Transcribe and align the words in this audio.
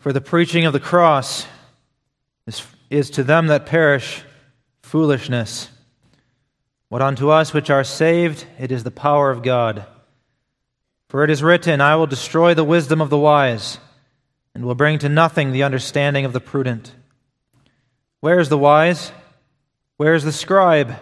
For 0.00 0.14
the 0.14 0.20
preaching 0.22 0.64
of 0.64 0.72
the 0.72 0.80
cross 0.80 1.46
is, 2.46 2.66
is 2.88 3.10
to 3.10 3.22
them 3.22 3.48
that 3.48 3.66
perish 3.66 4.22
foolishness. 4.80 5.68
What 6.88 7.02
unto 7.02 7.28
us 7.28 7.52
which 7.52 7.68
are 7.68 7.84
saved, 7.84 8.46
it 8.58 8.72
is 8.72 8.82
the 8.82 8.90
power 8.90 9.30
of 9.30 9.42
God. 9.42 9.84
For 11.10 11.22
it 11.22 11.28
is 11.28 11.42
written, 11.42 11.82
I 11.82 11.96
will 11.96 12.06
destroy 12.06 12.54
the 12.54 12.64
wisdom 12.64 13.02
of 13.02 13.10
the 13.10 13.18
wise, 13.18 13.78
and 14.54 14.64
will 14.64 14.74
bring 14.74 14.98
to 15.00 15.08
nothing 15.10 15.52
the 15.52 15.64
understanding 15.64 16.24
of 16.24 16.32
the 16.32 16.40
prudent. 16.40 16.94
Where 18.20 18.40
is 18.40 18.48
the 18.48 18.58
wise? 18.58 19.12
Where 19.98 20.14
is 20.14 20.24
the 20.24 20.32
scribe? 20.32 20.94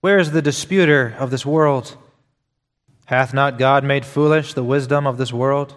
Where 0.00 0.18
is 0.18 0.30
the 0.30 0.42
disputer 0.42 1.14
of 1.18 1.30
this 1.30 1.44
world? 1.44 1.94
Hath 3.04 3.34
not 3.34 3.58
God 3.58 3.84
made 3.84 4.06
foolish 4.06 4.54
the 4.54 4.64
wisdom 4.64 5.06
of 5.06 5.18
this 5.18 5.34
world? 5.34 5.76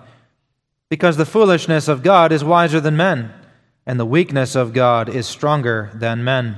Because 0.91 1.15
the 1.15 1.25
foolishness 1.25 1.87
of 1.87 2.03
God 2.03 2.33
is 2.33 2.43
wiser 2.43 2.81
than 2.81 2.97
men, 2.97 3.31
and 3.85 3.97
the 3.97 4.05
weakness 4.05 4.55
of 4.55 4.73
God 4.73 5.07
is 5.07 5.25
stronger 5.25 5.89
than 5.93 6.25
men. 6.25 6.57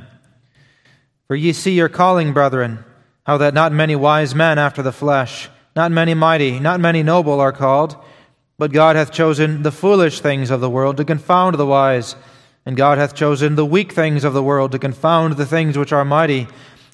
For 1.28 1.36
ye 1.36 1.54
see 1.54 1.74
your 1.74 1.88
calling, 1.88 2.34
brethren, 2.34 2.84
how 3.28 3.38
that 3.38 3.54
not 3.54 3.72
many 3.72 3.96
wise 3.96 4.34
men 4.34 4.58
after 4.58 4.82
the 4.82 4.92
flesh, 4.92 5.50
not 5.76 5.92
many 5.92 6.16
mighty, 6.16 6.60
not 6.60 6.80
many 6.80 7.04
noble 7.04 7.40
are 7.40 7.52
called, 7.52 7.96
but 8.58 8.72
God 8.72 8.96
hath 8.96 9.12
chosen 9.12 9.62
the 9.62 9.72
foolish 9.72 10.20
things 10.20 10.50
of 10.50 10.62
the 10.62 10.70
world 10.70 10.98
to 10.98 11.06
confound 11.06 11.60
the 11.60 11.68
wise, 11.68 12.16
and 12.66 12.76
God 12.76 12.98
hath 12.98 13.14
chosen 13.14 13.54
the 13.54 13.64
weak 13.64 13.92
things 13.92 14.24
of 14.24 14.34
the 14.34 14.42
world 14.42 14.72
to 14.72 14.80
confound 14.80 15.38
the 15.38 15.46
things 15.46 15.78
which 15.78 15.94
are 15.94 16.04
mighty, 16.04 16.48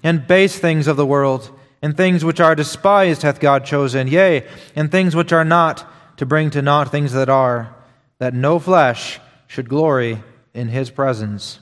and 0.03 0.27
base 0.27 0.59
things 0.59 0.87
of 0.87 0.97
the 0.97 1.05
world 1.05 1.57
and 1.81 1.95
things 1.95 2.25
which 2.25 2.41
are 2.41 2.55
despised 2.55 3.21
hath 3.21 3.39
God 3.39 3.63
chosen, 3.63 4.09
yea, 4.09 4.45
and 4.75 4.91
things 4.91 5.15
which 5.15 5.31
are 5.31 5.45
not, 5.45 5.89
to 6.19 6.25
bring 6.25 6.49
to 6.49 6.61
naught 6.61 6.91
things 6.91 7.13
that 7.13 7.29
are, 7.29 7.73
that 8.17 8.33
no 8.33 8.59
flesh 8.59 9.21
should 9.47 9.69
glory 9.69 10.21
in 10.53 10.67
his 10.67 10.89
presence. 10.89 11.61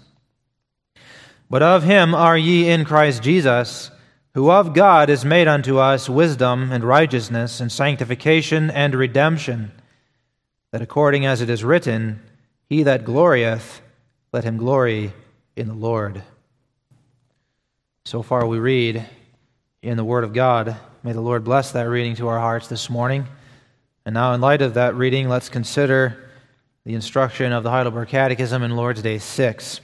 But 1.47 1.61
of 1.61 1.83
him 1.83 2.15
are 2.15 2.35
ye 2.35 2.67
in 2.67 2.83
Christ 2.83 3.21
Jesus, 3.21 3.91
who 4.33 4.49
of 4.49 4.73
God 4.73 5.11
is 5.11 5.23
made 5.23 5.47
unto 5.47 5.77
us 5.77 6.09
wisdom 6.09 6.71
and 6.71 6.83
righteousness 6.83 7.59
and 7.59 7.71
sanctification 7.71 8.71
and 8.71 8.95
redemption, 8.95 9.71
that 10.71 10.81
according 10.81 11.23
as 11.23 11.39
it 11.39 11.51
is 11.51 11.63
written, 11.63 12.19
He 12.67 12.81
that 12.81 13.05
glorieth, 13.05 13.81
let 14.33 14.43
him 14.43 14.57
glory 14.57 15.13
in 15.55 15.67
the 15.67 15.75
Lord. 15.75 16.23
So 18.05 18.23
far 18.23 18.47
we 18.47 18.57
read, 18.57 19.05
in 19.83 19.97
the 19.97 20.03
Word 20.03 20.23
of 20.23 20.33
God. 20.33 20.75
May 21.03 21.13
the 21.13 21.21
Lord 21.21 21.43
bless 21.43 21.73
that 21.73 21.83
reading 21.87 22.15
to 22.15 22.27
our 22.27 22.39
hearts 22.39 22.67
this 22.67 22.89
morning. 22.89 23.27
And 24.07 24.13
now, 24.13 24.31
in 24.31 24.39
light 24.39 24.61
of 24.61 24.75
that 24.75 24.95
reading, 24.95 25.27
let's 25.27 25.49
consider 25.49 26.29
the 26.85 26.93
instruction 26.93 27.51
of 27.51 27.63
the 27.63 27.69
Heidelberg 27.69 28.07
Catechism 28.07 28.63
in 28.63 28.73
Lord's 28.73 29.01
Day 29.01 29.17
6. 29.17 29.81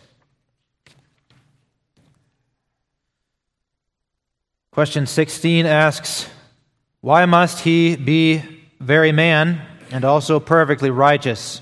Question 4.71 5.08
16 5.08 5.65
asks 5.65 6.30
Why 7.02 7.25
must 7.25 7.65
he 7.65 7.98
be 7.98 8.42
very 8.80 9.11
man 9.11 9.61
and 9.92 10.05
also 10.05 10.39
perfectly 10.39 10.89
righteous? 10.89 11.61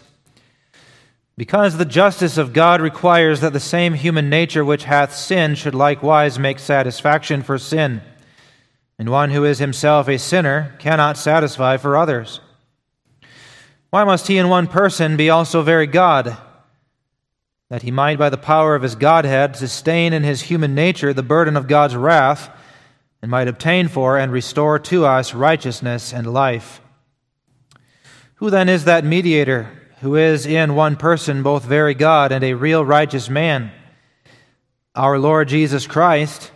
Because 1.36 1.78
the 1.78 1.84
justice 1.84 2.38
of 2.38 2.54
God 2.54 2.80
requires 2.80 3.42
that 3.42 3.54
the 3.54 3.60
same 3.60 3.96
human 3.96 4.30
nature 4.30 4.64
which 4.64 4.84
hath 4.84 5.16
sinned 5.16 5.58
should 5.58 5.74
likewise 5.74 6.38
make 6.38 6.60
satisfaction 6.60 7.42
for 7.42 7.58
sin 7.58 8.04
and 9.00 9.10
one 9.10 9.32
who 9.32 9.46
is 9.46 9.58
himself 9.58 10.08
a 10.08 10.20
sinner 10.20 10.76
cannot 10.78 11.18
satisfy 11.18 11.76
for 11.78 11.98
others. 11.98 12.40
Why 13.92 14.04
must 14.04 14.28
he 14.28 14.38
in 14.38 14.50
one 14.50 14.66
person 14.66 15.18
be 15.18 15.30
also 15.30 15.62
very 15.62 15.86
God? 15.86 16.36
That 17.70 17.84
he 17.84 17.92
might, 17.92 18.18
by 18.18 18.30
the 18.30 18.38
power 18.38 18.74
of 18.74 18.82
his 18.82 18.96
Godhead, 18.96 19.56
sustain 19.56 20.14
in 20.14 20.24
his 20.24 20.42
human 20.42 20.74
nature 20.74 21.14
the 21.14 21.22
burden 21.22 21.56
of 21.56 21.68
God's 21.68 21.96
wrath, 21.96 22.50
and 23.22 23.30
might 23.30 23.48
obtain 23.48 23.88
for 23.88 24.18
and 24.18 24.32
restore 24.32 24.80
to 24.80 25.06
us 25.06 25.36
righteousness 25.36 26.12
and 26.12 26.34
life. 26.34 26.82
Who 28.36 28.50
then 28.50 28.68
is 28.68 28.86
that 28.86 29.06
mediator 29.06 29.70
who 30.00 30.16
is 30.16 30.48
in 30.48 30.74
one 30.74 30.96
person 30.96 31.44
both 31.44 31.64
very 31.64 31.94
God 31.94 32.32
and 32.32 32.44
a 32.44 32.56
real 32.56 32.84
righteous 32.84 33.30
man? 33.30 33.72
Our 34.96 35.20
Lord 35.20 35.48
Jesus 35.48 35.86
Christ 35.86 36.52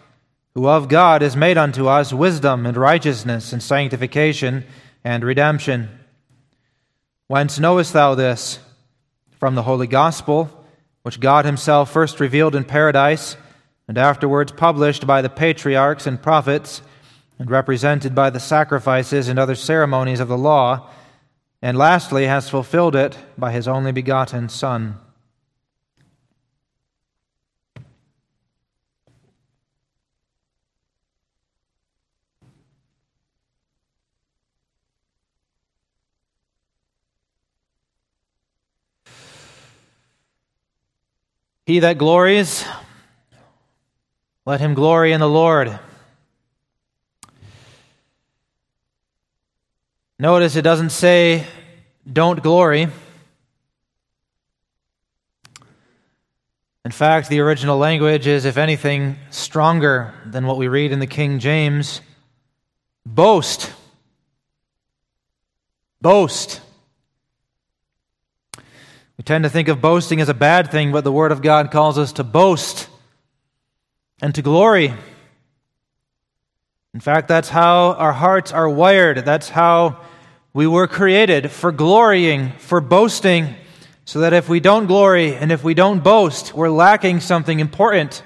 who 0.56 0.69
of 0.69 0.88
God 0.88 1.22
is 1.22 1.35
made 1.35 1.57
unto 1.57 1.88
us 1.88 2.13
wisdom 2.13 2.66
and 2.66 2.78
righteousness 2.78 3.51
and 3.51 3.62
sanctification 3.62 4.63
and 5.03 5.24
redemption. 5.24 6.00
Whence 7.28 7.59
knowest 7.59 7.94
thou 7.94 8.13
this? 8.16 8.59
From 9.40 9.56
the 9.56 9.63
Holy 9.63 9.88
Gospel, 9.88 10.66
which 11.02 11.19
God 11.19 11.46
Himself 11.46 11.91
first 11.91 12.19
revealed 12.19 12.56
in 12.56 12.63
paradise, 12.63 13.36
and 13.88 13.97
afterwards 13.97 14.52
published 14.52 15.08
by 15.08 15.22
the 15.22 15.30
patriarchs 15.30 16.06
and 16.08 16.22
prophets, 16.22 16.81
and 17.40 17.50
represented 17.50 18.13
by 18.13 18.30
the 18.30 18.40
sacrifices 18.40 19.28
and 19.28 19.40
other 19.40 19.56
ceremonies 19.56 20.19
of 20.19 20.28
the 20.28 20.38
law, 20.38 20.90
and 21.62 21.78
lastly 21.78 22.28
has 22.28 22.50
fulfilled 22.50 22.96
it 22.96 23.18
by 23.38 23.52
His 23.52 23.68
only 23.68 23.92
begotten 23.92 24.50
Son 24.50 25.00
He 41.66 41.80
that 41.80 41.98
glories, 41.98 42.64
let 44.46 44.59
him 44.59 44.76
glory 44.76 45.14
in 45.14 45.20
the 45.20 45.28
Lord. 45.28 45.80
Notice 50.20 50.56
it 50.56 50.62
doesn't 50.62 50.92
say, 50.92 51.46
don't 52.12 52.44
glory. 52.44 52.88
In 56.86 56.92
fact, 56.92 57.30
the 57.30 57.40
original 57.40 57.80
language 57.80 58.28
is, 58.28 58.46
if 58.46 58.58
anything, 58.58 59.18
stronger 59.31 60.14
than 60.24 60.46
what 60.46 60.58
we 60.58 60.68
read 60.68 60.92
in 60.92 61.00
the 61.00 61.08
King 61.08 61.40
James. 61.40 62.00
Boast. 63.08 63.74
Boast. 66.00 66.62
We 69.18 69.24
tend 69.24 69.46
to 69.46 69.50
think 69.50 69.70
of 69.70 69.81
boasting 69.81 70.20
as 70.20 70.28
a 70.28 70.34
bad 70.34 70.72
thing, 70.72 70.92
but 70.92 71.03
the 71.03 71.12
Word 71.12 71.31
of 71.31 71.42
God 71.42 71.72
calls 71.72 71.98
us 71.98 72.14
to 72.14 72.24
boast 72.24 72.90
and 74.22 74.36
to 74.36 74.42
glory. 74.42 74.94
In 76.94 77.00
fact, 77.00 77.28
that's 77.28 77.50
how 77.50 77.94
our 77.94 78.14
hearts 78.14 78.52
are 78.52 78.70
wired. 78.70 79.20
That's 79.20 79.50
how 79.50 80.02
we 80.54 80.68
were 80.68 80.88
created 80.88 81.52
for 81.52 81.72
glorying, 81.72 82.52
for 82.58 82.81
boasting, 82.81 83.56
so 84.06 84.19
that 84.19 84.34
if 84.34 84.48
we 84.50 84.60
don't 84.60 84.86
glory 84.86 85.36
and 85.36 85.51
if 85.51 85.63
we 85.63 85.74
don't 85.74 86.04
boast, 86.04 86.54
we're 86.54 86.69
lacking 86.69 87.19
something 87.19 87.60
important 87.60 88.22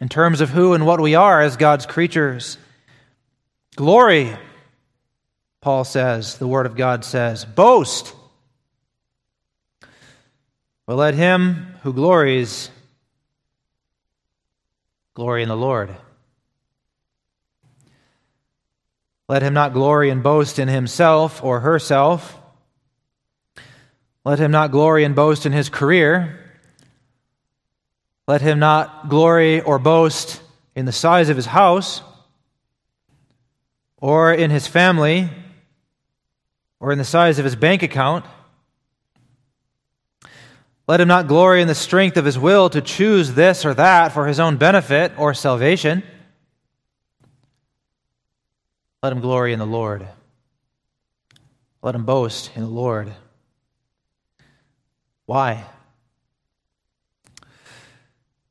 in 0.00 0.08
terms 0.08 0.40
of 0.40 0.50
who 0.50 0.74
and 0.74 0.86
what 0.86 1.00
we 1.00 1.14
are 1.14 1.40
as 1.40 1.56
God's 1.56 1.86
creatures. 1.86 2.58
Glory, 3.76 4.36
Paul 5.60 5.84
says, 5.84 6.38
the 6.38 6.46
Word 6.46 6.66
of 6.66 6.76
God 6.76 7.04
says. 7.04 7.44
Boast. 7.44 8.14
But 10.86 10.96
let 10.96 11.14
him 11.14 11.74
who 11.82 11.92
glories 11.92 12.70
glory 15.14 15.42
in 15.42 15.48
the 15.48 15.56
Lord. 15.56 15.94
Let 19.28 19.42
him 19.42 19.54
not 19.54 19.72
glory 19.72 20.10
and 20.10 20.22
boast 20.22 20.58
in 20.58 20.68
himself 20.68 21.42
or 21.42 21.60
herself. 21.60 22.38
Let 24.24 24.38
him 24.38 24.50
not 24.50 24.70
glory 24.70 25.04
and 25.04 25.14
boast 25.14 25.46
in 25.46 25.52
his 25.52 25.68
career. 25.68 26.40
Let 28.26 28.40
him 28.40 28.58
not 28.58 29.08
glory 29.08 29.60
or 29.60 29.78
boast 29.78 30.40
in 30.74 30.86
the 30.86 30.92
size 30.92 31.28
of 31.28 31.36
his 31.36 31.46
house, 31.46 32.02
or 33.98 34.32
in 34.32 34.50
his 34.50 34.66
family, 34.66 35.30
or 36.80 36.90
in 36.90 36.98
the 36.98 37.04
size 37.04 37.38
of 37.38 37.44
his 37.44 37.54
bank 37.54 37.82
account. 37.82 38.24
Let 40.86 41.00
him 41.00 41.08
not 41.08 41.28
glory 41.28 41.62
in 41.62 41.68
the 41.68 41.74
strength 41.74 42.16
of 42.16 42.26
his 42.26 42.38
will 42.38 42.68
to 42.70 42.80
choose 42.80 43.32
this 43.32 43.64
or 43.64 43.72
that 43.74 44.12
for 44.12 44.26
his 44.26 44.38
own 44.38 44.58
benefit 44.58 45.12
or 45.16 45.32
salvation. 45.32 46.02
Let 49.02 49.12
him 49.12 49.20
glory 49.20 49.52
in 49.52 49.58
the 49.58 49.66
Lord. 49.66 50.06
Let 51.82 51.94
him 51.94 52.04
boast 52.04 52.50
in 52.54 52.62
the 52.62 52.68
Lord. 52.68 53.12
Why? 55.26 55.64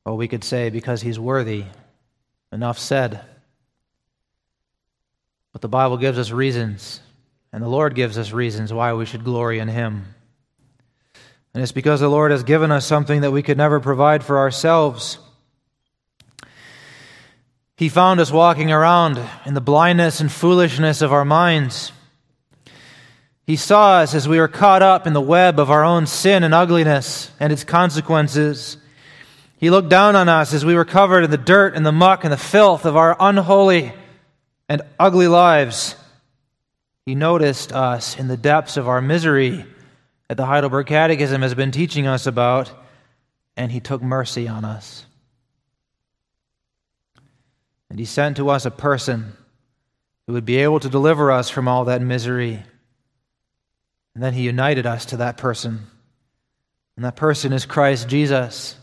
Well, 0.06 0.18
we 0.18 0.28
could 0.28 0.44
say 0.44 0.70
because 0.70 1.02
he's 1.02 1.20
worthy. 1.20 1.66
Enough 2.52 2.78
said. 2.78 3.22
But 5.52 5.62
the 5.62 5.68
Bible 5.68 5.98
gives 5.98 6.18
us 6.18 6.32
reasons, 6.32 7.00
and 7.52 7.64
the 7.64 7.68
Lord 7.68 7.96
gives 7.96 8.18
us 8.18 8.32
reasons 8.32 8.74
why 8.74 8.94
we 8.94 9.06
should 9.06 9.24
glory 9.24 9.60
in 9.60 9.68
him. 9.68 10.06
And 11.54 11.62
it's 11.62 11.72
because 11.72 12.00
the 12.00 12.10
Lord 12.10 12.32
has 12.32 12.44
given 12.44 12.72
us 12.72 12.86
something 12.86 13.22
that 13.22 13.32
we 13.32 13.44
could 13.44 13.58
never 13.58 13.80
provide 13.80 14.24
for 14.24 14.40
ourselves. 14.40 15.20
He 17.78 17.90
found 17.90 18.20
us 18.20 18.32
walking 18.32 18.72
around 18.72 19.20
in 19.46 19.54
the 19.54 19.62
blindness 19.62 20.20
and 20.20 20.32
foolishness 20.32 21.02
of 21.02 21.14
our 21.14 21.26
minds. 21.26 21.92
He 23.46 23.56
saw 23.56 23.98
us 23.98 24.16
as 24.16 24.28
we 24.28 24.40
were 24.40 24.48
caught 24.48 24.82
up 24.82 25.06
in 25.06 25.14
the 25.14 25.22
web 25.22 25.60
of 25.60 25.70
our 25.70 25.84
own 25.84 26.08
sin 26.08 26.44
and 26.44 26.54
ugliness 26.54 27.30
and 27.40 27.52
its 27.52 27.64
consequences. 27.64 28.78
He 29.58 29.70
looked 29.70 29.90
down 29.90 30.16
on 30.16 30.30
us 30.30 30.54
as 30.54 30.66
we 30.66 30.76
were 30.76 30.86
covered 30.86 31.24
in 31.24 31.32
the 31.32 31.38
dirt 31.38 31.76
and 31.76 31.86
the 31.86 31.92
muck 31.92 32.24
and 32.24 32.34
the 32.34 32.38
filth 32.38 32.86
of 32.86 32.96
our 32.96 33.16
unholy 33.20 33.94
and 34.70 34.82
ugly 35.00 35.28
lives. 35.28 35.96
He 37.06 37.16
noticed 37.16 37.74
us 37.74 38.18
in 38.18 38.28
the 38.28 38.38
depths 38.38 38.78
of 38.78 38.88
our 38.88 39.02
misery 39.02 39.66
that 40.28 40.38
the 40.38 40.46
Heidelberg 40.46 40.88
Catechism 40.88 41.42
has 41.42 41.54
been 41.54 41.72
teaching 41.72 42.08
us 42.08 42.26
about, 42.26 42.72
and 43.58 43.72
he 43.72 43.80
took 43.80 44.02
mercy 44.02 44.48
on 44.48 44.66
us. 44.66 45.06
And 47.90 48.00
he 48.00 48.06
sent 48.06 48.38
to 48.38 48.50
us 48.50 48.66
a 48.66 48.72
person 48.72 49.34
who 50.26 50.34
would 50.34 50.46
be 50.46 50.58
able 50.58 50.80
to 50.80 50.90
deliver 50.90 51.32
us 51.32 51.50
from 51.50 51.68
all 51.68 51.86
that 51.86 52.02
misery. 52.02 52.64
And 54.16 54.24
then 54.24 54.34
he 54.34 54.44
united 54.44 54.86
us 54.86 55.06
to 55.08 55.18
that 55.18 55.38
person. 55.38 55.82
And 56.96 57.06
that 57.06 57.16
person 57.16 57.54
is 57.54 57.66
Christ 57.66 58.08
Jesus, 58.08 58.76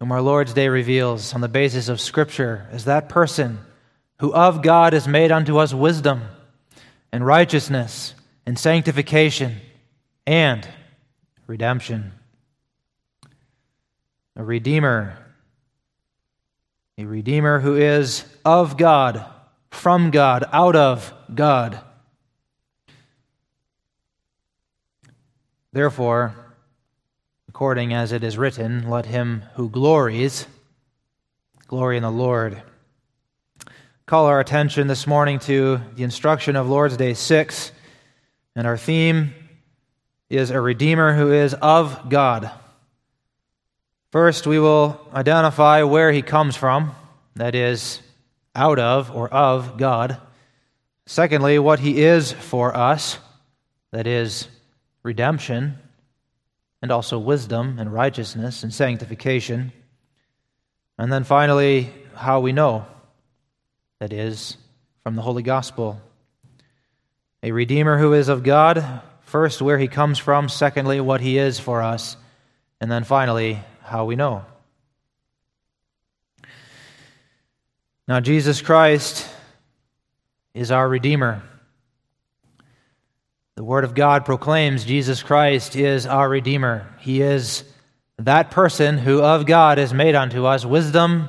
whom 0.00 0.10
our 0.10 0.22
Lord's 0.22 0.54
Day 0.54 0.68
reveals 0.68 1.34
on 1.34 1.40
the 1.40 1.48
basis 1.48 1.88
of 1.88 2.00
Scripture 2.00 2.66
as 2.72 2.86
that 2.86 3.08
person 3.08 3.58
who 4.20 4.32
of 4.32 4.62
God 4.62 4.94
is 4.94 5.06
made 5.06 5.30
unto 5.30 5.58
us 5.58 5.72
wisdom 5.72 6.22
and 7.12 7.24
righteousness 7.24 8.14
and 8.46 8.58
sanctification 8.58 9.60
and 10.28 10.68
redemption. 11.46 12.12
A 14.36 14.44
redeemer. 14.44 15.16
A 16.98 17.06
redeemer 17.06 17.60
who 17.60 17.76
is 17.76 18.26
of 18.44 18.76
God, 18.76 19.24
from 19.70 20.10
God, 20.10 20.44
out 20.52 20.76
of 20.76 21.14
God. 21.34 21.80
Therefore, 25.72 26.34
according 27.48 27.94
as 27.94 28.12
it 28.12 28.22
is 28.22 28.36
written, 28.36 28.90
let 28.90 29.06
him 29.06 29.44
who 29.54 29.70
glories 29.70 30.46
glory 31.68 31.96
in 31.96 32.02
the 32.02 32.10
Lord. 32.10 32.62
Call 34.04 34.26
our 34.26 34.40
attention 34.40 34.88
this 34.88 35.06
morning 35.06 35.38
to 35.40 35.80
the 35.94 36.02
instruction 36.02 36.54
of 36.54 36.68
Lord's 36.68 36.98
Day 36.98 37.14
6, 37.14 37.72
and 38.54 38.66
our 38.66 38.76
theme 38.76 39.32
is 40.30 40.50
a 40.50 40.60
Redeemer 40.60 41.14
who 41.14 41.32
is 41.32 41.54
of 41.54 42.08
God. 42.08 42.50
First, 44.10 44.46
we 44.46 44.58
will 44.58 45.00
identify 45.12 45.82
where 45.82 46.12
he 46.12 46.22
comes 46.22 46.56
from, 46.56 46.94
that 47.36 47.54
is, 47.54 48.00
out 48.54 48.78
of 48.78 49.14
or 49.14 49.28
of 49.28 49.76
God. 49.76 50.18
Secondly, 51.06 51.58
what 51.58 51.80
he 51.80 52.02
is 52.02 52.32
for 52.32 52.76
us, 52.76 53.18
that 53.92 54.06
is, 54.06 54.48
redemption, 55.02 55.78
and 56.82 56.90
also 56.90 57.18
wisdom 57.18 57.78
and 57.78 57.92
righteousness 57.92 58.62
and 58.62 58.72
sanctification. 58.72 59.72
And 60.98 61.12
then 61.12 61.24
finally, 61.24 61.92
how 62.14 62.40
we 62.40 62.52
know, 62.52 62.86
that 64.00 64.12
is, 64.12 64.56
from 65.02 65.16
the 65.16 65.22
Holy 65.22 65.42
Gospel. 65.42 66.00
A 67.42 67.52
Redeemer 67.52 67.98
who 67.98 68.12
is 68.12 68.28
of 68.28 68.42
God, 68.42 69.00
First, 69.28 69.60
where 69.60 69.76
he 69.76 69.88
comes 69.88 70.18
from. 70.18 70.48
Secondly, 70.48 71.02
what 71.02 71.20
he 71.20 71.36
is 71.36 71.60
for 71.60 71.82
us. 71.82 72.16
And 72.80 72.90
then 72.90 73.04
finally, 73.04 73.60
how 73.82 74.06
we 74.06 74.16
know. 74.16 74.46
Now, 78.06 78.20
Jesus 78.20 78.62
Christ 78.62 79.28
is 80.54 80.70
our 80.70 80.88
Redeemer. 80.88 81.42
The 83.56 83.64
Word 83.64 83.84
of 83.84 83.94
God 83.94 84.24
proclaims 84.24 84.86
Jesus 84.86 85.22
Christ 85.22 85.76
is 85.76 86.06
our 86.06 86.26
Redeemer. 86.26 86.86
He 87.00 87.20
is 87.20 87.64
that 88.16 88.50
person 88.50 88.96
who 88.96 89.20
of 89.20 89.44
God 89.44 89.78
is 89.78 89.92
made 89.92 90.14
unto 90.14 90.46
us 90.46 90.64
wisdom 90.64 91.28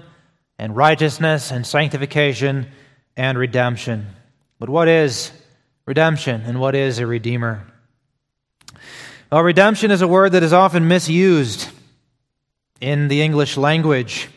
and 0.57 0.73
righteousness 0.73 1.51
and 1.51 1.67
sanctification 1.67 2.69
and 3.17 3.37
redemption. 3.37 4.07
But 4.57 4.69
what 4.69 4.87
is 4.87 5.33
redemption 5.85 6.43
and 6.45 6.61
what 6.61 6.75
is 6.75 6.99
a 6.99 7.05
Redeemer? 7.05 7.65
Well, 9.31 9.43
redemption 9.43 9.91
is 9.91 10.01
a 10.01 10.07
word 10.07 10.31
that 10.31 10.41
is 10.41 10.53
often 10.53 10.87
misused 10.87 11.69
in 12.81 13.09
the 13.09 13.21
English 13.21 13.57
language. 13.57 14.27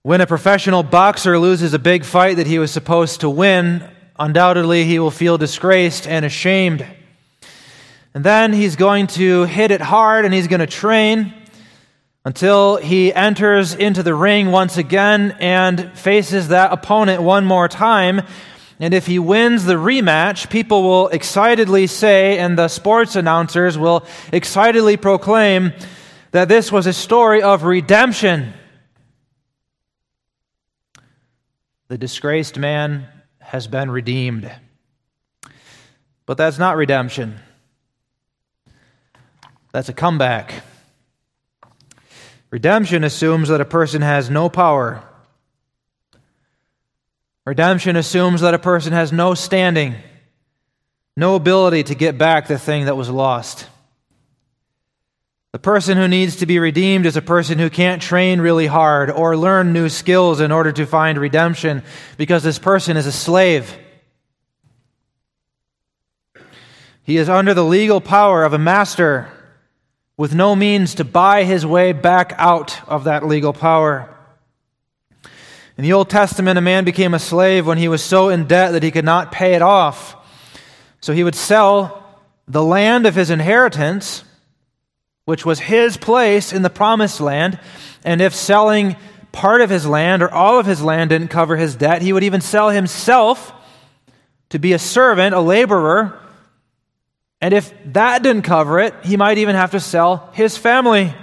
When 0.00 0.22
a 0.22 0.26
professional 0.26 0.82
boxer 0.82 1.38
loses 1.38 1.74
a 1.74 1.78
big 1.78 2.06
fight 2.06 2.38
that 2.38 2.46
he 2.46 2.58
was 2.58 2.70
supposed 2.70 3.20
to 3.20 3.28
win, 3.28 3.86
undoubtedly 4.18 4.84
he 4.84 4.98
will 4.98 5.10
feel 5.10 5.36
disgraced 5.36 6.08
and 6.08 6.24
ashamed. 6.24 6.86
And 8.14 8.24
then 8.24 8.54
he's 8.54 8.76
going 8.76 9.06
to 9.08 9.44
hit 9.44 9.70
it 9.70 9.82
hard 9.82 10.24
and 10.24 10.32
he's 10.32 10.48
going 10.48 10.60
to 10.60 10.66
train 10.66 11.34
until 12.24 12.78
he 12.78 13.12
enters 13.12 13.74
into 13.74 14.02
the 14.02 14.14
ring 14.14 14.50
once 14.50 14.78
again 14.78 15.36
and 15.40 15.92
faces 15.92 16.48
that 16.48 16.72
opponent 16.72 17.20
one 17.20 17.44
more 17.44 17.68
time 17.68 18.22
and 18.80 18.94
if 18.94 19.06
he 19.06 19.18
wins 19.18 19.66
the 19.66 19.74
rematch, 19.74 20.48
people 20.48 20.82
will 20.82 21.08
excitedly 21.08 21.86
say, 21.86 22.38
and 22.38 22.58
the 22.58 22.68
sports 22.68 23.14
announcers 23.14 23.76
will 23.76 24.06
excitedly 24.32 24.96
proclaim 24.96 25.74
that 26.30 26.48
this 26.48 26.72
was 26.72 26.86
a 26.86 26.94
story 26.94 27.42
of 27.42 27.64
redemption. 27.64 28.54
The 31.88 31.98
disgraced 31.98 32.56
man 32.56 33.06
has 33.40 33.66
been 33.66 33.90
redeemed. 33.90 34.50
But 36.24 36.38
that's 36.38 36.58
not 36.58 36.76
redemption. 36.76 37.38
That's 39.72 39.90
a 39.90 39.92
comeback. 39.92 40.54
Redemption 42.50 43.04
assumes 43.04 43.50
that 43.50 43.60
a 43.60 43.66
person 43.66 44.00
has 44.00 44.30
no 44.30 44.48
power 44.48 45.04
Redemption 47.46 47.96
assumes 47.96 48.42
that 48.42 48.54
a 48.54 48.58
person 48.58 48.92
has 48.92 49.12
no 49.12 49.34
standing, 49.34 49.94
no 51.16 51.34
ability 51.34 51.84
to 51.84 51.94
get 51.94 52.18
back 52.18 52.46
the 52.46 52.58
thing 52.58 52.84
that 52.84 52.96
was 52.96 53.08
lost. 53.08 53.66
The 55.52 55.58
person 55.58 55.96
who 55.96 56.06
needs 56.06 56.36
to 56.36 56.46
be 56.46 56.60
redeemed 56.60 57.06
is 57.06 57.16
a 57.16 57.22
person 57.22 57.58
who 57.58 57.70
can't 57.70 58.00
train 58.00 58.40
really 58.40 58.68
hard 58.68 59.10
or 59.10 59.36
learn 59.36 59.72
new 59.72 59.88
skills 59.88 60.40
in 60.40 60.52
order 60.52 60.70
to 60.70 60.86
find 60.86 61.18
redemption 61.18 61.82
because 62.16 62.44
this 62.44 62.58
person 62.58 62.96
is 62.96 63.06
a 63.06 63.12
slave. 63.12 63.76
He 67.02 67.16
is 67.16 67.28
under 67.28 67.52
the 67.52 67.64
legal 67.64 68.00
power 68.00 68.44
of 68.44 68.52
a 68.52 68.58
master 68.58 69.28
with 70.16 70.34
no 70.34 70.54
means 70.54 70.94
to 70.96 71.04
buy 71.04 71.42
his 71.42 71.66
way 71.66 71.92
back 71.92 72.32
out 72.36 72.86
of 72.88 73.04
that 73.04 73.26
legal 73.26 73.52
power. 73.52 74.14
In 75.80 75.84
the 75.84 75.94
Old 75.94 76.10
Testament, 76.10 76.58
a 76.58 76.60
man 76.60 76.84
became 76.84 77.14
a 77.14 77.18
slave 77.18 77.66
when 77.66 77.78
he 77.78 77.88
was 77.88 78.04
so 78.04 78.28
in 78.28 78.46
debt 78.46 78.72
that 78.72 78.82
he 78.82 78.90
could 78.90 79.06
not 79.06 79.32
pay 79.32 79.54
it 79.54 79.62
off. 79.62 80.14
So 81.00 81.14
he 81.14 81.24
would 81.24 81.34
sell 81.34 82.04
the 82.46 82.62
land 82.62 83.06
of 83.06 83.14
his 83.14 83.30
inheritance, 83.30 84.22
which 85.24 85.46
was 85.46 85.58
his 85.58 85.96
place 85.96 86.52
in 86.52 86.60
the 86.60 86.68
promised 86.68 87.18
land. 87.18 87.58
And 88.04 88.20
if 88.20 88.34
selling 88.34 88.96
part 89.32 89.62
of 89.62 89.70
his 89.70 89.86
land 89.86 90.22
or 90.22 90.30
all 90.30 90.58
of 90.58 90.66
his 90.66 90.82
land 90.82 91.08
didn't 91.08 91.28
cover 91.28 91.56
his 91.56 91.76
debt, 91.76 92.02
he 92.02 92.12
would 92.12 92.24
even 92.24 92.42
sell 92.42 92.68
himself 92.68 93.50
to 94.50 94.58
be 94.58 94.74
a 94.74 94.78
servant, 94.78 95.34
a 95.34 95.40
laborer. 95.40 96.20
And 97.40 97.54
if 97.54 97.72
that 97.94 98.22
didn't 98.22 98.42
cover 98.42 98.80
it, 98.80 98.92
he 99.02 99.16
might 99.16 99.38
even 99.38 99.56
have 99.56 99.70
to 99.70 99.80
sell 99.80 100.28
his 100.34 100.58
family. 100.58 101.14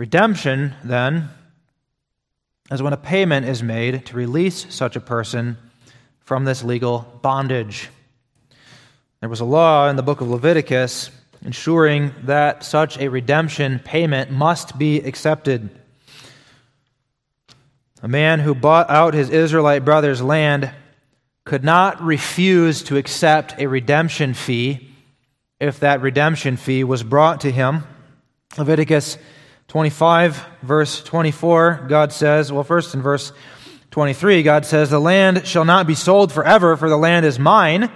Redemption, 0.00 0.74
then, 0.82 1.28
is 2.70 2.82
when 2.82 2.94
a 2.94 2.96
payment 2.96 3.44
is 3.44 3.62
made 3.62 4.06
to 4.06 4.16
release 4.16 4.64
such 4.70 4.96
a 4.96 5.00
person 5.00 5.58
from 6.20 6.46
this 6.46 6.64
legal 6.64 7.00
bondage. 7.20 7.90
There 9.20 9.28
was 9.28 9.40
a 9.40 9.44
law 9.44 9.90
in 9.90 9.96
the 9.96 10.02
book 10.02 10.22
of 10.22 10.30
Leviticus 10.30 11.10
ensuring 11.44 12.14
that 12.22 12.64
such 12.64 12.96
a 12.96 13.08
redemption 13.08 13.78
payment 13.78 14.30
must 14.30 14.78
be 14.78 15.00
accepted. 15.00 15.68
A 18.02 18.08
man 18.08 18.40
who 18.40 18.54
bought 18.54 18.88
out 18.88 19.12
his 19.12 19.28
Israelite 19.28 19.84
brother's 19.84 20.22
land 20.22 20.72
could 21.44 21.62
not 21.62 22.00
refuse 22.00 22.82
to 22.84 22.96
accept 22.96 23.54
a 23.58 23.66
redemption 23.66 24.32
fee 24.32 24.94
if 25.60 25.78
that 25.80 26.00
redemption 26.00 26.56
fee 26.56 26.84
was 26.84 27.02
brought 27.02 27.42
to 27.42 27.50
him. 27.50 27.84
Leviticus 28.56 29.18
25, 29.70 30.44
verse 30.62 31.00
24, 31.04 31.86
God 31.88 32.12
says, 32.12 32.50
well, 32.50 32.64
first 32.64 32.92
in 32.92 33.02
verse 33.02 33.32
23, 33.92 34.42
God 34.42 34.66
says, 34.66 34.90
The 34.90 34.98
land 34.98 35.46
shall 35.46 35.64
not 35.64 35.86
be 35.86 35.94
sold 35.94 36.32
forever, 36.32 36.76
for 36.76 36.88
the 36.88 36.96
land 36.96 37.24
is 37.24 37.38
mine. 37.38 37.88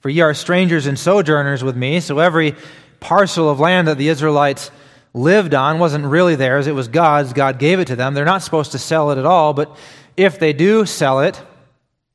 For 0.00 0.08
ye 0.08 0.20
are 0.20 0.34
strangers 0.34 0.88
and 0.88 0.98
sojourners 0.98 1.62
with 1.62 1.76
me. 1.76 2.00
So 2.00 2.18
every 2.18 2.56
parcel 2.98 3.48
of 3.48 3.60
land 3.60 3.86
that 3.86 3.98
the 3.98 4.08
Israelites 4.08 4.72
lived 5.14 5.54
on 5.54 5.78
wasn't 5.78 6.06
really 6.06 6.34
theirs, 6.34 6.66
it 6.66 6.74
was 6.74 6.88
God's. 6.88 7.34
God 7.34 7.60
gave 7.60 7.78
it 7.78 7.86
to 7.86 7.94
them. 7.94 8.14
They're 8.14 8.24
not 8.24 8.42
supposed 8.42 8.72
to 8.72 8.78
sell 8.78 9.12
it 9.12 9.18
at 9.18 9.26
all, 9.26 9.52
but 9.52 9.76
if 10.16 10.40
they 10.40 10.52
do 10.52 10.86
sell 10.86 11.20
it, 11.20 11.40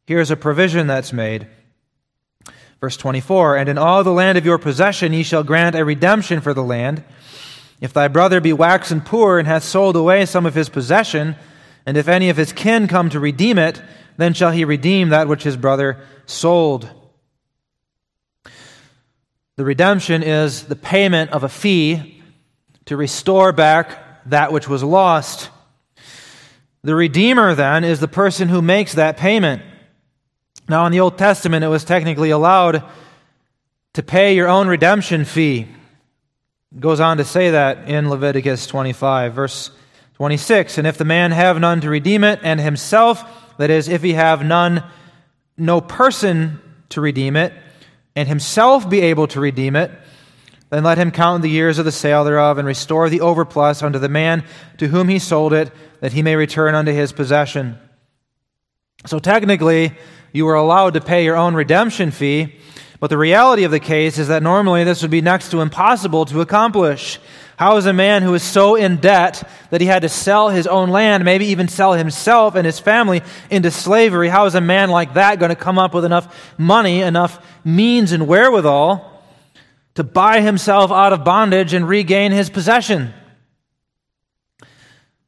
here's 0.06 0.32
a 0.32 0.36
provision 0.36 0.88
that's 0.88 1.14
made. 1.14 1.48
Verse 2.82 2.98
24 2.98 3.56
And 3.56 3.70
in 3.70 3.78
all 3.78 4.04
the 4.04 4.12
land 4.12 4.38
of 4.38 4.46
your 4.46 4.58
possession 4.58 5.14
ye 5.14 5.24
shall 5.24 5.46
grant 5.46 5.78
a 5.78 5.86
redemption 5.86 6.42
for 6.42 6.54
the 6.54 6.62
land. 6.62 7.06
If 7.82 7.94
thy 7.94 8.08
brother 8.08 8.42
be 8.42 8.54
waxen 8.54 9.02
poor 9.02 9.40
and 9.40 9.48
hath 9.48 9.64
sold 9.64 9.96
away 9.96 10.26
some 10.26 10.46
of 10.46 10.56
his 10.56 10.70
possession, 10.70 11.36
and 11.86 11.98
if 11.98 12.08
any 12.08 12.30
of 12.30 12.38
his 12.38 12.54
kin 12.54 12.88
come 12.88 13.10
to 13.10 13.20
redeem 13.20 13.58
it, 13.58 13.82
then 14.18 14.34
shall 14.34 14.52
he 14.52 14.66
redeem 14.66 15.10
that 15.10 15.28
which 15.28 15.44
his 15.44 15.58
brother 15.58 16.00
sold. 16.26 16.90
The 19.58 19.66
redemption 19.66 20.24
is 20.24 20.64
the 20.64 20.76
payment 20.76 21.32
of 21.32 21.44
a 21.44 21.50
fee 21.50 22.22
to 22.86 22.98
restore 22.98 23.52
back 23.52 24.00
that 24.26 24.52
which 24.52 24.68
was 24.68 24.84
lost. 24.84 25.50
The 26.84 26.96
Redeemer, 26.96 27.56
then, 27.56 27.84
is 27.84 28.00
the 28.00 28.08
person 28.08 28.48
who 28.48 28.62
makes 28.62 28.94
that 28.94 29.18
payment. 29.18 29.64
Now, 30.70 30.86
in 30.86 30.92
the 30.92 31.00
Old 31.00 31.18
Testament, 31.18 31.64
it 31.64 31.70
was 31.70 31.84
technically 31.84 32.30
allowed 32.30 32.84
to 33.94 34.04
pay 34.04 34.36
your 34.36 34.48
own 34.48 34.68
redemption 34.68 35.26
fee. 35.26 35.68
Goes 36.78 37.00
on 37.00 37.18
to 37.18 37.24
say 37.24 37.52
that 37.52 37.88
in 37.88 38.10
Leviticus 38.10 38.68
25, 38.68 39.34
verse 39.34 39.72
26. 40.16 40.78
And 40.78 40.86
if 40.86 40.98
the 40.98 41.06
man 41.06 41.32
have 41.32 41.60
none 41.60 41.80
to 41.82 41.90
redeem 41.90 42.24
it, 42.26 42.40
and 42.44 42.60
himself, 42.60 43.24
that 43.58 43.70
is, 43.70 43.88
if 43.88 44.02
he 44.02 44.14
have 44.14 44.44
none, 44.44 44.84
no 45.58 45.80
person 45.80 46.60
to 46.90 47.00
redeem 47.00 47.38
it, 47.38 47.54
and 48.16 48.28
himself 48.28 48.90
be 48.90 49.02
able 49.02 49.28
to 49.28 49.40
redeem 49.40 49.76
it, 49.78 49.92
then 50.70 50.84
let 50.84 50.98
him 50.98 51.12
count 51.12 51.44
the 51.44 51.50
years 51.50 51.80
of 51.80 51.86
the 51.86 51.92
sale 51.92 52.26
thereof 52.26 52.58
and 52.58 52.68
restore 52.68 53.10
the 53.10 53.20
overplus 53.20 53.82
unto 53.82 54.00
the 54.00 54.10
man 54.10 54.44
to 54.78 54.88
whom 54.88 55.08
he 55.08 55.20
sold 55.20 55.54
it, 55.54 55.72
that 56.02 56.12
he 56.12 56.22
may 56.22 56.36
return 56.36 56.76
unto 56.76 56.92
his 56.92 57.14
possession. 57.14 57.78
So 59.06 59.20
technically, 59.20 59.94
you 60.34 60.46
were 60.46 60.56
allowed 60.56 60.96
to 60.96 61.02
pay 61.02 61.24
your 61.24 61.38
own 61.38 61.56
redemption 61.56 62.12
fee, 62.12 62.56
but 63.06 63.10
the 63.10 63.20
reality 63.20 63.66
of 63.66 63.70
the 63.70 63.80
case 63.80 64.18
is 64.18 64.30
that 64.30 64.42
normally 64.42 64.84
this 64.84 65.04
would 65.04 65.12
be 65.12 65.22
next 65.22 65.52
to 65.52 65.62
impossible 65.62 66.26
to 66.26 66.42
accomplish. 66.42 67.20
How 67.56 67.78
is 67.78 67.86
a 67.86 67.94
man 67.94 68.24
who 68.24 68.34
is 68.34 68.42
so 68.42 68.74
in 68.74 68.98
debt 68.98 69.48
that 69.70 69.80
he 69.80 69.86
had 69.86 70.02
to 70.02 70.10
sell 70.10 70.50
his 70.50 70.66
own 70.66 70.90
land, 70.90 71.24
maybe 71.24 71.46
even 71.46 71.68
sell 71.68 71.94
himself 71.94 72.56
and 72.56 72.66
his 72.66 72.80
family 72.80 73.22
into 73.52 73.70
slavery, 73.70 74.28
how 74.28 74.48
is 74.48 74.56
a 74.56 74.60
man 74.60 74.90
like 74.90 75.14
that 75.14 75.38
going 75.38 75.52
to 75.52 75.56
come 75.56 75.78
up 75.78 75.94
with 75.94 76.04
enough 76.04 76.36
money, 76.58 77.02
enough 77.02 77.46
means 77.64 78.12
and 78.12 78.28
wherewithal 78.28 79.22
to 79.94 80.04
buy 80.04 80.42
himself 80.42 80.92
out 80.92 81.14
of 81.14 81.24
bondage 81.24 81.74
and 81.74 81.88
regain 81.88 82.32
his 82.32 82.50
possession? 82.50 83.14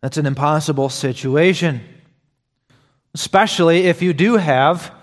That's 0.01 0.17
an 0.17 0.25
impossible 0.25 0.89
situation. 0.89 1.81
Especially 3.13 3.81
if 3.85 4.01
you 4.01 4.13
do 4.15 4.37
have 4.37 4.96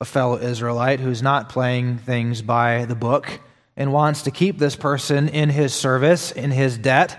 a 0.00 0.04
fellow 0.04 0.38
Israelite 0.38 1.00
who's 1.00 1.22
not 1.22 1.48
playing 1.48 1.96
things 1.98 2.42
by 2.42 2.84
the 2.84 2.94
book 2.94 3.40
and 3.76 3.92
wants 3.92 4.22
to 4.22 4.30
keep 4.30 4.58
this 4.58 4.76
person 4.76 5.28
in 5.28 5.48
his 5.48 5.74
service, 5.74 6.32
in 6.32 6.50
his 6.50 6.76
debt, 6.76 7.18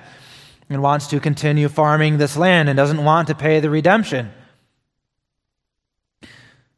and 0.69 0.81
wants 0.81 1.07
to 1.07 1.19
continue 1.19 1.69
farming 1.69 2.17
this 2.17 2.37
land 2.37 2.69
and 2.69 2.77
doesn't 2.77 3.03
want 3.03 3.29
to 3.29 3.35
pay 3.35 3.59
the 3.59 3.69
redemption. 3.69 4.31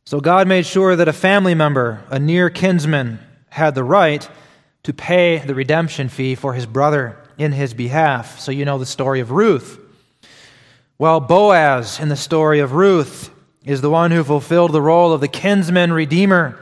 So 0.05 0.21
God 0.21 0.47
made 0.47 0.65
sure 0.65 0.95
that 0.95 1.07
a 1.07 1.13
family 1.13 1.53
member, 1.53 2.01
a 2.09 2.17
near 2.17 2.49
kinsman, 2.49 3.19
had 3.49 3.75
the 3.75 3.83
right 3.83 4.27
to 4.83 4.93
pay 4.93 5.39
the 5.39 5.55
redemption 5.55 6.07
fee 6.07 6.35
for 6.35 6.53
his 6.53 6.65
brother 6.65 7.17
in 7.37 7.51
his 7.51 7.73
behalf. 7.73 8.39
So 8.39 8.51
you 8.51 8.63
know 8.63 8.77
the 8.77 8.85
story 8.85 9.19
of 9.19 9.31
Ruth. 9.31 9.79
Well, 10.97 11.19
Boaz 11.19 11.99
in 11.99 12.09
the 12.09 12.15
story 12.15 12.59
of 12.59 12.73
Ruth 12.73 13.31
is 13.65 13.81
the 13.81 13.89
one 13.89 14.11
who 14.11 14.23
fulfilled 14.23 14.71
the 14.71 14.81
role 14.81 15.11
of 15.11 15.19
the 15.19 15.27
kinsman 15.27 15.91
redeemer 15.91 16.57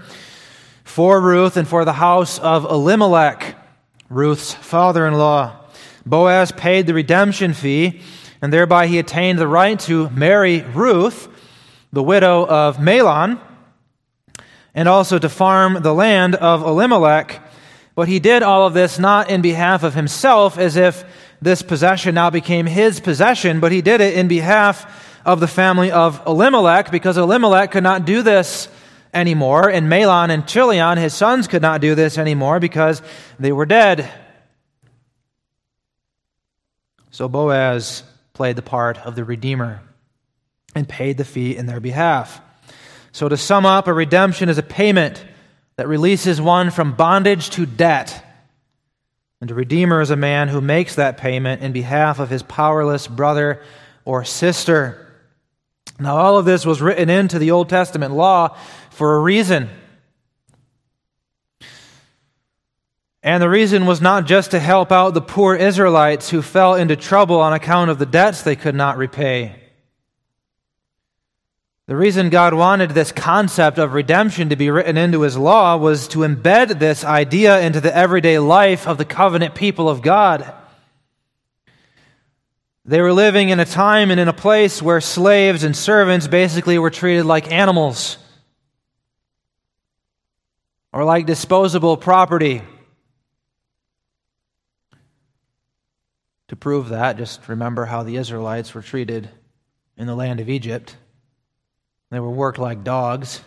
for 0.84 1.22
Ruth 1.22 1.56
and 1.56 1.68
for 1.68 1.86
the 1.86 1.94
house 1.94 2.40
of 2.40 2.66
Elimelech, 2.66 3.56
Ruth's 4.10 4.54
father 4.54 5.06
in 5.06 5.14
law. 5.14 5.56
Boaz 6.08 6.52
paid 6.52 6.88
the 6.88 6.96
redemption 6.96 7.54
fee, 7.54 8.02
and 8.42 8.52
thereby 8.52 8.88
he 8.88 8.98
attained 8.98 9.38
the 9.38 9.48
right 9.48 9.80
to 9.82 10.10
marry 10.10 10.62
Ruth, 10.62 11.28
the 11.94 12.02
widow 12.02 12.48
of 12.48 12.78
Mahlon, 12.78 13.40
and 14.74 14.90
also 14.90 15.20
to 15.20 15.30
farm 15.30 15.82
the 15.82 15.94
land 15.94 16.34
of 16.36 16.64
Elimelech. 16.64 17.48
But 17.94 18.08
he 18.08 18.20
did 18.20 18.42
all 18.42 18.66
of 18.66 18.74
this 18.74 18.98
not 18.98 19.30
in 19.30 19.42
behalf 19.42 19.84
of 19.84 19.94
himself, 19.94 20.58
as 20.58 20.76
if 20.76 21.04
this 21.42 21.62
possession 21.62 22.16
now 22.16 22.32
became 22.32 22.66
his 22.66 23.00
possession, 23.00 23.60
but 23.60 23.72
he 23.72 23.82
did 23.84 24.02
it 24.02 24.16
in 24.16 24.28
behalf 24.28 25.07
of 25.28 25.42
the 25.42 25.48
family 25.48 25.92
of 25.92 26.22
Elimelech, 26.26 26.90
because 26.90 27.18
Elimelech 27.18 27.72
could 27.72 27.84
not 27.84 28.06
do 28.06 28.22
this 28.22 28.70
anymore, 29.14 29.70
and 29.70 29.88
Mahlon 29.88 30.30
and 30.30 30.48
Chilion, 30.48 30.98
his 30.98 31.14
sons, 31.14 31.50
could 31.50 31.62
not 31.62 31.82
do 31.82 31.96
this 31.96 32.18
anymore 32.18 32.62
because 32.62 33.02
they 33.38 33.52
were 33.52 33.66
dead. 33.66 34.10
So 37.12 37.28
Boaz 37.28 38.04
played 38.32 38.56
the 38.56 38.62
part 38.62 38.98
of 39.00 39.16
the 39.16 39.26
Redeemer 39.26 39.82
and 40.74 40.88
paid 40.88 41.18
the 41.18 41.26
fee 41.26 41.58
in 41.58 41.66
their 41.66 41.82
behalf. 41.82 42.40
So, 43.12 43.28
to 43.28 43.36
sum 43.36 43.66
up, 43.66 43.88
a 43.88 43.94
redemption 43.94 44.48
is 44.48 44.60
a 44.60 44.64
payment 44.64 45.26
that 45.76 45.88
releases 45.88 46.40
one 46.40 46.70
from 46.70 46.94
bondage 46.94 47.50
to 47.52 47.66
debt. 47.66 48.24
And 49.42 49.50
a 49.50 49.56
redeemer 49.56 50.02
is 50.02 50.12
a 50.12 50.16
man 50.16 50.48
who 50.48 50.62
makes 50.62 50.96
that 50.96 51.18
payment 51.18 51.64
in 51.64 51.72
behalf 51.72 52.20
of 52.20 52.30
his 52.30 52.44
powerless 52.44 53.08
brother 53.08 53.64
or 54.06 54.24
sister. 54.24 55.07
Now, 56.00 56.18
all 56.18 56.38
of 56.38 56.46
this 56.46 56.66
was 56.66 56.82
written 56.82 57.10
into 57.10 57.40
the 57.40 57.52
Old 57.52 57.70
Testament 57.70 58.14
law 58.14 58.56
for 58.92 59.16
a 59.16 59.20
reason. 59.20 59.70
And 63.24 63.42
the 63.42 63.50
reason 63.50 63.86
was 63.86 64.00
not 64.00 64.26
just 64.26 64.52
to 64.52 64.60
help 64.60 64.92
out 64.92 65.14
the 65.14 65.22
poor 65.22 65.56
Israelites 65.56 66.30
who 66.30 66.42
fell 66.42 66.76
into 66.76 66.96
trouble 66.96 67.40
on 67.40 67.52
account 67.52 67.90
of 67.90 68.00
the 68.00 68.06
debts 68.06 68.42
they 68.42 68.56
could 68.56 68.76
not 68.76 68.98
repay. 68.98 69.56
The 71.88 71.96
reason 71.96 72.30
God 72.30 72.54
wanted 72.54 72.92
this 72.92 73.12
concept 73.12 73.80
of 73.80 73.94
redemption 73.94 74.50
to 74.50 74.56
be 74.56 74.70
written 74.70 74.98
into 74.98 75.22
his 75.22 75.38
law 75.38 75.78
was 75.78 76.08
to 76.10 76.20
embed 76.20 76.80
this 76.80 77.04
idea 77.04 77.60
into 77.62 77.82
the 77.82 77.96
everyday 77.96 78.40
life 78.40 78.88
of 78.88 78.98
the 78.98 79.06
covenant 79.06 79.56
people 79.56 79.90
of 79.90 80.02
God. 80.02 80.54
They 82.88 83.02
were 83.02 83.12
living 83.12 83.50
in 83.50 83.60
a 83.60 83.66
time 83.66 84.12
and 84.12 84.20
in 84.20 84.30
a 84.30 84.34
place 84.34 84.82
where 84.82 85.02
slaves 85.02 85.66
and 85.66 85.76
servants 85.76 86.26
basically 86.26 86.80
were 86.80 86.90
treated 86.90 87.26
like 87.26 87.52
animals 87.52 88.18
or 90.94 91.04
like 91.04 91.26
disposable 91.26 91.98
property. 91.98 92.62
To 96.48 96.56
prove 96.56 96.88
that, 96.88 97.18
just 97.18 97.50
remember 97.50 97.84
how 97.84 98.04
the 98.04 98.16
Israelites 98.16 98.74
were 98.74 98.82
treated 98.82 99.30
in 99.98 100.08
the 100.08 100.16
land 100.16 100.40
of 100.40 100.48
Egypt. 100.48 100.96
They 102.10 102.22
were 102.22 102.32
worked 102.32 102.58
like 102.58 102.86
dogs. 102.86 103.42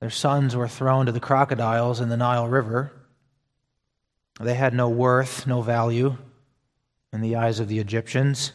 Their 0.00 0.10
sons 0.10 0.56
were 0.56 0.66
thrown 0.66 1.06
to 1.06 1.12
the 1.12 1.20
crocodiles 1.20 2.00
in 2.00 2.08
the 2.08 2.16
Nile 2.16 2.48
River. 2.48 2.90
They 4.40 4.54
had 4.54 4.74
no 4.74 4.88
worth, 4.88 5.46
no 5.46 5.62
value 5.62 6.16
in 7.16 7.22
the 7.22 7.36
eyes 7.36 7.60
of 7.60 7.68
the 7.68 7.78
Egyptians. 7.78 8.52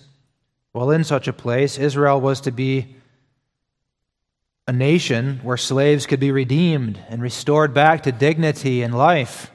Well, 0.72 0.91
in 0.91 1.03
such 1.03 1.27
a 1.27 1.34
place, 1.34 1.80
Israel 1.80 2.22
was 2.22 2.41
to 2.41 2.51
be 2.51 2.96
a 4.68 4.72
nation 4.72 5.39
where 5.41 5.58
slaves 5.58 6.06
could 6.06 6.20
be 6.20 6.32
redeemed 6.32 7.03
and 7.10 7.24
restored 7.24 7.74
back 7.74 8.03
to 8.03 8.12
dignity 8.12 8.84
and 8.84 8.96
life. 8.96 9.50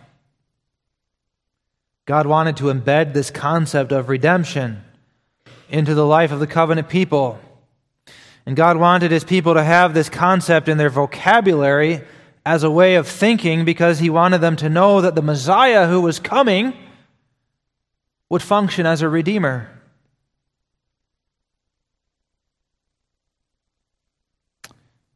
God 2.04 2.26
wanted 2.26 2.56
to 2.56 2.64
embed 2.64 3.12
this 3.12 3.30
concept 3.30 3.92
of 3.92 4.08
redemption 4.08 4.82
into 5.68 5.94
the 5.94 6.04
life 6.04 6.32
of 6.32 6.40
the 6.40 6.48
covenant 6.48 6.88
people. 6.88 7.38
And 8.44 8.56
God 8.56 8.76
wanted 8.76 9.12
his 9.12 9.22
people 9.22 9.54
to 9.54 9.62
have 9.62 9.94
this 9.94 10.08
concept 10.08 10.68
in 10.68 10.78
their 10.78 10.90
vocabulary 10.90 12.00
as 12.44 12.64
a 12.64 12.70
way 12.72 12.96
of 12.96 13.06
thinking 13.06 13.64
because 13.64 14.00
he 14.00 14.10
wanted 14.10 14.40
them 14.40 14.56
to 14.56 14.68
know 14.68 15.00
that 15.00 15.14
the 15.14 15.22
Messiah 15.22 15.86
who 15.86 16.00
was 16.00 16.18
coming 16.18 16.74
would 18.28 18.42
function 18.42 18.86
as 18.86 19.02
a 19.02 19.08
redeemer. 19.08 19.70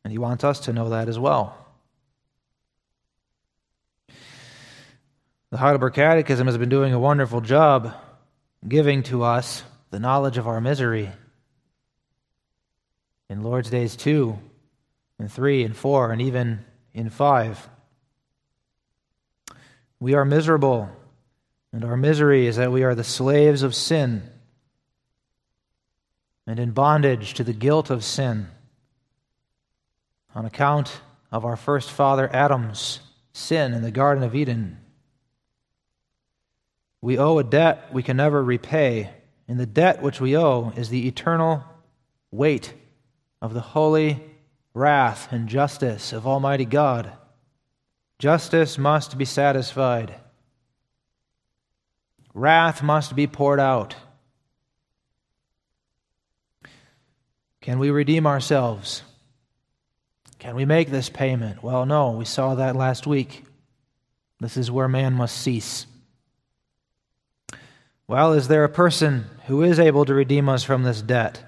And 0.04 0.12
he 0.12 0.18
wants 0.18 0.44
us 0.44 0.60
to 0.60 0.72
know 0.72 0.90
that 0.90 1.08
as 1.08 1.18
well. 1.18 1.56
The 5.50 5.56
Heidelberg 5.56 5.94
Catechism 5.94 6.46
has 6.46 6.58
been 6.58 6.68
doing 6.68 6.92
a 6.92 6.98
wonderful 6.98 7.40
job 7.40 7.92
giving 8.66 9.02
to 9.04 9.24
us 9.24 9.64
the 9.90 9.98
knowledge 9.98 10.38
of 10.38 10.46
our 10.46 10.60
misery. 10.60 11.10
In 13.28 13.42
Lord's 13.42 13.70
Days 13.70 13.96
2, 13.96 14.38
and 15.18 15.30
3, 15.30 15.64
and 15.64 15.76
4, 15.76 16.12
and 16.12 16.22
even 16.22 16.64
in 16.94 17.10
5. 17.10 17.68
We 20.00 20.14
are 20.14 20.24
miserable, 20.24 20.88
and 21.72 21.84
our 21.84 21.96
misery 21.96 22.46
is 22.46 22.56
that 22.56 22.72
we 22.72 22.82
are 22.82 22.94
the 22.94 23.04
slaves 23.04 23.62
of 23.62 23.74
sin 23.74 24.28
and 26.46 26.58
in 26.58 26.72
bondage 26.72 27.34
to 27.34 27.44
the 27.44 27.52
guilt 27.52 27.90
of 27.90 28.04
sin 28.04 28.48
on 30.34 30.44
account 30.44 31.00
of 31.30 31.44
our 31.44 31.56
first 31.56 31.90
father 31.90 32.28
Adam's 32.34 33.00
sin 33.32 33.72
in 33.72 33.82
the 33.82 33.90
Garden 33.90 34.24
of 34.24 34.34
Eden. 34.34 34.78
We 37.00 37.18
owe 37.18 37.38
a 37.38 37.44
debt 37.44 37.92
we 37.92 38.02
can 38.02 38.16
never 38.16 38.42
repay, 38.42 39.10
and 39.48 39.58
the 39.58 39.66
debt 39.66 40.02
which 40.02 40.20
we 40.20 40.36
owe 40.36 40.72
is 40.76 40.88
the 40.88 41.08
eternal 41.08 41.64
weight 42.30 42.74
of 43.40 43.54
the 43.54 43.60
holy 43.60 44.22
wrath 44.74 45.32
and 45.32 45.48
justice 45.48 46.12
of 46.12 46.26
Almighty 46.26 46.64
God. 46.64 47.12
Justice 48.18 48.76
must 48.76 49.16
be 49.16 49.24
satisfied, 49.24 50.14
wrath 52.34 52.82
must 52.82 53.14
be 53.14 53.26
poured 53.26 53.60
out. 53.60 53.94
Can 57.60 57.78
we 57.78 57.90
redeem 57.90 58.26
ourselves? 58.26 59.02
Can 60.38 60.56
we 60.56 60.64
make 60.64 60.88
this 60.90 61.10
payment? 61.10 61.62
Well, 61.62 61.84
no, 61.84 62.12
we 62.12 62.24
saw 62.24 62.54
that 62.54 62.74
last 62.74 63.06
week. 63.06 63.44
This 64.40 64.56
is 64.56 64.70
where 64.70 64.88
man 64.88 65.12
must 65.12 65.36
cease. 65.36 65.86
Well, 68.08 68.32
is 68.32 68.48
there 68.48 68.64
a 68.64 68.68
person 68.68 69.26
who 69.46 69.62
is 69.62 69.78
able 69.78 70.04
to 70.06 70.14
redeem 70.14 70.48
us 70.48 70.64
from 70.64 70.82
this 70.82 71.02
debt 71.02 71.44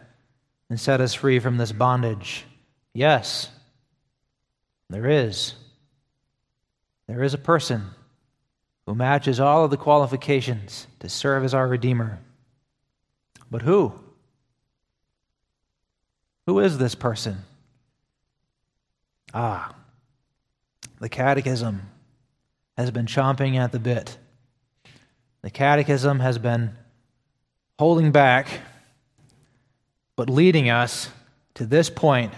and 0.68 0.78
set 0.78 1.00
us 1.00 1.14
free 1.14 1.38
from 1.38 1.56
this 1.56 1.72
bondage? 1.72 2.44
Yes, 2.92 3.48
there 4.90 5.08
is. 5.08 5.54
There 7.08 7.22
is 7.22 7.34
a 7.34 7.38
person 7.38 7.90
who 8.86 8.94
matches 8.94 9.40
all 9.40 9.64
of 9.64 9.70
the 9.70 9.76
qualifications 9.76 10.86
to 11.00 11.08
serve 11.08 11.44
as 11.44 11.54
our 11.54 11.68
Redeemer. 11.68 12.18
But 13.50 13.62
who? 13.62 13.92
Who 16.46 16.58
is 16.60 16.78
this 16.78 16.94
person? 16.94 17.38
Ah, 19.34 19.74
the 21.00 21.08
Catechism 21.08 21.82
has 22.76 22.90
been 22.90 23.06
chomping 23.06 23.56
at 23.56 23.72
the 23.72 23.78
bit 23.78 24.18
the 25.42 25.50
Catechism 25.50 26.20
has 26.20 26.38
been 26.38 26.70
holding 27.78 28.12
back, 28.12 28.60
but 30.14 30.30
leading 30.30 30.70
us 30.70 31.10
to 31.54 31.66
this 31.66 31.90
point, 31.90 32.32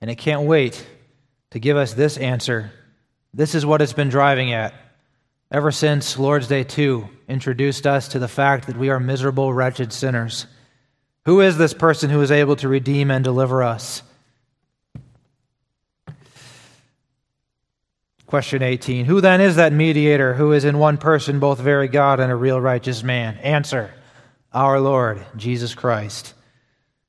and 0.00 0.10
it 0.10 0.16
can't 0.16 0.42
wait 0.42 0.84
to 1.52 1.60
give 1.60 1.76
us 1.76 1.94
this 1.94 2.16
answer. 2.16 2.72
This 3.32 3.54
is 3.54 3.64
what 3.64 3.80
it's 3.80 3.92
been 3.92 4.08
driving 4.08 4.52
at 4.52 4.74
ever 5.52 5.70
since 5.70 6.18
Lord's 6.18 6.48
Day 6.48 6.64
2 6.64 7.06
introduced 7.28 7.86
us 7.86 8.08
to 8.08 8.18
the 8.18 8.26
fact 8.26 8.66
that 8.66 8.76
we 8.78 8.88
are 8.88 8.98
miserable, 8.98 9.52
wretched 9.52 9.92
sinners. 9.92 10.46
Who 11.26 11.42
is 11.42 11.58
this 11.58 11.74
person 11.74 12.08
who 12.08 12.22
is 12.22 12.30
able 12.30 12.56
to 12.56 12.68
redeem 12.68 13.10
and 13.10 13.22
deliver 13.22 13.62
us? 13.62 14.02
Question 18.26 18.62
18 18.62 19.04
Who 19.04 19.20
then 19.20 19.42
is 19.42 19.56
that 19.56 19.74
mediator 19.74 20.32
who 20.32 20.52
is 20.52 20.64
in 20.64 20.78
one 20.78 20.96
person 20.96 21.38
both 21.38 21.60
very 21.60 21.86
God 21.86 22.18
and 22.18 22.32
a 22.32 22.36
real 22.36 22.58
righteous 22.58 23.02
man? 23.02 23.36
Answer 23.36 23.92
Our 24.54 24.80
Lord, 24.80 25.22
Jesus 25.36 25.74
Christ, 25.74 26.32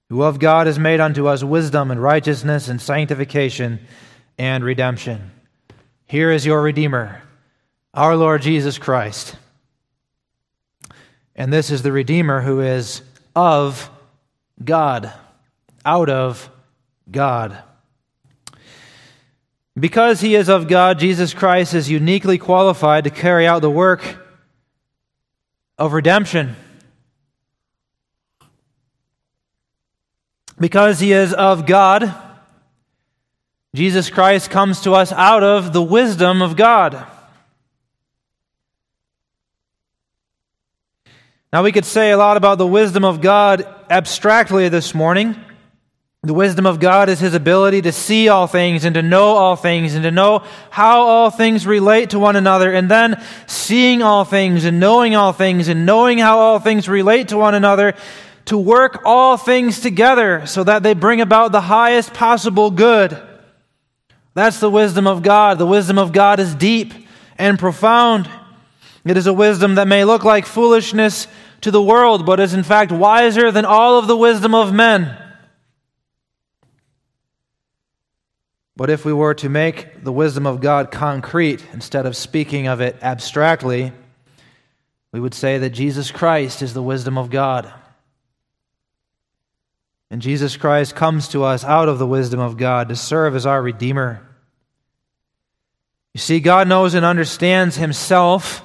who 0.10 0.22
of 0.22 0.40
God 0.40 0.68
is 0.68 0.78
made 0.78 1.00
unto 1.00 1.28
us 1.28 1.46
wisdom 1.46 1.92
and 1.92 2.04
righteousness 2.04 2.68
and 2.68 2.82
sanctification 2.82 3.80
and 4.38 4.66
redemption. 4.66 5.32
Here 6.08 6.30
is 6.30 6.46
your 6.46 6.62
Redeemer, 6.62 7.24
our 7.94 8.16
Lord 8.16 8.42
Jesus 8.42 8.80
Christ. 8.80 9.36
And 11.36 11.52
this 11.52 11.70
is 11.70 11.84
the 11.84 11.92
Redeemer 11.92 12.42
who 12.42 12.62
is 12.62 13.02
of 13.36 13.90
God, 14.64 15.12
out 15.86 16.10
of 16.10 16.50
God. 17.10 17.62
Because 19.80 20.22
he 20.22 20.36
is 20.36 20.50
of 20.50 20.68
God, 20.68 21.00
Jesus 21.00 21.34
Christ 21.34 21.74
is 21.74 21.90
uniquely 21.90 22.38
qualified 22.38 23.04
to 23.06 23.10
carry 23.10 23.48
out 23.48 23.62
the 23.62 23.70
work 23.70 24.04
of 25.78 25.94
redemption. 25.94 26.56
Because 30.60 31.00
he 31.00 31.12
is 31.12 31.34
of 31.34 31.66
God, 31.66 32.14
Jesus 33.74 34.12
Christ 34.12 34.52
comes 34.52 34.82
to 34.82 34.94
us 34.94 35.12
out 35.12 35.44
of 35.44 35.74
the 35.74 35.82
wisdom 35.82 36.44
of 36.44 36.56
God. 36.56 37.08
Now, 41.54 41.62
we 41.62 41.72
could 41.72 41.86
say 41.86 42.10
a 42.10 42.18
lot 42.18 42.36
about 42.36 42.58
the 42.58 42.66
wisdom 42.66 43.06
of 43.06 43.22
God 43.22 43.68
abstractly 43.88 44.70
this 44.70 44.96
morning. 44.96 45.36
The 46.24 46.34
wisdom 46.34 46.66
of 46.66 46.80
God 46.80 47.10
is 47.10 47.20
his 47.20 47.36
ability 47.36 47.84
to 47.84 47.92
see 47.92 48.28
all 48.28 48.48
things 48.48 48.86
and 48.86 48.96
to 48.96 49.04
know 49.04 49.36
all 49.36 49.56
things 49.56 49.94
and 49.94 50.02
to 50.02 50.10
know 50.10 50.42
how 50.72 51.04
all 51.04 51.30
things 51.30 51.68
relate 51.68 52.10
to 52.10 52.18
one 52.18 52.36
another. 52.36 52.74
And 52.74 52.90
then 52.90 53.24
seeing 53.46 54.02
all 54.02 54.26
things 54.26 54.66
and 54.66 54.80
knowing 54.80 55.16
all 55.16 55.32
things 55.32 55.68
and 55.68 55.86
knowing 55.86 56.18
how 56.18 56.40
all 56.40 56.58
things 56.58 56.90
relate 56.90 57.28
to 57.28 57.38
one 57.38 57.54
another 57.54 57.94
to 58.46 58.58
work 58.58 59.04
all 59.06 59.38
things 59.38 59.80
together 59.80 60.48
so 60.48 60.64
that 60.64 60.82
they 60.82 60.96
bring 60.96 61.22
about 61.22 61.52
the 61.52 61.62
highest 61.62 62.16
possible 62.16 62.72
good. 62.72 63.16
That's 64.34 64.60
the 64.60 64.72
wisdom 64.72 65.06
of 65.06 65.22
God. 65.22 65.60
The 65.60 65.68
wisdom 65.68 66.00
of 66.00 66.14
God 66.14 66.40
is 66.40 66.56
deep 66.56 66.96
and 67.38 67.60
profound. 67.60 68.28
It 69.06 69.18
is 69.18 69.28
a 69.28 69.34
wisdom 69.34 69.76
that 69.76 69.88
may 69.88 70.06
look 70.06 70.24
like 70.24 70.46
foolishness 70.46 71.28
to 71.64 71.72
the 71.72 71.82
world, 71.82 72.26
but 72.26 72.40
is 72.40 72.54
in 72.54 72.64
fact 72.64 72.92
wiser 72.92 73.52
than 73.52 73.66
all 73.66 73.98
of 73.98 74.08
the 74.08 74.18
wisdom 74.18 74.54
of 74.56 74.74
men. 74.74 75.18
But 78.76 78.90
if 78.90 79.06
we 79.06 79.14
were 79.14 79.34
to 79.36 79.50
make 79.50 80.04
the 80.04 80.12
wisdom 80.12 80.48
of 80.48 80.62
God 80.62 80.92
concrete 80.92 81.64
instead 81.74 82.06
of 82.06 82.16
speaking 82.16 82.68
of 82.68 82.82
it 82.82 82.98
abstractly, 83.02 83.92
we 85.12 85.20
would 85.20 85.34
say 85.34 85.60
that 85.60 85.70
Jesus 85.70 86.12
Christ 86.12 86.62
is 86.62 86.74
the 86.74 86.82
wisdom 86.82 87.18
of 87.18 87.30
God. 87.30 87.72
And 90.10 90.22
Jesus 90.22 90.58
Christ 90.58 90.96
comes 90.96 91.28
to 91.30 91.44
us 91.44 91.64
out 91.64 91.88
of 91.88 92.00
the 92.00 92.08
wisdom 92.08 92.40
of 92.40 92.58
God 92.58 92.90
to 92.90 92.96
serve 92.96 93.36
as 93.36 93.46
our 93.46 93.62
Redeemer. 93.62 94.28
You 96.14 96.20
see, 96.20 96.40
God 96.40 96.68
knows 96.68 96.94
and 96.94 97.06
understands 97.06 97.78
Himself, 97.78 98.64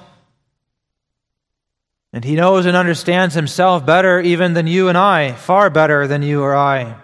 and 2.13 2.23
He 2.23 2.35
knows 2.35 2.65
and 2.65 2.75
understands 2.75 3.35
Himself 3.35 3.85
better 3.85 4.19
even 4.19 4.53
than 4.53 4.67
you 4.67 4.89
and 4.89 4.97
I, 4.97 5.33
far 5.33 5.69
better 5.69 6.07
than 6.07 6.23
you 6.23 6.41
or 6.41 6.55
I. 6.55 6.95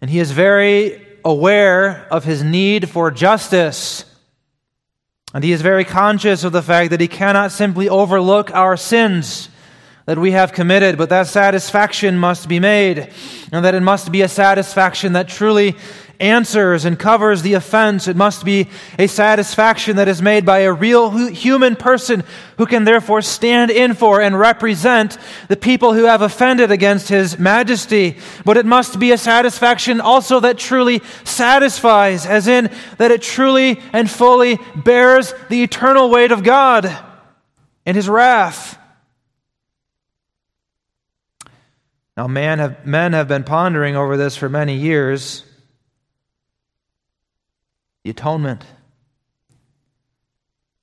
And 0.00 0.10
He 0.10 0.18
is 0.18 0.30
very 0.30 1.04
aware 1.24 2.06
of 2.10 2.24
his 2.24 2.42
need 2.42 2.88
for 2.88 3.10
justice. 3.10 4.04
And 5.34 5.44
he 5.44 5.52
is 5.52 5.60
very 5.60 5.84
conscious 5.84 6.42
of 6.42 6.52
the 6.52 6.62
fact 6.62 6.90
that 6.90 7.00
he 7.00 7.08
cannot 7.08 7.52
simply 7.52 7.88
overlook 7.88 8.50
our 8.54 8.76
sins 8.76 9.50
that 10.06 10.18
we 10.18 10.30
have 10.30 10.52
committed, 10.52 10.96
but 10.96 11.10
that 11.10 11.26
satisfaction 11.26 12.16
must 12.16 12.48
be 12.48 12.58
made, 12.58 13.12
and 13.52 13.62
that 13.62 13.74
it 13.74 13.82
must 13.82 14.10
be 14.10 14.22
a 14.22 14.28
satisfaction 14.28 15.12
that 15.12 15.28
truly 15.28 15.76
answers 16.20 16.84
and 16.84 16.98
covers 16.98 17.42
the 17.42 17.54
offense. 17.54 18.08
It 18.08 18.16
must 18.16 18.44
be 18.44 18.68
a 18.98 19.06
satisfaction 19.06 19.96
that 19.96 20.08
is 20.08 20.20
made 20.20 20.44
by 20.44 20.60
a 20.60 20.72
real 20.72 21.28
human 21.28 21.76
person 21.76 22.24
who 22.56 22.66
can 22.66 22.84
therefore 22.84 23.22
stand 23.22 23.70
in 23.70 23.94
for 23.94 24.20
and 24.20 24.38
represent 24.38 25.16
the 25.48 25.56
people 25.56 25.94
who 25.94 26.04
have 26.04 26.22
offended 26.22 26.72
against 26.72 27.08
his 27.08 27.38
majesty. 27.38 28.16
But 28.44 28.56
it 28.56 28.66
must 28.66 28.98
be 28.98 29.12
a 29.12 29.18
satisfaction 29.18 30.00
also 30.00 30.40
that 30.40 30.58
truly 30.58 31.02
satisfies, 31.24 32.26
as 32.26 32.48
in 32.48 32.70
that 32.98 33.12
it 33.12 33.22
truly 33.22 33.80
and 33.92 34.10
fully 34.10 34.58
bears 34.74 35.34
the 35.48 35.62
eternal 35.62 36.10
weight 36.10 36.32
of 36.32 36.42
God 36.42 36.96
and 37.86 37.96
his 37.96 38.08
wrath. 38.08 38.76
Now, 42.16 42.26
man 42.26 42.58
have, 42.58 42.84
men 42.84 43.12
have 43.12 43.28
been 43.28 43.44
pondering 43.44 43.94
over 43.94 44.16
this 44.16 44.36
for 44.36 44.48
many 44.48 44.74
years 44.74 45.44
the 48.08 48.12
atonement, 48.12 48.64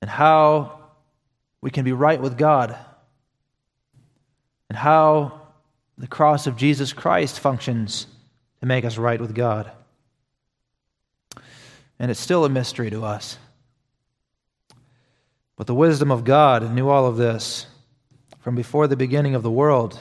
and 0.00 0.08
how 0.08 0.78
we 1.60 1.72
can 1.72 1.84
be 1.84 1.90
right 1.90 2.20
with 2.20 2.38
God, 2.38 2.76
and 4.68 4.78
how 4.78 5.40
the 5.98 6.06
cross 6.06 6.46
of 6.46 6.56
Jesus 6.56 6.92
Christ 6.92 7.40
functions 7.40 8.06
to 8.60 8.66
make 8.66 8.84
us 8.84 8.96
right 8.96 9.20
with 9.20 9.34
God. 9.34 9.72
And 11.98 12.12
it's 12.12 12.20
still 12.20 12.44
a 12.44 12.48
mystery 12.48 12.90
to 12.90 13.04
us. 13.04 13.38
But 15.56 15.66
the 15.66 15.74
wisdom 15.74 16.12
of 16.12 16.22
God 16.22 16.72
knew 16.72 16.88
all 16.88 17.06
of 17.06 17.16
this 17.16 17.66
from 18.38 18.54
before 18.54 18.86
the 18.86 18.94
beginning 18.94 19.34
of 19.34 19.42
the 19.42 19.50
world. 19.50 20.00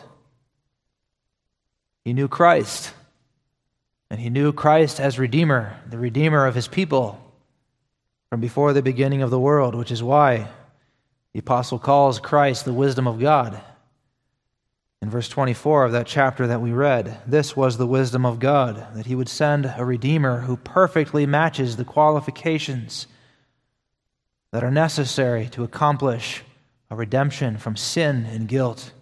He 2.03 2.13
knew 2.13 2.27
Christ, 2.27 2.93
and 4.10 4.20
he 4.20 4.30
knew 4.30 4.54
Christ 4.54 5.00
as 5.00 5.20
Redeemer, 5.20 5.80
the 5.89 5.98
Redeemer 5.98 6.46
of 6.46 6.56
his 6.56 6.68
people, 6.68 7.22
from 8.30 8.39
before 8.39 8.74
the 8.74 8.82
beginning 8.82 9.22
of 9.22 9.32
the 9.32 9.39
world, 9.39 9.76
which 9.76 9.91
is 9.91 10.04
why 10.04 10.48
the 11.34 11.39
apostle 11.39 11.80
calls 11.80 12.20
Christ 12.20 12.65
the 12.65 12.74
wisdom 12.74 13.08
of 13.08 13.20
God. 13.20 13.62
In 15.02 15.10
verse 15.10 15.30
24 15.30 15.86
of 15.86 15.91
that 15.91 16.08
chapter 16.08 16.48
that 16.48 16.62
we 16.62 16.72
read, 16.72 17.20
this 17.28 17.56
was 17.56 17.78
the 17.78 17.86
wisdom 17.86 18.26
of 18.26 18.39
God, 18.39 18.88
that 18.96 19.06
he 19.06 19.15
would 19.15 19.30
send 19.30 19.72
a 19.78 19.86
Redeemer 19.86 20.41
who 20.41 20.58
perfectly 20.58 21.26
matches 21.26 21.76
the 21.76 21.86
qualifications 21.86 23.08
that 24.52 24.63
are 24.63 24.72
necessary 24.72 25.48
to 25.50 25.63
accomplish 25.63 26.44
a 26.89 26.96
redemption 26.96 27.58
from 27.58 27.76
sin 27.76 28.26
and 28.26 28.48
guilt. 28.48 28.94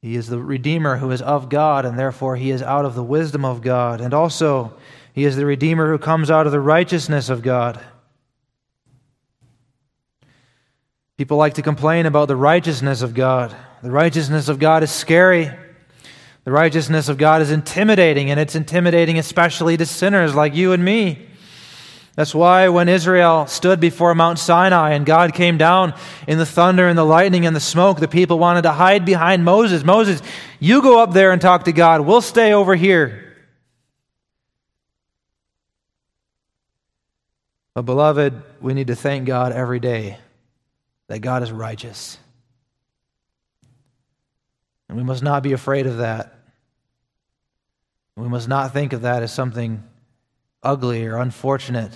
He 0.00 0.14
is 0.14 0.28
the 0.28 0.38
Redeemer 0.38 0.98
who 0.98 1.10
is 1.10 1.20
of 1.20 1.48
God, 1.48 1.84
and 1.84 1.98
therefore 1.98 2.36
he 2.36 2.50
is 2.50 2.62
out 2.62 2.84
of 2.84 2.94
the 2.94 3.02
wisdom 3.02 3.44
of 3.44 3.62
God. 3.62 4.00
And 4.00 4.14
also, 4.14 4.74
he 5.12 5.24
is 5.24 5.36
the 5.36 5.46
Redeemer 5.46 5.90
who 5.90 5.98
comes 5.98 6.30
out 6.30 6.46
of 6.46 6.52
the 6.52 6.60
righteousness 6.60 7.28
of 7.28 7.42
God. 7.42 7.80
People 11.16 11.36
like 11.36 11.54
to 11.54 11.62
complain 11.62 12.06
about 12.06 12.28
the 12.28 12.36
righteousness 12.36 13.02
of 13.02 13.12
God. 13.12 13.54
The 13.82 13.90
righteousness 13.90 14.48
of 14.48 14.60
God 14.60 14.84
is 14.84 14.92
scary. 14.92 15.50
The 16.44 16.52
righteousness 16.52 17.08
of 17.08 17.18
God 17.18 17.42
is 17.42 17.50
intimidating, 17.50 18.30
and 18.30 18.38
it's 18.38 18.54
intimidating 18.54 19.18
especially 19.18 19.76
to 19.76 19.84
sinners 19.84 20.34
like 20.34 20.54
you 20.54 20.72
and 20.72 20.84
me. 20.84 21.27
That's 22.18 22.34
why 22.34 22.68
when 22.68 22.88
Israel 22.88 23.46
stood 23.46 23.78
before 23.78 24.12
Mount 24.12 24.40
Sinai 24.40 24.94
and 24.94 25.06
God 25.06 25.34
came 25.34 25.56
down 25.56 25.94
in 26.26 26.36
the 26.36 26.44
thunder 26.44 26.88
and 26.88 26.98
the 26.98 27.04
lightning 27.04 27.46
and 27.46 27.54
the 27.54 27.60
smoke, 27.60 28.00
the 28.00 28.08
people 28.08 28.40
wanted 28.40 28.62
to 28.62 28.72
hide 28.72 29.04
behind 29.04 29.44
Moses. 29.44 29.84
Moses, 29.84 30.20
you 30.58 30.82
go 30.82 31.00
up 31.00 31.12
there 31.12 31.30
and 31.30 31.40
talk 31.40 31.66
to 31.66 31.72
God. 31.72 32.00
We'll 32.00 32.20
stay 32.20 32.54
over 32.54 32.74
here. 32.74 33.36
But, 37.72 37.82
beloved, 37.82 38.42
we 38.60 38.74
need 38.74 38.88
to 38.88 38.96
thank 38.96 39.24
God 39.24 39.52
every 39.52 39.78
day 39.78 40.18
that 41.06 41.20
God 41.20 41.44
is 41.44 41.52
righteous. 41.52 42.18
And 44.88 44.98
we 44.98 45.04
must 45.04 45.22
not 45.22 45.44
be 45.44 45.52
afraid 45.52 45.86
of 45.86 45.98
that. 45.98 46.34
We 48.16 48.26
must 48.26 48.48
not 48.48 48.72
think 48.72 48.92
of 48.92 49.02
that 49.02 49.22
as 49.22 49.32
something 49.32 49.84
ugly 50.64 51.06
or 51.06 51.18
unfortunate. 51.18 51.92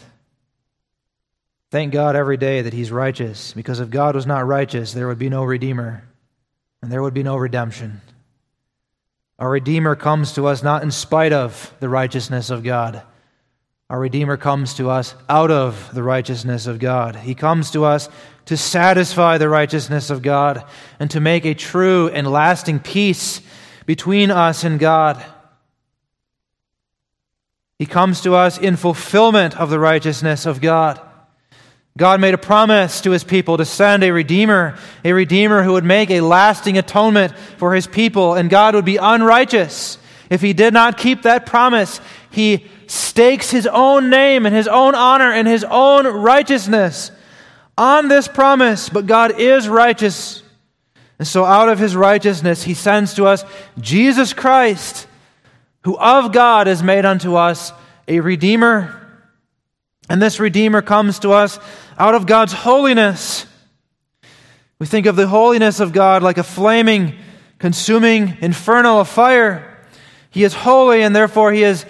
Thank 1.72 1.94
God 1.94 2.16
every 2.16 2.36
day 2.36 2.60
that 2.60 2.74
He's 2.74 2.92
righteous, 2.92 3.54
because 3.54 3.80
if 3.80 3.88
God 3.88 4.14
was 4.14 4.26
not 4.26 4.46
righteous, 4.46 4.92
there 4.92 5.08
would 5.08 5.18
be 5.18 5.30
no 5.30 5.42
Redeemer, 5.42 6.04
and 6.82 6.92
there 6.92 7.00
would 7.00 7.14
be 7.14 7.22
no 7.22 7.38
redemption. 7.38 8.02
Our 9.38 9.48
Redeemer 9.48 9.96
comes 9.96 10.34
to 10.34 10.46
us 10.46 10.62
not 10.62 10.82
in 10.82 10.90
spite 10.90 11.32
of 11.32 11.74
the 11.80 11.88
righteousness 11.88 12.50
of 12.50 12.62
God. 12.62 13.00
Our 13.88 13.98
Redeemer 13.98 14.36
comes 14.36 14.74
to 14.74 14.90
us 14.90 15.14
out 15.30 15.50
of 15.50 15.94
the 15.94 16.02
righteousness 16.02 16.66
of 16.66 16.78
God. 16.78 17.16
He 17.16 17.34
comes 17.34 17.70
to 17.70 17.86
us 17.86 18.10
to 18.44 18.56
satisfy 18.58 19.38
the 19.38 19.48
righteousness 19.48 20.10
of 20.10 20.20
God 20.20 20.66
and 21.00 21.10
to 21.12 21.20
make 21.20 21.46
a 21.46 21.54
true 21.54 22.10
and 22.10 22.30
lasting 22.30 22.80
peace 22.80 23.40
between 23.86 24.30
us 24.30 24.62
and 24.62 24.78
God. 24.78 25.24
He 27.78 27.86
comes 27.86 28.20
to 28.20 28.34
us 28.34 28.58
in 28.58 28.76
fulfillment 28.76 29.58
of 29.58 29.70
the 29.70 29.78
righteousness 29.78 30.44
of 30.44 30.60
God. 30.60 31.00
God 31.96 32.20
made 32.20 32.32
a 32.32 32.38
promise 32.38 33.02
to 33.02 33.10
his 33.10 33.22
people 33.22 33.58
to 33.58 33.64
send 33.66 34.02
a 34.02 34.12
redeemer, 34.12 34.78
a 35.04 35.12
redeemer 35.12 35.62
who 35.62 35.72
would 35.72 35.84
make 35.84 36.10
a 36.10 36.22
lasting 36.22 36.78
atonement 36.78 37.36
for 37.58 37.74
his 37.74 37.86
people, 37.86 38.34
and 38.34 38.48
God 38.48 38.74
would 38.74 38.86
be 38.86 38.96
unrighteous 38.96 39.98
if 40.30 40.40
he 40.40 40.54
did 40.54 40.72
not 40.72 40.96
keep 40.96 41.22
that 41.22 41.44
promise. 41.44 42.00
He 42.30 42.66
stakes 42.86 43.50
his 43.50 43.66
own 43.66 44.08
name 44.08 44.46
and 44.46 44.54
his 44.54 44.68
own 44.68 44.94
honor 44.94 45.30
and 45.30 45.46
his 45.46 45.64
own 45.64 46.06
righteousness 46.06 47.10
on 47.76 48.08
this 48.08 48.26
promise, 48.26 48.88
but 48.88 49.06
God 49.06 49.38
is 49.38 49.68
righteous. 49.68 50.42
And 51.18 51.28
so, 51.28 51.44
out 51.44 51.68
of 51.68 51.78
his 51.78 51.94
righteousness, 51.94 52.62
he 52.62 52.74
sends 52.74 53.14
to 53.14 53.26
us 53.26 53.44
Jesus 53.78 54.32
Christ, 54.32 55.06
who 55.84 55.96
of 55.98 56.32
God 56.32 56.68
is 56.68 56.82
made 56.82 57.04
unto 57.04 57.36
us 57.36 57.72
a 58.08 58.20
redeemer. 58.20 58.98
And 60.08 60.20
this 60.20 60.40
redeemer 60.40 60.82
comes 60.82 61.18
to 61.20 61.32
us 61.32 61.58
out 61.98 62.14
of 62.14 62.26
God's 62.26 62.52
holiness. 62.52 63.46
We 64.78 64.86
think 64.86 65.06
of 65.06 65.16
the 65.16 65.28
holiness 65.28 65.80
of 65.80 65.92
God 65.92 66.22
like 66.22 66.38
a 66.38 66.42
flaming, 66.42 67.16
consuming 67.58 68.36
inferno 68.40 69.00
of 69.00 69.08
fire. 69.08 69.78
He 70.30 70.44
is 70.44 70.54
holy, 70.54 71.02
and 71.02 71.14
therefore 71.14 71.52
he 71.52 71.62
is 71.62 71.84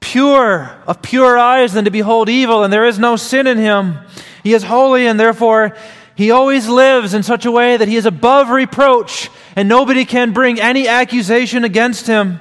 pure, 0.00 0.82
of 0.86 1.02
pure 1.02 1.38
eyes 1.38 1.72
than 1.72 1.84
to 1.84 1.90
behold 1.90 2.28
evil, 2.28 2.64
and 2.64 2.72
there 2.72 2.86
is 2.86 2.98
no 2.98 3.16
sin 3.16 3.46
in 3.46 3.58
him. 3.58 3.98
He 4.42 4.52
is 4.52 4.62
holy, 4.62 5.06
and 5.06 5.18
therefore 5.18 5.76
he 6.16 6.30
always 6.30 6.68
lives 6.68 7.14
in 7.14 7.22
such 7.22 7.46
a 7.46 7.50
way 7.50 7.76
that 7.76 7.88
he 7.88 7.96
is 7.96 8.06
above 8.06 8.50
reproach, 8.50 9.30
and 9.56 9.68
nobody 9.68 10.04
can 10.04 10.32
bring 10.32 10.60
any 10.60 10.88
accusation 10.88 11.64
against 11.64 12.06
him. 12.06 12.40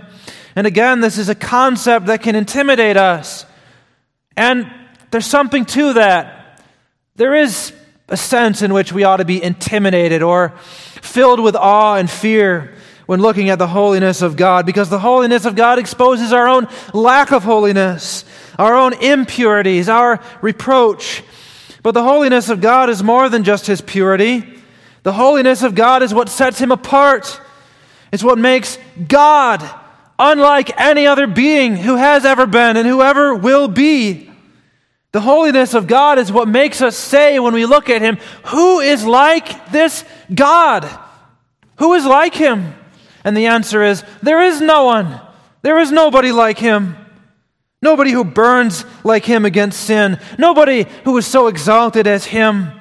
And 0.55 0.67
again, 0.67 0.99
this 0.99 1.17
is 1.17 1.29
a 1.29 1.35
concept 1.35 2.07
that 2.07 2.21
can 2.21 2.35
intimidate 2.35 2.97
us. 2.97 3.45
And 4.37 4.71
there's 5.11 5.25
something 5.25 5.65
to 5.65 5.93
that. 5.93 6.42
There 7.15 7.36
is 7.36 7.73
a 8.10 8.17
sense 8.17 8.63
in 8.63 8.73
which 8.73 8.91
we 8.91 9.04
ought 9.04 9.17
to 9.17 9.26
be 9.26 9.41
intimidated 9.41 10.23
or 10.23 10.49
filled 11.02 11.39
with 11.39 11.56
awe 11.56 11.95
and 11.95 12.10
fear 12.10 12.73
when 13.06 13.21
looking 13.21 13.49
at 13.49 13.60
the 13.60 13.67
holiness 13.67 14.23
of 14.23 14.36
God, 14.36 14.65
because 14.65 14.89
the 14.89 14.97
holiness 14.97 15.45
of 15.45 15.56
God 15.56 15.78
exposes 15.78 16.34
our 16.34 16.47
own 16.47 16.67
lack 16.91 17.32
of 17.32 17.43
holiness, 17.43 18.26
our 18.58 18.76
own 18.76 18.93
impurities, 18.93 19.89
our 19.89 20.21
reproach. 20.41 21.21
But 21.84 21.91
the 21.91 22.02
holiness 22.02 22.49
of 22.49 22.62
God 22.62 22.89
is 22.89 23.04
more 23.04 23.30
than 23.30 23.43
just 23.43 23.67
his 23.67 23.82
purity. 23.82 24.62
The 25.04 25.13
holiness 25.13 25.62
of 25.62 25.76
God 25.76 26.02
is 26.02 26.13
what 26.15 26.30
sets 26.30 26.60
him 26.60 26.71
apart. 26.71 27.39
It's 28.12 28.23
what 28.23 28.39
makes 28.39 28.80
God 29.08 29.62
unlike 30.17 30.80
any 30.82 31.06
other 31.06 31.28
being 31.28 31.76
who 31.76 31.97
has 31.97 32.26
ever 32.26 32.47
been 32.47 32.78
and 32.78 32.88
who 32.88 33.04
ever 33.04 33.36
will 33.36 33.67
be. 33.67 34.32
The 35.13 35.21
holiness 35.21 35.76
of 35.76 35.86
God 35.86 36.17
is 36.17 36.32
what 36.32 36.47
makes 36.47 36.82
us 36.82 36.97
say 36.97 37.38
when 37.39 37.54
we 37.54 37.67
look 37.67 37.88
at 37.88 38.02
Him, 38.02 38.17
Who 38.47 38.80
is 38.80 39.06
like 39.06 39.71
this 39.71 40.04
God? 40.34 40.89
Who 41.78 41.93
is 41.93 42.04
like 42.04 42.34
Him? 42.34 42.73
And 43.23 43.38
the 43.38 43.45
answer 43.45 43.84
is, 43.84 44.04
There 44.23 44.41
is 44.41 44.60
no 44.60 44.86
one. 44.86 45.21
There 45.62 45.80
is 45.80 45.91
nobody 45.91 46.32
like 46.32 46.58
Him. 46.58 46.97
Nobody 47.80 48.12
who 48.12 48.23
burns 48.23 48.86
like 49.04 49.23
Him 49.23 49.45
against 49.45 49.82
sin. 49.82 50.19
Nobody 50.39 50.88
who 51.06 51.15
is 51.17 51.28
so 51.28 51.45
exalted 51.45 52.08
as 52.08 52.26
Him. 52.26 52.71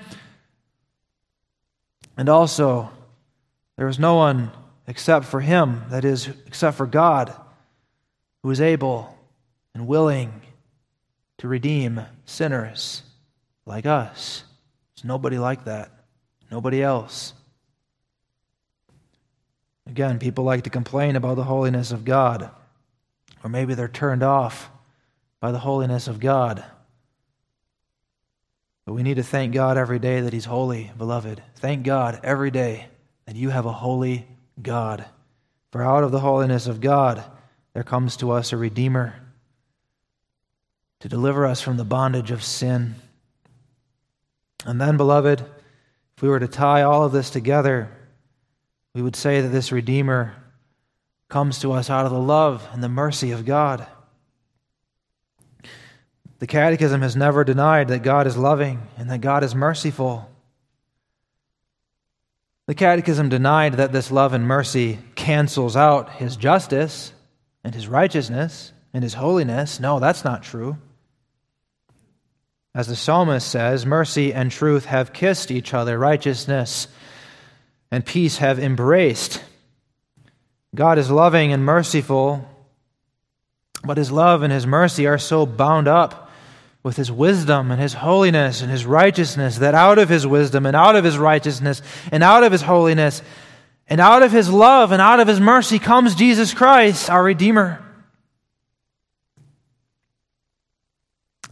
And 2.17 2.31
also, 2.31 2.91
there 3.77 3.89
is 3.89 3.99
no 3.99 4.15
one 4.15 4.53
except 4.87 5.27
for 5.27 5.41
Him, 5.41 5.83
that 5.91 6.07
is, 6.07 6.29
except 6.47 6.79
for 6.79 6.87
God, 6.87 7.35
who 8.43 8.51
is 8.51 8.61
able 8.61 9.19
and 9.75 9.87
willing 9.87 10.41
to 11.43 11.49
redeem 11.49 12.01
sinners 12.25 13.03
like 13.67 13.85
us. 13.85 14.45
There's 14.95 15.05
nobody 15.05 15.39
like 15.39 15.65
that, 15.65 15.91
nobody 16.53 16.81
else. 16.81 17.35
Again, 19.89 20.21
people 20.21 20.45
like 20.45 20.63
to 20.63 20.71
complain 20.71 21.17
about 21.17 21.35
the 21.35 21.43
holiness 21.43 21.91
of 21.91 22.05
God, 22.05 22.49
or 23.43 23.51
maybe 23.51 23.75
they're 23.75 23.89
turned 23.89 24.23
off 24.23 24.71
by 25.41 25.51
the 25.51 25.59
holiness 25.59 26.07
of 26.07 26.21
God. 26.21 26.63
But 28.85 28.93
we 28.93 29.03
need 29.03 29.17
to 29.17 29.25
thank 29.25 29.53
God 29.53 29.77
every 29.77 29.99
day 29.99 30.21
that 30.21 30.33
He's 30.33 30.45
holy, 30.45 30.93
beloved. 30.97 31.43
Thank 31.57 31.83
God 31.83 32.21
every 32.23 32.53
day 32.53 32.87
that 33.27 33.35
you 33.35 33.51
have 33.51 33.67
a 33.67 33.73
holy 33.73 34.29
God. 34.63 35.07
For 35.73 35.83
out 35.83 36.05
of 36.05 36.13
the 36.13 36.21
holiness 36.21 36.69
of 36.69 36.81
God, 36.81 37.25
there 37.75 37.83
comes 37.83 38.17
to 38.19 38.31
us 38.31 38.53
a 38.53 38.57
Redeemer 38.57 39.17
to 41.03 41.09
deliver 41.09 41.45
us 41.45 41.61
from 41.61 41.77
the 41.77 41.85
bondage 41.85 42.31
of 42.31 42.45
sin. 42.45 42.95
And 44.65 44.81
then, 44.81 44.97
beloved, 44.97 45.41
if 46.17 46.23
we 46.23 46.29
were 46.29 46.39
to 46.39 46.47
tie 46.47 46.83
all 46.83 47.03
of 47.03 47.11
this 47.11 47.29
together, 47.29 47.91
we 48.95 49.03
would 49.03 49.17
say 49.17 49.41
that 49.41 49.49
this 49.49 49.73
Redeemer 49.73 50.37
comes 51.29 51.59
to 51.59 51.73
us 51.73 51.91
out 51.91 52.07
of 52.07 52.13
the 52.13 52.21
love 52.21 52.69
and 52.73 52.85
the 52.85 52.89
mercy 52.89 53.33
of 53.33 53.45
God. 53.45 53.85
The 56.39 56.47
Catechism 56.47 57.03
has 57.03 57.17
never 57.17 57.43
denied 57.43 57.89
that 57.89 58.05
God 58.05 58.29
is 58.29 58.37
loving 58.37 58.87
and 58.97 59.11
that 59.11 59.21
God 59.21 59.43
is 59.43 59.57
merciful. 59.57 60.31
The 62.67 62.77
Catechism 62.77 63.29
denied 63.29 63.75
that 63.75 63.91
this 63.91 64.13
love 64.13 64.35
and 64.35 64.47
mercy 64.47 65.01
cancels 65.17 65.75
out 65.75 66.11
his 66.11 66.37
justice 66.37 67.13
and 67.65 67.75
his 67.75 67.89
righteousness 67.89 68.73
and 68.95 69.03
his 69.03 69.15
holiness. 69.15 69.81
No, 69.81 69.99
that's 69.99 70.25
not 70.25 70.45
true. 70.45 70.77
As 72.75 72.87
the 72.87 72.97
psalmist 72.97 73.47
says, 73.49 73.85
mercy 73.85 74.33
and 74.33 74.51
truth 74.51 74.87
have 74.87 75.13
kissed 75.13 75.51
each 75.51 75.75
other, 75.75 75.99
righteousness 75.99 76.89
and 77.91 78.05
peace 78.05 78.39
have 78.39 78.59
embraced. 78.59 79.43
God 80.75 80.99
is 80.99 81.11
loving 81.11 81.53
and 81.53 81.63
merciful, 81.63 82.49
but 83.85 83.99
his 83.99 84.11
love 84.11 84.43
and 84.43 84.51
his 84.51 84.67
mercy 84.67 85.07
are 85.07 85.19
so 85.19 85.45
bound 85.45 85.87
up 85.87 86.31
with 86.83 86.97
his 86.97 87.13
wisdom 87.13 87.71
and 87.71 87.81
his 87.81 87.93
holiness 87.93 88.63
and 88.63 88.71
his 88.71 88.87
righteousness 88.87 89.59
that 89.59 89.75
out 89.75 89.99
of 89.99 90.09
his 90.09 90.27
wisdom 90.27 90.65
and 90.65 90.75
out 90.75 90.97
of 90.97 91.05
his 91.05 91.19
righteousness 91.19 91.83
and 92.11 92.23
out 92.23 92.43
of 92.43 92.53
his 92.53 92.63
holiness 92.63 93.23
and 93.87 94.01
out 94.01 94.23
of 94.23 94.33
his 94.33 94.51
love 94.51 94.93
and 94.93 95.03
out 95.03 95.21
of 95.21 95.29
his 95.29 95.41
mercy 95.41 95.79
comes 95.79 96.15
Jesus 96.15 96.55
Christ, 96.55 97.11
our 97.11 97.23
Redeemer. 97.23 97.82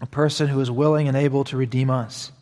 A 0.00 0.06
person 0.06 0.48
who 0.48 0.60
is 0.60 0.70
willing 0.70 1.08
and 1.08 1.16
able 1.16 1.44
to 1.44 1.56
redeem 1.56 1.90
us. 1.90 2.32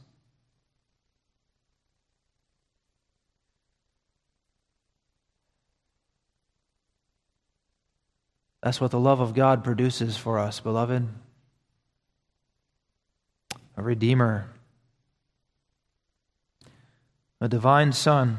That's 8.62 8.80
what 8.80 8.90
the 8.90 9.00
love 9.00 9.20
of 9.20 9.34
God 9.34 9.64
produces 9.64 10.16
for 10.16 10.38
us, 10.38 10.60
beloved. 10.60 11.08
A 13.76 13.82
Redeemer, 13.82 14.50
a 17.40 17.48
divine 17.48 17.92
Son 17.92 18.38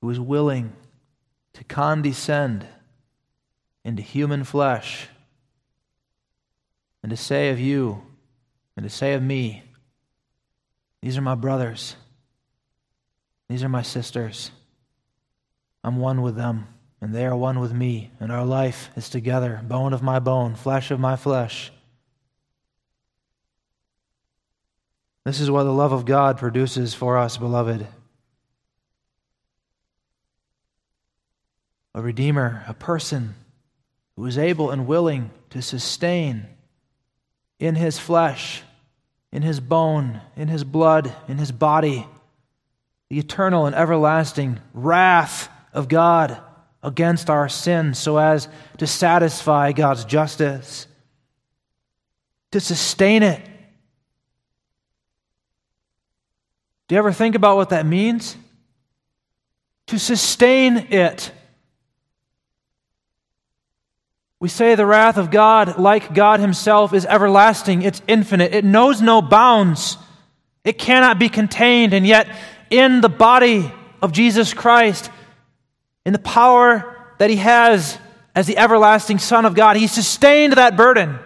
who 0.00 0.10
is 0.10 0.20
willing 0.20 0.72
to 1.54 1.64
condescend 1.64 2.66
into 3.84 4.02
human 4.02 4.44
flesh 4.44 5.08
and 7.02 7.10
to 7.10 7.16
say 7.16 7.50
of 7.50 7.58
you 7.58 8.02
and 8.76 8.84
to 8.84 8.90
say 8.90 9.14
of 9.14 9.22
me, 9.22 9.62
These 11.02 11.16
are 11.16 11.22
my 11.22 11.34
brothers, 11.34 11.96
these 13.48 13.62
are 13.62 13.68
my 13.68 13.82
sisters. 13.82 14.50
I'm 15.82 15.96
one 15.96 16.20
with 16.20 16.36
them, 16.36 16.66
and 17.00 17.14
they 17.14 17.24
are 17.24 17.36
one 17.36 17.58
with 17.58 17.72
me, 17.72 18.10
and 18.20 18.30
our 18.30 18.44
life 18.44 18.90
is 18.96 19.08
together, 19.08 19.62
bone 19.66 19.94
of 19.94 20.02
my 20.02 20.18
bone, 20.18 20.54
flesh 20.54 20.90
of 20.90 21.00
my 21.00 21.16
flesh. 21.16 21.72
This 25.24 25.40
is 25.40 25.50
what 25.50 25.64
the 25.64 25.72
love 25.72 25.92
of 25.92 26.04
God 26.04 26.38
produces 26.38 26.92
for 26.94 27.16
us, 27.16 27.36
beloved. 27.36 27.86
A 31.94 32.02
Redeemer, 32.02 32.64
a 32.66 32.74
person 32.74 33.34
who 34.16 34.26
is 34.26 34.38
able 34.38 34.70
and 34.70 34.86
willing 34.86 35.30
to 35.50 35.62
sustain 35.62 36.46
in 37.60 37.76
his 37.76 37.98
flesh, 37.98 38.62
in 39.30 39.42
his 39.42 39.60
bone, 39.60 40.20
in 40.34 40.48
his 40.48 40.64
blood, 40.64 41.14
in 41.28 41.38
his 41.38 41.52
body, 41.52 42.06
the 43.10 43.18
eternal 43.18 43.66
and 43.66 43.76
everlasting 43.76 44.58
wrath 44.72 45.48
of 45.72 45.86
God 45.88 46.40
against 46.82 47.28
our 47.28 47.48
sin 47.48 47.92
so 47.94 48.16
as 48.16 48.48
to 48.78 48.86
satisfy 48.86 49.72
God's 49.72 50.04
justice, 50.04 50.86
to 52.50 52.60
sustain 52.60 53.22
it. 53.22 53.44
Do 56.88 56.94
you 56.94 56.98
ever 56.98 57.12
think 57.12 57.36
about 57.36 57.56
what 57.56 57.68
that 57.68 57.86
means? 57.86 58.36
To 59.88 59.98
sustain 59.98 60.88
it. 60.90 61.30
We 64.40 64.48
say 64.48 64.74
the 64.74 64.86
wrath 64.86 65.18
of 65.18 65.30
God, 65.30 65.78
like 65.78 66.14
God 66.14 66.40
Himself, 66.40 66.94
is 66.94 67.04
everlasting, 67.04 67.82
it's 67.82 68.00
infinite, 68.08 68.54
it 68.54 68.64
knows 68.64 69.02
no 69.02 69.20
bounds, 69.20 69.98
it 70.64 70.78
cannot 70.78 71.18
be 71.18 71.28
contained, 71.28 71.92
and 71.92 72.06
yet 72.06 72.26
in 72.70 73.02
the 73.02 73.10
body 73.10 73.70
of 74.00 74.12
Jesus 74.12 74.54
Christ, 74.54 75.10
in 76.06 76.14
the 76.14 76.18
power 76.18 76.96
that 77.18 77.28
He 77.28 77.36
has 77.36 77.98
as 78.34 78.46
the 78.46 78.56
everlasting 78.56 79.18
Son 79.18 79.44
of 79.44 79.54
God, 79.54 79.76
He 79.76 79.86
sustained 79.86 80.54
that 80.54 80.74
burden. 80.74 81.18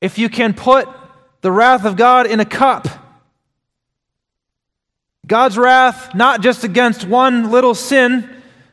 If 0.00 0.16
you 0.16 0.28
can 0.28 0.54
put 0.54 0.88
the 1.40 1.50
wrath 1.50 1.84
of 1.84 1.96
God 1.96 2.28
in 2.28 2.38
a 2.38 2.44
cup, 2.44 2.86
God's 5.26 5.58
wrath, 5.58 6.14
not 6.14 6.40
just 6.40 6.62
against 6.62 7.04
one 7.04 7.50
little 7.50 7.74
sin, 7.74 8.30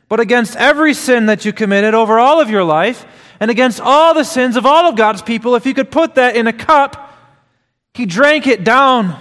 but 0.08 0.20
against 0.20 0.56
every 0.56 0.94
sin 0.94 1.26
that 1.26 1.44
you 1.44 1.52
committed 1.52 1.94
over 1.94 2.18
all 2.18 2.40
of 2.40 2.50
your 2.50 2.64
life, 2.64 3.04
and 3.40 3.50
against 3.50 3.80
all 3.80 4.14
the 4.14 4.24
sins 4.24 4.56
of 4.56 4.64
all 4.64 4.88
of 4.88 4.96
God's 4.96 5.22
people, 5.22 5.54
if 5.54 5.66
you 5.66 5.74
could 5.74 5.90
put 5.90 6.14
that 6.14 6.36
in 6.36 6.46
a 6.46 6.52
cup, 6.52 7.14
he 7.92 8.06
drank 8.06 8.46
it 8.46 8.64
down 8.64 9.18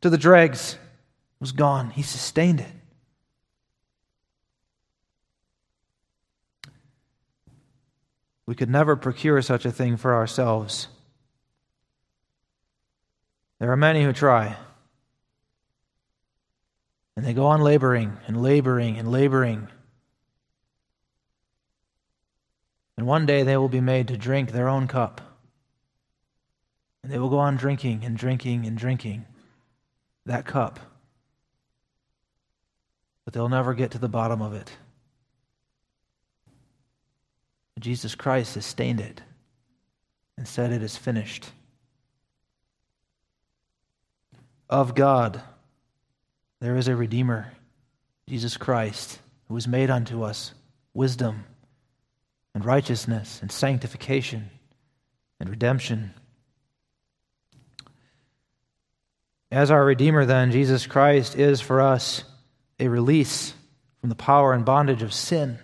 to 0.00 0.10
the 0.10 0.18
dregs. 0.18 0.74
It 0.74 1.40
was 1.40 1.52
gone. 1.52 1.90
He 1.90 2.02
sustained 2.02 2.60
it. 2.60 2.66
We 8.46 8.54
could 8.54 8.70
never 8.70 8.96
procure 8.96 9.40
such 9.40 9.64
a 9.64 9.72
thing 9.72 9.96
for 9.96 10.14
ourselves. 10.14 10.88
There 13.58 13.70
are 13.70 13.76
many 13.76 14.02
who 14.02 14.12
try. 14.12 14.56
And 17.16 17.24
they 17.24 17.34
go 17.34 17.46
on 17.46 17.60
laboring 17.60 18.18
and 18.26 18.42
laboring 18.42 18.98
and 18.98 19.10
laboring 19.10 19.68
And 22.96 23.06
one 23.06 23.26
day 23.26 23.42
they 23.42 23.56
will 23.56 23.68
be 23.68 23.80
made 23.80 24.08
to 24.08 24.16
drink 24.16 24.52
their 24.52 24.68
own 24.68 24.86
cup. 24.86 25.20
And 27.02 27.12
they 27.12 27.18
will 27.18 27.30
go 27.30 27.38
on 27.38 27.56
drinking 27.56 28.04
and 28.04 28.16
drinking 28.16 28.66
and 28.66 28.76
drinking 28.76 29.24
that 30.26 30.44
cup. 30.44 30.78
But 33.24 33.34
they'll 33.34 33.48
never 33.48 33.74
get 33.74 33.92
to 33.92 33.98
the 33.98 34.08
bottom 34.08 34.42
of 34.42 34.52
it. 34.52 34.76
Jesus 37.78 38.14
Christ 38.14 38.54
has 38.54 38.64
stained 38.64 39.00
it 39.00 39.22
and 40.36 40.46
said, 40.46 40.72
It 40.72 40.82
is 40.82 40.96
finished. 40.96 41.50
Of 44.70 44.94
God, 44.94 45.42
there 46.60 46.76
is 46.76 46.86
a 46.86 46.96
Redeemer, 46.96 47.52
Jesus 48.28 48.56
Christ, 48.56 49.18
who 49.48 49.54
was 49.54 49.66
made 49.66 49.90
unto 49.90 50.22
us 50.22 50.54
wisdom 50.94 51.44
and 52.54 52.64
righteousness 52.64 53.40
and 53.40 53.50
sanctification 53.50 54.50
and 55.40 55.48
redemption. 55.48 56.14
As 59.50 59.70
our 59.70 59.84
Redeemer, 59.84 60.24
then, 60.24 60.50
Jesus 60.50 60.86
Christ 60.86 61.36
is 61.36 61.60
for 61.60 61.80
us 61.80 62.24
a 62.80 62.88
release 62.88 63.54
from 64.00 64.08
the 64.08 64.14
power 64.14 64.52
and 64.52 64.64
bondage 64.64 65.02
of 65.02 65.12
sin. 65.12 65.58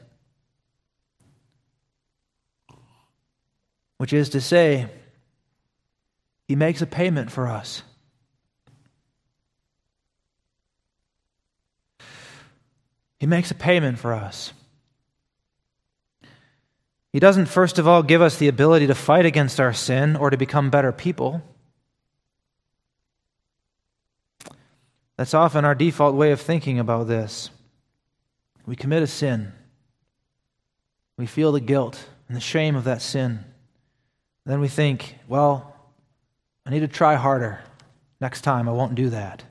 Which 3.97 4.13
is 4.13 4.29
to 4.31 4.41
say, 4.41 4.89
he 6.47 6.55
makes 6.55 6.81
a 6.83 6.87
payment 6.87 7.31
for 7.31 7.49
us. 7.49 7.83
He 13.19 13.27
makes 13.27 13.51
a 13.51 13.55
payment 13.55 13.99
for 13.99 14.13
us. 14.13 14.53
He 17.13 17.21
doesn't, 17.21 17.47
first 17.47 17.79
of 17.79 17.89
all, 17.89 18.03
give 18.03 18.21
us 18.21 18.37
the 18.37 18.49
ability 18.49 18.87
to 18.87 18.95
fight 18.95 19.25
against 19.25 19.61
our 19.61 19.73
sin 19.73 20.15
or 20.17 20.31
to 20.31 20.37
become 20.37 20.71
better 20.71 20.93
people. 20.93 21.43
That's 25.17 25.35
often 25.35 25.65
our 25.65 25.75
default 25.75 26.15
way 26.15 26.31
of 26.33 26.41
thinking 26.41 26.79
about 26.79 27.09
this. 27.09 27.51
We 28.67 28.77
commit 28.77 29.03
a 29.03 29.07
sin. 29.07 29.53
We 31.17 31.27
feel 31.27 31.51
the 31.51 31.61
guilt 31.61 32.09
and 32.29 32.37
the 32.37 32.41
shame 32.41 32.77
of 32.77 32.85
that 32.85 33.03
sin. 33.03 33.45
Then 34.45 34.61
we 34.61 34.69
think, 34.69 35.17
well, 35.27 35.75
I 36.65 36.71
need 36.71 36.81
to 36.81 36.89
try 36.89 37.17
harder. 37.17 37.61
Next 38.21 38.43
time 38.43 38.69
I 38.69 38.73
won't 38.73 38.95
do 38.95 39.11
that. 39.11 39.43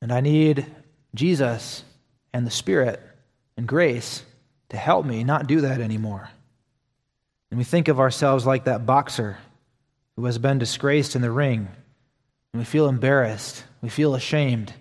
And 0.00 0.12
I 0.12 0.20
need 0.20 0.66
Jesus 1.14 1.82
and 2.32 2.46
the 2.46 2.50
Spirit 2.50 3.02
and 3.56 3.66
grace 3.66 4.22
to 4.70 4.76
help 4.76 5.06
me 5.06 5.24
not 5.24 5.46
do 5.46 5.62
that 5.62 5.80
anymore. 5.80 6.30
And 7.50 7.58
we 7.58 7.64
think 7.64 7.88
of 7.88 8.00
ourselves 8.00 8.46
like 8.46 8.64
that 8.64 8.84
boxer 8.86 9.38
who 10.16 10.24
has 10.26 10.38
been 10.38 10.58
disgraced 10.58 11.16
in 11.16 11.22
the 11.22 11.30
ring. 11.30 11.68
And 12.52 12.60
we 12.60 12.64
feel 12.64 12.88
embarrassed. 12.88 13.64
We 13.80 13.88
feel 13.88 14.14
ashamed. 14.14 14.72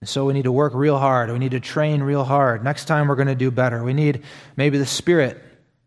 And 0.00 0.08
so 0.08 0.26
we 0.26 0.34
need 0.34 0.44
to 0.44 0.52
work 0.52 0.74
real 0.74 0.98
hard. 0.98 1.30
We 1.30 1.38
need 1.38 1.52
to 1.52 1.60
train 1.60 2.02
real 2.02 2.24
hard. 2.24 2.62
Next 2.62 2.84
time 2.84 3.08
we're 3.08 3.16
going 3.16 3.28
to 3.28 3.34
do 3.34 3.50
better. 3.50 3.82
We 3.82 3.94
need 3.94 4.22
maybe 4.56 4.78
the 4.78 4.86
Spirit 4.86 5.42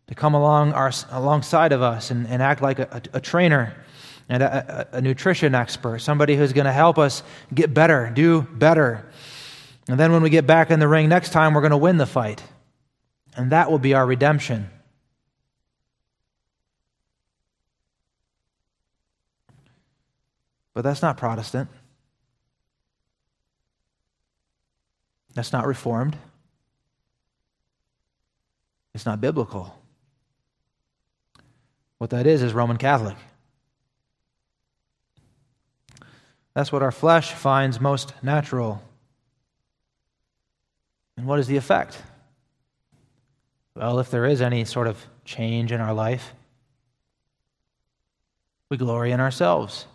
to 0.08 0.16
come 0.16 0.34
along 0.34 0.74
our, 0.74 0.92
alongside 1.12 1.72
of 1.72 1.82
us 1.82 2.10
and, 2.10 2.28
and 2.28 2.42
act 2.42 2.62
like 2.62 2.80
a, 2.80 3.02
a, 3.14 3.18
a 3.18 3.22
trainer 3.22 3.76
and 4.28 4.42
a, 4.44 4.88
a, 4.94 5.02
nutrition 5.02 5.56
expert, 5.56 6.00
somebody 6.00 6.36
who's 6.36 6.54
going 6.54 6.66
to 6.66 6.72
help 6.72 6.98
us 6.98 7.24
get 7.54 7.74
better, 7.74 8.12
do 8.14 8.42
better. 8.42 9.08
And 9.88 10.00
then 10.00 10.12
when 10.12 10.22
we 10.22 10.30
get 10.30 10.46
back 10.46 10.72
in 10.72 10.80
the 10.80 10.88
ring 10.88 11.10
next 11.10 11.30
time, 11.32 11.54
we're 11.54 11.62
going 11.62 11.72
to 11.72 11.78
win 11.78 11.98
the 11.98 12.06
fight. 12.06 12.44
And 13.40 13.54
that 13.54 13.72
will 13.72 13.80
be 13.80 13.94
our 13.94 14.06
redemption. 14.06 14.70
But 20.74 20.82
that's 20.82 21.02
not 21.02 21.16
Protestant. 21.16 21.70
That's 25.36 25.54
not 25.54 25.66
Reformed. 25.66 26.18
It's 28.94 29.06
not 29.06 29.22
biblical. 29.22 29.74
What 31.98 32.10
that 32.10 32.28
is, 32.28 32.42
is 32.42 32.52
Roman 32.52 32.76
Catholic. 32.76 33.16
That's 36.54 36.74
what 36.74 36.84
our 36.84 36.92
flesh 36.92 37.32
finds 37.32 37.80
most 37.80 38.12
natural. 38.22 38.84
And 41.16 41.26
what 41.26 41.40
is 41.40 41.48
the 41.48 41.56
effect? 41.56 42.04
Well, 43.80 44.00
if 44.00 44.12
there 44.12 44.26
is 44.26 44.42
any 44.42 44.66
sort 44.66 44.88
of 44.88 45.02
change 45.24 45.72
in 45.72 45.80
our 45.80 45.94
life, 45.94 46.34
we 48.68 48.76
glory 48.76 49.14
in 49.14 49.22
ourselves. 49.22 49.86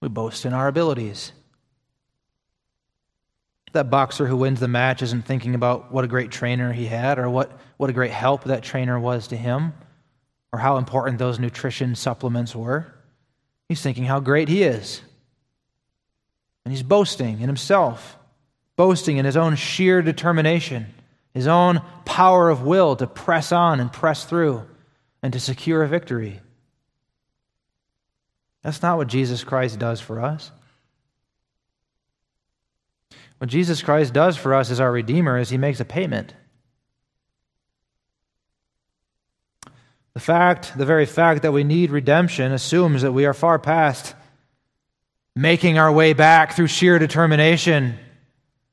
We 0.00 0.08
boast 0.08 0.46
in 0.46 0.54
our 0.54 0.68
abilities. 0.68 1.32
That 3.72 3.90
boxer 3.90 4.26
who 4.26 4.38
wins 4.38 4.58
the 4.58 4.68
match 4.68 5.02
isn't 5.02 5.26
thinking 5.26 5.54
about 5.54 5.92
what 5.92 6.02
a 6.02 6.08
great 6.08 6.30
trainer 6.30 6.72
he 6.72 6.86
had 6.86 7.18
or 7.18 7.28
what, 7.28 7.52
what 7.76 7.90
a 7.90 7.92
great 7.92 8.10
help 8.10 8.44
that 8.44 8.62
trainer 8.62 8.98
was 8.98 9.28
to 9.28 9.36
him 9.36 9.74
or 10.50 10.58
how 10.58 10.78
important 10.78 11.18
those 11.18 11.38
nutrition 11.38 11.94
supplements 11.94 12.56
were. 12.56 12.86
He's 13.68 13.82
thinking 13.82 14.04
how 14.04 14.20
great 14.20 14.48
he 14.48 14.62
is. 14.62 15.02
And 16.64 16.72
he's 16.72 16.82
boasting 16.82 17.42
in 17.42 17.48
himself, 17.48 18.16
boasting 18.76 19.18
in 19.18 19.26
his 19.26 19.36
own 19.36 19.56
sheer 19.56 20.00
determination, 20.00 20.94
his 21.34 21.46
own 21.46 21.82
power 22.04 22.50
of 22.50 22.62
will 22.62 22.96
to 22.96 23.06
press 23.06 23.52
on 23.52 23.80
and 23.80 23.92
press 23.92 24.24
through 24.24 24.66
and 25.22 25.32
to 25.32 25.40
secure 25.40 25.82
a 25.82 25.88
victory. 25.88 26.40
That's 28.62 28.82
not 28.82 28.96
what 28.96 29.08
Jesus 29.08 29.44
Christ 29.44 29.78
does 29.78 30.00
for 30.00 30.20
us. 30.20 30.50
What 33.38 33.50
Jesus 33.50 33.82
Christ 33.82 34.12
does 34.12 34.36
for 34.36 34.54
us 34.54 34.70
as 34.70 34.80
our 34.80 34.90
Redeemer 34.90 35.38
is 35.38 35.48
he 35.48 35.58
makes 35.58 35.80
a 35.80 35.84
payment. 35.84 36.34
The 40.14 40.20
fact, 40.20 40.76
the 40.76 40.86
very 40.86 41.06
fact 41.06 41.42
that 41.42 41.52
we 41.52 41.62
need 41.62 41.90
redemption 41.90 42.50
assumes 42.50 43.02
that 43.02 43.12
we 43.12 43.24
are 43.24 43.34
far 43.34 43.60
past 43.60 44.14
making 45.36 45.78
our 45.78 45.92
way 45.92 46.12
back 46.12 46.54
through 46.54 46.66
sheer 46.66 46.98
determination 46.98 47.96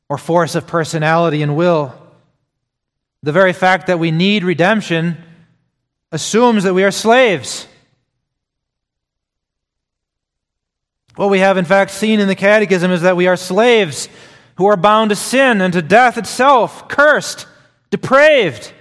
or 0.10 0.18
force 0.18 0.56
of 0.56 0.66
personality 0.66 1.44
and 1.44 1.56
will. 1.56 1.94
The 3.26 3.32
very 3.32 3.54
fact 3.54 3.88
that 3.88 3.98
we 3.98 4.12
need 4.12 4.44
redemption 4.44 5.18
assumes 6.12 6.64
that 6.64 6.76
we 6.76 6.84
are 6.84 6.92
slaves. 6.92 7.66
What 11.16 11.32
we 11.32 11.40
have, 11.40 11.58
in 11.58 11.66
fact, 11.66 11.90
seen 11.90 12.20
in 12.20 12.28
the 12.28 12.36
Catechism 12.36 12.92
is 12.92 13.02
that 13.02 13.18
we 13.18 13.26
are 13.26 13.36
slaves 13.36 14.10
who 14.58 14.68
are 14.68 14.78
bound 14.78 15.10
to 15.10 15.16
sin 15.16 15.60
and 15.62 15.74
to 15.74 15.82
death 15.82 16.20
itself, 16.20 16.88
cursed, 16.88 17.48
depraved. 17.90 18.72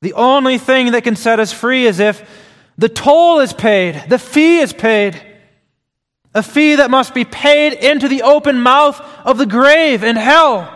The 0.00 0.14
only 0.14 0.56
thing 0.56 0.92
that 0.92 1.04
can 1.04 1.16
set 1.16 1.40
us 1.40 1.52
free 1.52 1.84
is 1.84 2.00
if 2.00 2.26
the 2.78 2.88
toll 2.88 3.40
is 3.40 3.52
paid, 3.52 4.04
the 4.08 4.18
fee 4.18 4.60
is 4.60 4.72
paid. 4.72 5.20
A 6.32 6.42
fee 6.42 6.76
that 6.76 6.90
must 6.90 7.12
be 7.12 7.26
paid 7.26 7.74
into 7.74 8.08
the 8.08 8.22
open 8.22 8.58
mouth 8.58 8.98
of 9.22 9.36
the 9.36 9.44
grave 9.44 10.02
and 10.02 10.16
hell. 10.16 10.73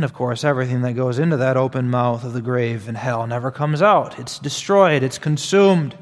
And 0.00 0.04
of 0.06 0.14
course, 0.14 0.44
everything 0.44 0.80
that 0.80 0.94
goes 0.94 1.18
into 1.18 1.36
that 1.36 1.58
open 1.58 1.90
mouth 1.90 2.24
of 2.24 2.32
the 2.32 2.40
grave 2.40 2.88
and 2.88 2.96
hell 2.96 3.26
never 3.26 3.50
comes 3.50 3.82
out. 3.82 4.18
It's 4.18 4.38
destroyed, 4.38 5.02
it's 5.02 5.18
consumed. 5.18 5.94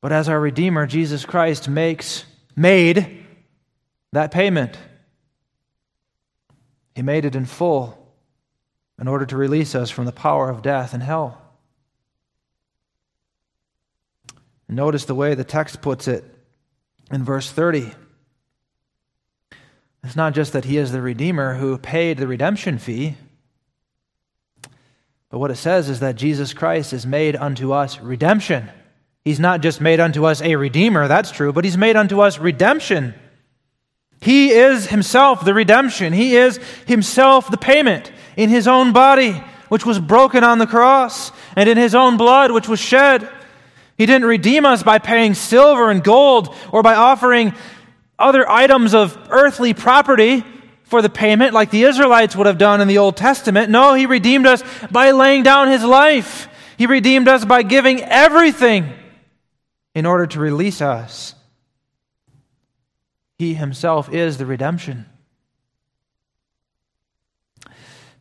But 0.00 0.10
as 0.10 0.26
our 0.26 0.40
Redeemer, 0.40 0.86
Jesus 0.86 1.26
Christ 1.26 1.68
makes, 1.68 2.24
made 2.56 3.26
that 4.12 4.30
payment. 4.30 4.78
He 6.94 7.02
made 7.02 7.26
it 7.26 7.36
in 7.36 7.44
full 7.44 8.10
in 8.98 9.06
order 9.06 9.26
to 9.26 9.36
release 9.36 9.74
us 9.74 9.90
from 9.90 10.06
the 10.06 10.10
power 10.10 10.48
of 10.48 10.62
death 10.62 10.94
and 10.94 11.02
hell. 11.02 11.42
Notice 14.66 15.04
the 15.04 15.14
way 15.14 15.34
the 15.34 15.44
text 15.44 15.82
puts 15.82 16.08
it 16.08 16.24
in 17.10 17.22
verse 17.22 17.52
30. 17.52 17.92
It's 20.04 20.16
not 20.16 20.34
just 20.34 20.52
that 20.52 20.66
he 20.66 20.76
is 20.76 20.92
the 20.92 21.00
Redeemer 21.00 21.54
who 21.54 21.78
paid 21.78 22.18
the 22.18 22.26
redemption 22.26 22.78
fee, 22.78 23.16
but 25.30 25.38
what 25.38 25.50
it 25.50 25.56
says 25.56 25.88
is 25.88 26.00
that 26.00 26.14
Jesus 26.14 26.52
Christ 26.52 26.92
is 26.92 27.06
made 27.06 27.34
unto 27.34 27.72
us 27.72 27.98
redemption. 27.98 28.70
He's 29.24 29.40
not 29.40 29.62
just 29.62 29.80
made 29.80 29.98
unto 29.98 30.26
us 30.26 30.42
a 30.42 30.56
Redeemer, 30.56 31.08
that's 31.08 31.30
true, 31.30 31.52
but 31.52 31.64
he's 31.64 31.78
made 31.78 31.96
unto 31.96 32.20
us 32.20 32.38
redemption. 32.38 33.14
He 34.20 34.50
is 34.50 34.86
himself 34.86 35.44
the 35.44 35.54
redemption. 35.54 36.12
He 36.12 36.36
is 36.36 36.58
himself 36.86 37.50
the 37.50 37.56
payment 37.56 38.12
in 38.36 38.50
his 38.50 38.68
own 38.68 38.92
body, 38.92 39.32
which 39.70 39.86
was 39.86 39.98
broken 39.98 40.44
on 40.44 40.58
the 40.58 40.66
cross, 40.66 41.32
and 41.56 41.68
in 41.68 41.78
his 41.78 41.94
own 41.94 42.16
blood, 42.18 42.52
which 42.52 42.68
was 42.68 42.78
shed. 42.78 43.28
He 43.96 44.06
didn't 44.06 44.28
redeem 44.28 44.66
us 44.66 44.82
by 44.82 44.98
paying 44.98 45.34
silver 45.34 45.90
and 45.90 46.04
gold 46.04 46.54
or 46.72 46.82
by 46.82 46.94
offering 46.94 47.54
other 48.18 48.48
items 48.48 48.94
of 48.94 49.16
earthly 49.30 49.74
property 49.74 50.44
for 50.84 51.02
the 51.02 51.08
payment 51.08 51.52
like 51.52 51.70
the 51.70 51.82
Israelites 51.82 52.36
would 52.36 52.46
have 52.46 52.58
done 52.58 52.80
in 52.80 52.88
the 52.88 52.98
Old 52.98 53.16
Testament. 53.16 53.70
No, 53.70 53.94
he 53.94 54.06
redeemed 54.06 54.46
us 54.46 54.62
by 54.90 55.10
laying 55.10 55.42
down 55.42 55.68
his 55.68 55.82
life. 55.82 56.48
He 56.76 56.86
redeemed 56.86 57.28
us 57.28 57.44
by 57.44 57.62
giving 57.62 58.00
everything 58.00 58.92
in 59.94 60.06
order 60.06 60.26
to 60.26 60.40
release 60.40 60.80
us. 60.80 61.34
He 63.38 63.54
himself 63.54 64.12
is 64.12 64.38
the 64.38 64.46
redemption. 64.46 65.06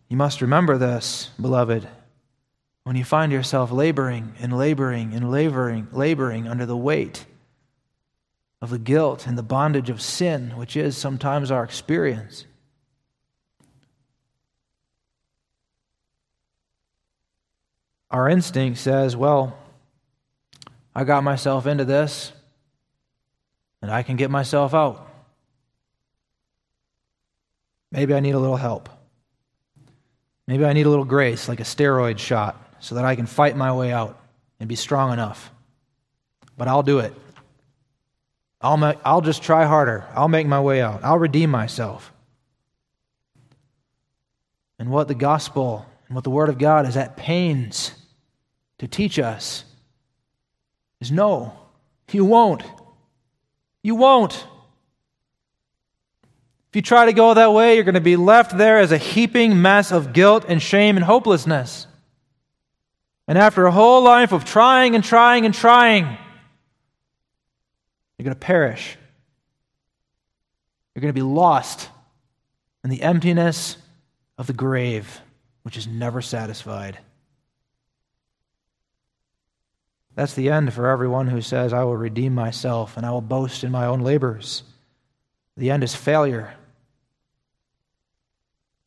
You 0.08 0.18
must 0.18 0.42
remember 0.42 0.78
this, 0.78 1.30
beloved, 1.42 1.88
when 2.84 2.96
you 2.96 3.04
find 3.04 3.32
yourself 3.32 3.72
laboring 3.72 4.34
and 4.40 4.58
laboring 4.58 5.14
and 5.14 5.32
laboring, 5.32 5.88
laboring 5.92 6.48
under 6.48 6.66
the 6.66 6.78
weight 6.78 7.26
of 8.64 8.70
the 8.70 8.80
guilt 8.80 9.28
and 9.28 9.38
the 9.38 9.44
bondage 9.44 9.90
of 9.90 10.02
sin, 10.02 10.52
which 10.52 10.78
is 10.78 10.96
sometimes 10.96 11.52
our 11.52 11.66
experience. 11.66 12.46
Our 18.10 18.30
instinct 18.30 18.80
says, 18.80 19.18
well, 19.18 19.58
I 20.96 21.04
got 21.04 21.26
myself 21.26 21.68
into 21.68 21.84
this, 21.84 22.32
and 23.82 23.92
I 23.92 24.02
can 24.02 24.16
get 24.16 24.32
myself 24.32 24.74
out. 24.74 25.10
Maybe 27.92 28.14
I 28.14 28.22
need 28.22 28.36
a 28.36 28.40
little 28.40 28.56
help. 28.56 28.88
Maybe 30.48 30.64
I 30.64 30.72
need 30.72 30.86
a 30.86 30.90
little 30.90 31.04
grace, 31.04 31.50
like 31.50 31.60
a 31.60 31.64
steroid 31.64 32.18
shot, 32.18 32.78
so 32.80 32.96
that 32.96 33.04
I 33.04 33.18
can 33.18 33.26
fight 33.26 33.58
my 33.58 33.74
way 33.74 33.92
out 33.92 34.22
and 34.62 34.70
be 34.70 34.76
strong 34.76 35.12
enough. 35.12 35.52
But 36.58 36.70
I'll 36.70 36.82
do 36.82 37.00
it. 37.00 37.14
I'll, 38.64 38.78
make, 38.78 38.98
I'll 39.04 39.22
just 39.22 39.44
try 39.44 39.66
harder. 39.66 40.06
I'll 40.16 40.30
make 40.30 40.48
my 40.48 40.62
way 40.62 40.82
out. 40.82 41.04
I'll 41.04 41.20
redeem 41.20 41.52
myself. 41.52 42.14
And 44.80 44.90
what 44.90 45.10
the 45.10 45.16
gospel 45.16 45.86
and 46.08 46.16
what 46.16 46.24
the 46.24 46.30
Word 46.30 46.50
of 46.50 46.58
God 46.58 46.88
is 46.88 46.96
at 46.96 47.18
pains 47.18 47.92
to 48.80 48.88
teach 48.88 49.20
us 49.20 49.66
is 51.02 51.12
no, 51.12 51.54
you 52.12 52.24
won't. 52.24 52.64
You 53.82 53.96
won't. 53.96 54.34
If 56.70 56.78
you 56.78 56.82
try 56.82 57.06
to 57.06 57.14
go 57.14 57.34
that 57.34 57.52
way, 57.54 57.76
you're 57.76 57.84
going 57.84 57.96
to 57.96 58.02
be 58.02 58.16
left 58.16 58.58
there 58.58 58.80
as 58.80 58.92
a 58.92 58.98
heaping 58.98 59.62
mess 59.62 59.92
of 59.92 60.14
guilt 60.14 60.46
and 60.48 60.62
shame 60.62 60.96
and 60.96 61.04
hopelessness. 61.04 61.88
And 63.28 63.38
after 63.38 63.66
a 63.66 63.72
whole 63.72 64.04
life 64.04 64.32
of 64.32 64.46
trying 64.46 64.96
and 64.96 65.04
trying 65.04 65.46
and 65.46 65.54
trying, 65.54 66.18
you're 68.24 68.30
going 68.30 68.40
to 68.40 68.46
perish. 68.46 68.96
You're 70.96 71.02
going 71.02 71.14
to 71.14 71.14
be 71.14 71.22
lost 71.22 71.90
in 72.82 72.90
the 72.90 73.02
emptiness 73.02 73.76
of 74.38 74.48
the 74.48 74.54
grave, 74.54 75.20
which 75.64 75.76
is 75.76 75.88
never 75.88 76.22
satisfied. 76.22 77.00
That's 80.16 80.36
the 80.36 80.50
end 80.50 80.74
for 80.74 80.88
everyone 80.88 81.28
who 81.28 81.42
says, 81.42 81.74
I 81.74 81.84
will 81.84 81.98
redeem 81.98 82.34
myself 82.34 82.96
and 82.96 83.06
I 83.06 83.12
will 83.12 83.20
boast 83.20 83.66
in 83.66 83.74
my 83.74 83.88
own 83.88 84.00
labors. 84.00 84.64
The 85.58 85.70
end 85.70 85.84
is 85.84 85.94
failure. 85.94 86.54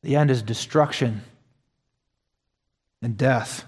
The 0.01 0.17
end 0.17 0.31
is 0.31 0.41
destruction 0.41 1.21
and 3.03 3.19
death. 3.19 3.67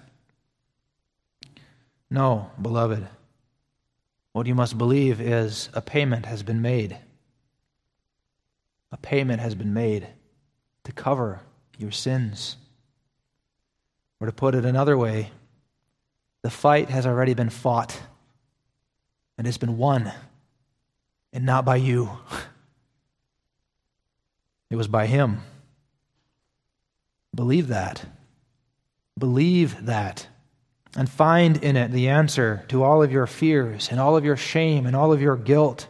No, 2.09 2.53
beloved. 2.63 3.07
What 4.39 4.47
you 4.47 4.55
must 4.55 4.79
believe 4.79 5.21
is 5.21 5.69
a 5.75 5.83
payment 5.83 6.27
has 6.27 6.45
been 6.45 6.63
made. 6.63 6.97
A 8.93 8.97
payment 8.97 9.41
has 9.41 9.57
been 9.57 9.75
made 9.75 10.07
to 10.85 10.93
cover 10.93 11.41
your 11.77 11.91
sins. 11.91 12.57
Or 14.21 14.29
to 14.29 14.33
put 14.33 14.55
it 14.55 14.65
another 14.65 14.97
way, 14.97 15.33
the 16.43 16.51
fight 16.51 16.89
has 16.89 17.05
already 17.05 17.35
been 17.35 17.51
fought 17.51 18.01
and 19.37 19.45
it's 19.45 19.59
been 19.59 19.77
won, 19.77 20.13
and 21.33 21.45
not 21.45 21.65
by 21.65 21.75
you. 21.75 22.09
It 24.71 24.77
was 24.77 24.87
by 24.87 25.07
Him. 25.07 25.41
Believe 27.35 27.69
that. 27.69 28.05
Believe 29.19 29.87
that. 29.87 30.29
And 30.99 31.09
find 31.09 31.63
in 31.63 31.77
it 31.77 31.93
the 31.93 32.09
answer 32.09 32.65
to 32.71 32.83
all 32.83 33.05
of 33.05 33.13
your 33.13 33.29
fears 33.29 33.89
and 33.89 34.01
all 34.01 34.17
of 34.17 34.25
your 34.25 34.37
shame 34.37 34.85
and 34.85 34.97
all 34.97 35.13
of 35.13 35.23
your 35.23 35.37
guilt. 35.37 35.87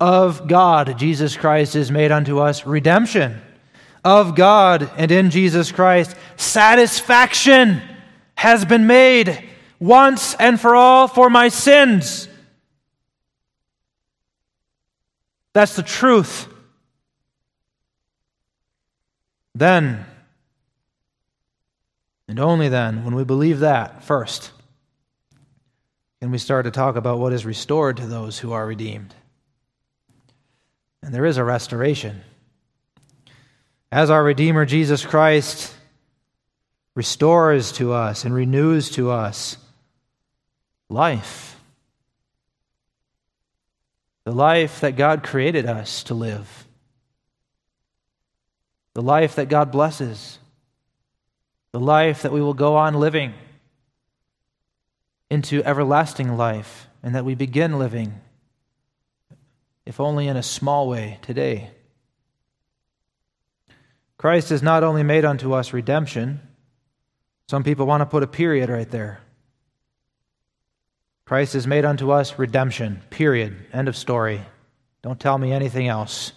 Of 0.00 0.48
God, 0.48 0.96
Jesus 0.96 1.36
Christ 1.36 1.76
is 1.76 1.90
made 1.90 2.12
unto 2.12 2.38
us 2.38 2.64
redemption. 2.64 3.42
Of 4.02 4.34
God 4.36 4.90
and 4.96 5.10
in 5.10 5.28
Jesus 5.28 5.70
Christ, 5.70 6.16
satisfaction 6.36 7.82
has 8.36 8.64
been 8.64 8.86
made 8.86 9.44
once 9.78 10.32
and 10.36 10.58
for 10.58 10.74
all 10.74 11.06
for 11.06 11.28
my 11.28 11.50
sins. 11.50 12.26
That's 15.52 15.76
the 15.76 15.82
truth. 15.82 16.48
Then, 19.54 20.06
and 22.30 22.38
only 22.40 22.68
then, 22.68 23.04
when 23.04 23.14
we 23.14 23.24
believe 23.24 23.58
that 23.58 24.02
first, 24.02 24.52
can 26.20 26.30
we 26.30 26.38
start 26.38 26.64
to 26.64 26.70
talk 26.70 26.96
about 26.96 27.18
what 27.18 27.32
is 27.32 27.44
restored 27.44 27.96
to 27.96 28.06
those 28.06 28.38
who 28.38 28.52
are 28.52 28.66
redeemed. 28.66 29.14
And 31.02 31.12
there 31.12 31.26
is 31.26 31.36
a 31.36 31.44
restoration. 31.44 32.22
As 33.90 34.10
our 34.10 34.22
Redeemer 34.22 34.64
Jesus 34.64 35.04
Christ 35.04 35.74
restores 36.94 37.72
to 37.72 37.92
us 37.92 38.24
and 38.24 38.32
renews 38.32 38.90
to 38.90 39.10
us 39.10 39.56
life. 40.88 41.56
The 44.24 44.32
life 44.32 44.80
that 44.80 44.96
God 44.96 45.22
created 45.22 45.66
us 45.66 46.04
to 46.04 46.14
live 46.14 46.66
the 48.94 49.02
life 49.02 49.36
that 49.36 49.48
God 49.48 49.70
blesses, 49.70 50.38
the 51.72 51.80
life 51.80 52.22
that 52.22 52.32
we 52.32 52.40
will 52.40 52.54
go 52.54 52.76
on 52.76 52.94
living 52.94 53.34
into 55.30 55.62
everlasting 55.64 56.36
life, 56.36 56.88
and 57.02 57.14
that 57.14 57.24
we 57.24 57.34
begin 57.34 57.78
living, 57.78 58.20
if 59.86 60.00
only 60.00 60.26
in 60.26 60.36
a 60.36 60.42
small 60.42 60.88
way, 60.88 61.18
today. 61.22 61.70
Christ 64.18 64.50
has 64.50 64.62
not 64.62 64.82
only 64.82 65.04
made 65.04 65.24
unto 65.24 65.52
us 65.52 65.72
redemption, 65.72 66.40
some 67.48 67.62
people 67.62 67.86
want 67.86 68.00
to 68.00 68.06
put 68.06 68.22
a 68.22 68.26
period 68.26 68.68
right 68.68 68.90
there. 68.90 69.20
Christ 71.24 71.52
has 71.52 71.66
made 71.66 71.84
unto 71.84 72.10
us 72.10 72.38
redemption, 72.38 73.02
period. 73.10 73.56
End 73.72 73.86
of 73.86 73.96
story. 73.96 74.40
Don't 75.02 75.20
tell 75.20 75.38
me 75.38 75.52
anything 75.52 75.86
else. 75.86 76.32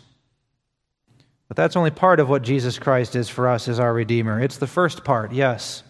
But 1.53 1.61
that's 1.61 1.75
only 1.75 1.91
part 1.91 2.19
of 2.19 2.29
what 2.29 2.41
Jesus 2.41 2.79
Christ 2.79 3.15
is 3.15 3.29
for 3.29 3.47
us 3.47 3.67
as 3.67 3.79
our 3.79 3.93
Redeemer. 3.93 4.41
It's 4.41 4.57
the 4.57 4.65
first 4.65 5.03
part, 5.03 5.33
yes. 5.33 5.83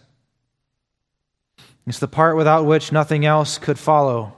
It's 1.87 1.99
the 1.99 2.07
part 2.09 2.35
without 2.35 2.65
which 2.65 2.91
nothing 2.91 3.25
else 3.25 3.59
could 3.59 3.79
follow. 3.79 4.33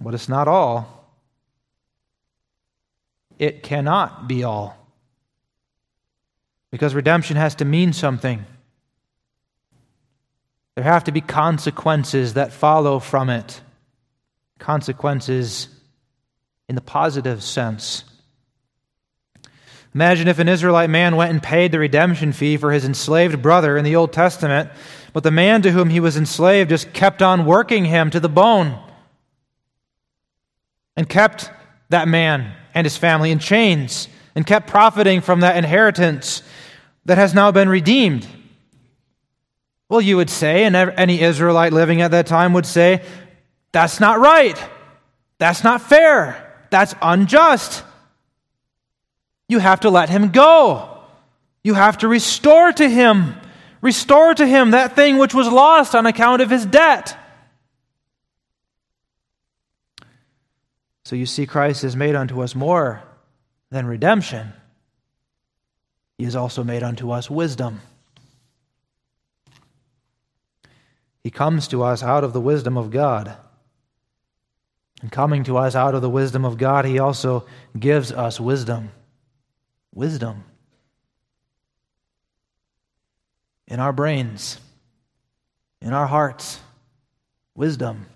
But 0.00 0.14
it's 0.14 0.28
not 0.28 0.46
all. 0.46 1.10
It 3.36 3.64
cannot 3.64 4.28
be 4.28 4.44
all. 4.44 4.78
Because 6.70 6.94
redemption 6.94 7.36
has 7.36 7.56
to 7.56 7.64
mean 7.64 7.92
something. 7.92 8.44
There 10.76 10.84
have 10.84 11.02
to 11.02 11.10
be 11.10 11.20
consequences 11.20 12.34
that 12.34 12.52
follow 12.52 13.00
from 13.00 13.30
it. 13.30 13.60
Consequences 14.60 15.66
in 16.68 16.76
the 16.76 16.80
positive 16.80 17.42
sense. 17.42 18.04
Imagine 19.96 20.28
if 20.28 20.38
an 20.38 20.46
Israelite 20.46 20.90
man 20.90 21.16
went 21.16 21.30
and 21.30 21.42
paid 21.42 21.72
the 21.72 21.78
redemption 21.78 22.30
fee 22.30 22.58
for 22.58 22.70
his 22.70 22.84
enslaved 22.84 23.40
brother 23.40 23.78
in 23.78 23.84
the 23.86 23.96
Old 23.96 24.12
Testament, 24.12 24.68
but 25.14 25.22
the 25.22 25.30
man 25.30 25.62
to 25.62 25.70
whom 25.70 25.88
he 25.88 26.00
was 26.00 26.18
enslaved 26.18 26.68
just 26.68 26.92
kept 26.92 27.22
on 27.22 27.46
working 27.46 27.86
him 27.86 28.10
to 28.10 28.20
the 28.20 28.28
bone 28.28 28.78
and 30.98 31.08
kept 31.08 31.50
that 31.88 32.08
man 32.08 32.52
and 32.74 32.84
his 32.84 32.98
family 32.98 33.30
in 33.30 33.38
chains 33.38 34.08
and 34.34 34.46
kept 34.46 34.66
profiting 34.66 35.22
from 35.22 35.40
that 35.40 35.56
inheritance 35.56 36.42
that 37.06 37.16
has 37.16 37.32
now 37.32 37.50
been 37.50 37.70
redeemed. 37.70 38.26
Well, 39.88 40.02
you 40.02 40.18
would 40.18 40.28
say, 40.28 40.64
and 40.64 40.76
any 40.76 41.22
Israelite 41.22 41.72
living 41.72 42.02
at 42.02 42.10
that 42.10 42.26
time 42.26 42.52
would 42.52 42.66
say, 42.66 43.02
that's 43.72 43.98
not 43.98 44.18
right. 44.18 44.62
That's 45.38 45.64
not 45.64 45.80
fair. 45.80 46.66
That's 46.68 46.94
unjust. 47.00 47.82
You 49.48 49.58
have 49.58 49.80
to 49.80 49.90
let 49.90 50.08
him 50.08 50.30
go. 50.30 50.96
You 51.62 51.74
have 51.74 51.98
to 51.98 52.08
restore 52.08 52.72
to 52.72 52.88
him, 52.88 53.34
restore 53.80 54.34
to 54.34 54.46
him 54.46 54.70
that 54.70 54.94
thing 54.94 55.18
which 55.18 55.34
was 55.34 55.48
lost 55.48 55.94
on 55.94 56.06
account 56.06 56.42
of 56.42 56.50
his 56.50 56.64
debt. 56.64 57.16
So 61.04 61.16
you 61.16 61.26
see, 61.26 61.46
Christ 61.46 61.84
is 61.84 61.96
made 61.96 62.14
unto 62.14 62.42
us 62.42 62.54
more 62.54 63.02
than 63.70 63.86
redemption, 63.86 64.52
he 66.18 66.24
is 66.24 66.36
also 66.36 66.64
made 66.64 66.82
unto 66.82 67.10
us 67.10 67.28
wisdom. 67.28 67.80
He 71.22 71.30
comes 71.30 71.66
to 71.68 71.82
us 71.82 72.04
out 72.04 72.22
of 72.22 72.32
the 72.32 72.40
wisdom 72.40 72.78
of 72.78 72.90
God. 72.90 73.36
And 75.02 75.10
coming 75.10 75.42
to 75.44 75.58
us 75.58 75.74
out 75.74 75.94
of 75.94 76.00
the 76.00 76.08
wisdom 76.08 76.44
of 76.44 76.56
God, 76.56 76.84
He 76.84 77.00
also 77.00 77.44
gives 77.76 78.12
us 78.12 78.38
wisdom 78.40 78.92
wisdom 79.96 80.44
in 83.66 83.80
our 83.80 83.92
brains, 83.92 84.60
in 85.80 85.92
our 85.92 86.06
hearts, 86.06 86.60
wisdom. 87.54 88.06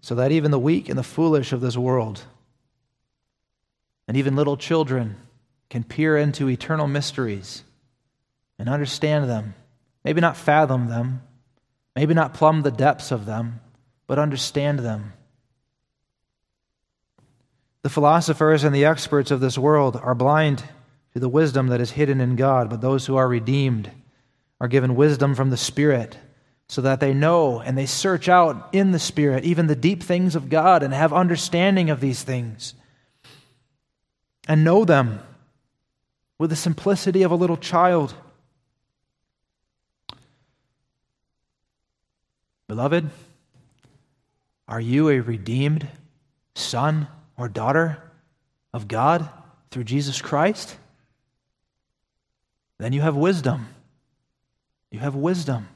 So 0.00 0.16
that 0.16 0.32
even 0.32 0.50
the 0.50 0.58
weak 0.58 0.88
and 0.88 0.98
the 0.98 1.04
foolish 1.04 1.52
of 1.52 1.60
this 1.60 1.76
world, 1.76 2.22
and 4.08 4.16
even 4.16 4.34
little 4.34 4.56
children, 4.56 5.16
can 5.70 5.84
peer 5.84 6.18
into 6.18 6.50
eternal 6.50 6.88
mysteries 6.88 7.62
and 8.58 8.68
understand 8.68 9.30
them. 9.30 9.54
Maybe 10.04 10.20
not 10.20 10.36
fathom 10.36 10.88
them, 10.88 11.22
maybe 11.94 12.12
not 12.12 12.34
plumb 12.34 12.62
the 12.62 12.72
depths 12.72 13.12
of 13.12 13.24
them, 13.24 13.60
but 14.08 14.18
understand 14.18 14.80
them 14.80 15.12
the 17.82 17.90
philosophers 17.90 18.64
and 18.64 18.74
the 18.74 18.84
experts 18.84 19.30
of 19.30 19.40
this 19.40 19.58
world 19.58 19.96
are 19.96 20.14
blind 20.14 20.62
to 21.12 21.20
the 21.20 21.28
wisdom 21.28 21.66
that 21.68 21.80
is 21.80 21.90
hidden 21.90 22.20
in 22.20 22.36
God, 22.36 22.70
but 22.70 22.80
those 22.80 23.06
who 23.06 23.16
are 23.16 23.28
redeemed 23.28 23.90
are 24.60 24.68
given 24.68 24.94
wisdom 24.94 25.34
from 25.34 25.50
the 25.50 25.56
Spirit 25.56 26.16
so 26.68 26.80
that 26.80 27.00
they 27.00 27.12
know 27.12 27.60
and 27.60 27.76
they 27.76 27.86
search 27.86 28.28
out 28.28 28.68
in 28.72 28.92
the 28.92 28.98
Spirit 28.98 29.44
even 29.44 29.66
the 29.66 29.76
deep 29.76 30.02
things 30.02 30.36
of 30.36 30.48
God 30.48 30.82
and 30.82 30.94
have 30.94 31.12
understanding 31.12 31.90
of 31.90 32.00
these 32.00 32.22
things 32.22 32.74
and 34.48 34.64
know 34.64 34.84
them 34.84 35.20
with 36.38 36.50
the 36.50 36.56
simplicity 36.56 37.24
of 37.24 37.30
a 37.30 37.36
little 37.36 37.56
child. 37.56 38.14
Beloved, 42.68 43.10
are 44.66 44.80
you 44.80 45.08
a 45.08 45.20
redeemed 45.20 45.88
son? 46.54 47.06
Or 47.36 47.48
daughter 47.48 48.02
of 48.72 48.88
God 48.88 49.28
through 49.70 49.84
Jesus 49.84 50.20
Christ, 50.20 50.76
then 52.78 52.92
you 52.92 53.00
have 53.00 53.16
wisdom. 53.16 53.68
You 54.90 54.98
have 55.00 55.14
wisdom. 55.14 55.68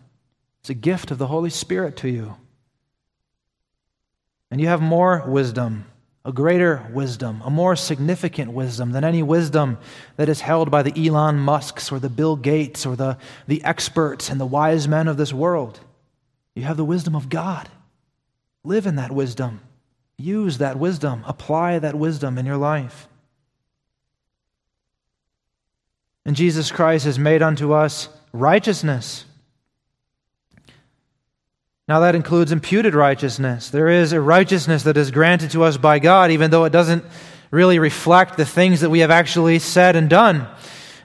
It's 0.61 0.71
a 0.71 0.75
gift 0.75 1.11
of 1.11 1.19
the 1.19 1.29
Holy 1.29 1.51
Spirit 1.51 1.97
to 1.99 2.09
you. 2.09 2.37
And 4.51 4.61
you 4.61 4.69
have 4.69 4.81
more 4.81 5.25
wisdom, 5.27 5.87
a 6.25 6.33
greater 6.33 6.87
wisdom, 6.93 7.43
a 7.45 7.51
more 7.51 7.77
significant 7.77 8.53
wisdom 8.53 8.93
than 8.93 9.05
any 9.05 9.23
wisdom 9.23 9.79
that 10.17 10.29
is 10.29 10.41
held 10.41 10.71
by 10.71 10.83
the 10.83 11.07
Elon 11.07 11.39
Musks 11.39 11.91
or 11.91 11.99
the 11.99 12.11
Bill 12.11 12.37
Gates 12.37 12.85
or 12.85 12.97
the, 12.97 13.19
the 13.47 13.63
experts 13.65 14.29
and 14.29 14.41
the 14.41 14.47
wise 14.47 14.87
men 14.87 15.09
of 15.09 15.17
this 15.17 15.33
world. 15.33 15.81
You 16.55 16.63
have 16.63 16.77
the 16.77 16.85
wisdom 16.85 17.15
of 17.15 17.29
God. 17.29 17.69
Live 18.65 18.87
in 18.87 18.97
that 18.97 19.13
wisdom. 19.13 19.61
Use 20.19 20.59
that 20.59 20.79
wisdom, 20.79 21.23
apply 21.27 21.79
that 21.79 21.95
wisdom 21.95 22.39
in 22.39 22.47
your 22.47 22.57
life. 22.57 23.09
And 26.25 26.35
Jesus 26.35 26.73
Christ 26.73 27.05
has 27.05 27.19
made 27.19 27.43
unto 27.43 27.73
us 27.73 28.09
righteousness. 28.33 29.25
Now, 31.89 32.01
that 32.01 32.17
includes 32.17 32.51
imputed 32.51 32.95
righteousness. 32.97 33.71
There 33.71 33.89
is 33.89 34.13
a 34.13 34.21
righteousness 34.21 34.83
that 34.83 34.97
is 34.97 35.13
granted 35.13 35.53
to 35.53 35.63
us 35.63 35.77
by 35.77 36.01
God, 36.01 36.33
even 36.33 36.51
though 36.51 36.65
it 36.65 36.73
doesn't 36.73 37.05
really 37.53 37.79
reflect 37.79 38.37
the 38.37 38.45
things 38.45 38.81
that 38.81 38.91
we 38.91 39.01
have 39.01 39.13
actually 39.13 39.61
said 39.61 39.95
and 39.95 40.11
done. 40.11 40.49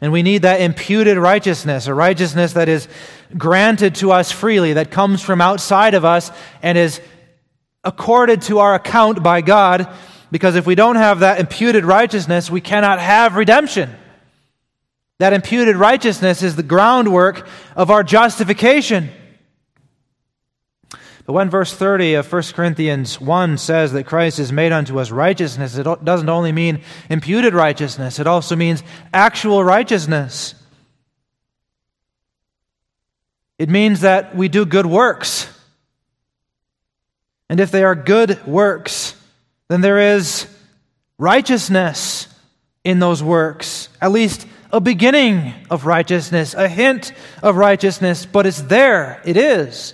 And 0.01 0.12
we 0.12 0.24
need 0.24 0.41
that 0.41 0.59
imputed 0.59 1.18
righteousness, 1.18 1.86
a 1.86 1.93
righteousness 1.93 2.53
that 2.53 2.68
is 2.68 2.88
granted 3.38 3.93
to 3.95 4.12
us 4.12 4.32
freely, 4.32 4.74
that 4.74 4.89
comes 4.89 5.22
from 5.22 5.39
outside 5.39 5.93
of 5.93 6.03
us 6.03 6.32
and 6.64 6.76
is 6.76 6.99
accorded 7.84 8.41
to 8.43 8.59
our 8.59 8.75
account 8.75 9.23
by 9.23 9.41
God. 9.41 9.88
Because 10.32 10.55
if 10.55 10.65
we 10.65 10.75
don't 10.75 10.95
have 10.95 11.19
that 11.19 11.39
imputed 11.39 11.84
righteousness, 11.84 12.49
we 12.49 12.61
cannot 12.61 12.99
have 12.99 13.36
redemption. 13.36 13.89
That 15.19 15.34
imputed 15.34 15.75
righteousness 15.75 16.41
is 16.41 16.55
the 16.55 16.63
groundwork 16.63 17.47
of 17.75 17.91
our 17.91 18.03
justification. 18.03 19.09
But 21.25 21.34
when 21.34 21.49
verse 21.49 21.73
30 21.73 22.15
of 22.15 22.32
1 22.32 22.43
Corinthians 22.53 23.21
1 23.21 23.57
says 23.57 23.93
that 23.93 24.05
Christ 24.05 24.39
is 24.39 24.51
made 24.51 24.71
unto 24.71 24.99
us 24.99 25.11
righteousness, 25.11 25.77
it 25.77 25.86
doesn't 26.03 26.29
only 26.29 26.51
mean 26.51 26.82
imputed 27.09 27.53
righteousness, 27.53 28.19
it 28.19 28.25
also 28.25 28.55
means 28.55 28.84
actual 29.13 29.63
righteousness. 29.63 30.55
It 33.59 33.69
means 33.69 34.01
that 34.01 34.36
we 34.36 34.47
do 34.47 34.65
good 34.65 34.88
works. 34.88 35.47
And 37.52 37.60
if 37.60 37.70
they 37.70 37.84
are 37.84 37.95
good 37.95 38.47
works, 38.47 39.14
then 39.68 39.82
there 39.82 40.16
is 40.16 40.47
righteousness 41.18 42.30
in 42.86 42.99
those 42.99 43.22
works, 43.22 43.89
at 43.99 44.14
least 44.14 44.47
a 44.72 44.80
beginning 44.80 45.54
of 45.70 45.86
righteousness, 45.86 46.54
a 46.54 46.70
hint 46.70 47.12
of 47.43 47.58
righteousness, 47.58 48.26
but 48.26 48.45
it's 48.45 48.62
there. 48.62 49.22
It 49.26 49.36
is. 49.36 49.93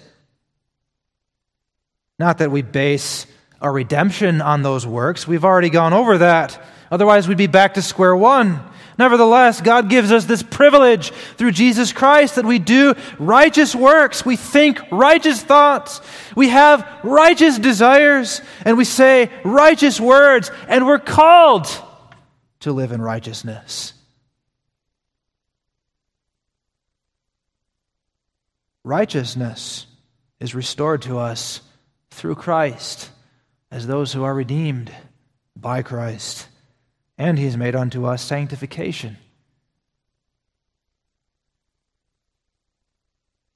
Not 2.19 2.37
that 2.37 2.51
we 2.51 2.61
base 2.61 3.25
our 3.59 3.73
redemption 3.73 4.39
on 4.39 4.61
those 4.61 4.85
works. 4.85 5.27
We've 5.27 5.43
already 5.43 5.71
gone 5.71 5.93
over 5.93 6.19
that. 6.19 6.63
Otherwise, 6.91 7.27
we'd 7.27 7.39
be 7.39 7.47
back 7.47 7.73
to 7.73 7.81
square 7.81 8.15
one. 8.15 8.59
Nevertheless, 8.97 9.61
God 9.61 9.89
gives 9.89 10.11
us 10.11 10.25
this 10.25 10.41
privilege 10.41 11.11
through 11.11 11.51
Jesus 11.51 11.93
Christ 11.93 12.35
that 12.35 12.45
we 12.45 12.57
do 12.57 12.95
righteous 13.19 13.75
works. 13.75 14.25
We 14.25 14.35
think 14.35 14.79
righteous 14.91 15.41
thoughts. 15.41 16.01
We 16.35 16.49
have 16.49 16.87
righteous 17.03 17.59
desires. 17.59 18.41
And 18.65 18.75
we 18.75 18.85
say 18.85 19.29
righteous 19.43 19.99
words. 19.99 20.49
And 20.67 20.87
we're 20.87 20.97
called 20.99 21.67
to 22.61 22.71
live 22.71 22.91
in 22.91 23.01
righteousness. 23.01 23.93
Righteousness 28.83 29.85
is 30.39 30.55
restored 30.55 31.03
to 31.03 31.19
us 31.19 31.61
through 32.09 32.35
Christ 32.35 33.11
as 33.69 33.85
those 33.85 34.11
who 34.13 34.23
are 34.23 34.33
redeemed 34.33 34.91
by 35.55 35.83
Christ. 35.83 36.47
And 37.17 37.39
he 37.39 37.45
has 37.45 37.57
made 37.57 37.75
unto 37.75 38.05
us 38.05 38.21
sanctification. 38.21 39.17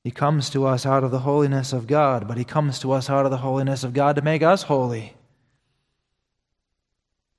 He 0.03 0.11
comes 0.11 0.49
to 0.49 0.65
us 0.65 0.85
out 0.85 1.03
of 1.03 1.11
the 1.11 1.19
holiness 1.19 1.73
of 1.73 1.85
God, 1.85 2.27
but 2.27 2.37
he 2.37 2.43
comes 2.43 2.79
to 2.79 2.91
us 2.91 3.09
out 3.09 3.25
of 3.25 3.31
the 3.31 3.37
holiness 3.37 3.83
of 3.83 3.93
God 3.93 4.15
to 4.15 4.23
make 4.23 4.41
us 4.41 4.63
holy. 4.63 5.13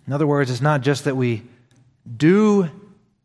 In 0.07 0.13
other 0.13 0.27
words, 0.27 0.51
it's 0.51 0.61
not 0.61 0.81
just 0.81 1.05
that 1.05 1.17
we 1.17 1.43
do 2.17 2.69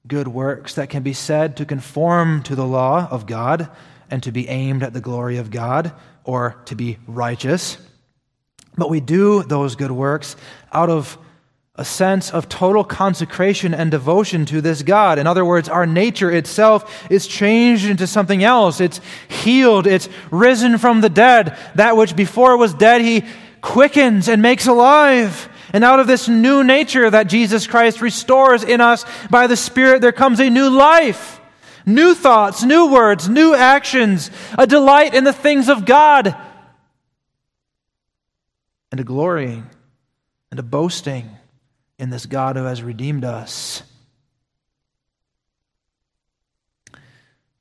good 0.08 0.28
works 0.28 0.76
that 0.76 0.90
can 0.90 1.04
be 1.04 1.14
said 1.14 1.58
to 1.58 1.66
conform 1.66 2.42
to 2.44 2.56
the 2.56 2.66
law 2.66 3.08
of 3.12 3.26
God 3.26 3.70
and 4.10 4.24
to 4.24 4.32
be 4.32 4.48
aimed 4.48 4.84
at 4.84 4.94
the 4.94 5.02
glory 5.02 5.38
of 5.38 5.52
God 5.52 5.92
or 6.24 6.62
to 6.66 6.76
be 6.76 6.98
righteous. 7.08 7.78
But 8.76 8.90
we 8.90 9.00
do 9.00 9.44
those 9.44 9.76
good 9.76 9.92
works 9.92 10.36
out 10.72 10.90
of 10.90 11.18
a 11.78 11.86
sense 11.86 12.32
of 12.32 12.50
total 12.50 12.84
consecration 12.84 13.74
and 13.74 13.92
devotion 13.92 14.46
to 14.48 14.62
this 14.62 14.82
God. 14.82 15.20
In 15.20 15.28
other 15.28 15.46
words, 15.46 15.70
our 15.70 15.86
nature 15.86 16.32
itself 16.32 17.12
is 17.12 17.28
changed 17.28 17.86
into 17.86 18.08
something 18.08 18.44
else. 18.44 18.82
It's 18.82 19.00
healed. 19.28 19.86
It's 19.86 20.10
risen 20.32 20.80
from 20.80 21.02
the 21.02 21.10
dead. 21.10 21.56
That 21.76 21.96
which 21.96 22.16
before 22.16 22.58
was 22.58 22.74
dead, 22.74 23.02
He 23.02 23.24
quickens 23.62 24.28
and 24.28 24.42
makes 24.42 24.66
alive. 24.66 25.50
And 25.72 25.84
out 25.84 26.00
of 26.00 26.08
this 26.08 26.28
new 26.28 26.64
nature 26.64 27.10
that 27.10 27.28
Jesus 27.28 27.68
Christ 27.68 28.02
restores 28.02 28.64
in 28.64 28.82
us 28.82 29.06
by 29.30 29.46
the 29.46 29.56
Spirit, 29.58 30.02
there 30.02 30.12
comes 30.12 30.40
a 30.40 30.50
new 30.50 30.70
life, 30.70 31.40
new 31.86 32.16
thoughts, 32.16 32.64
new 32.64 32.92
words, 32.92 33.30
new 33.30 33.54
actions, 33.54 34.32
a 34.58 34.66
delight 34.66 35.14
in 35.14 35.26
the 35.26 35.34
things 35.34 35.70
of 35.70 35.86
God 35.86 36.36
and 38.92 39.00
a 39.00 39.04
glorying 39.04 39.70
and 40.50 40.60
a 40.60 40.64
boasting 40.64 41.37
in 42.00 42.10
this 42.10 42.26
God 42.26 42.56
who 42.56 42.64
has 42.64 42.84
redeemed 42.84 43.24
us. 43.24 43.84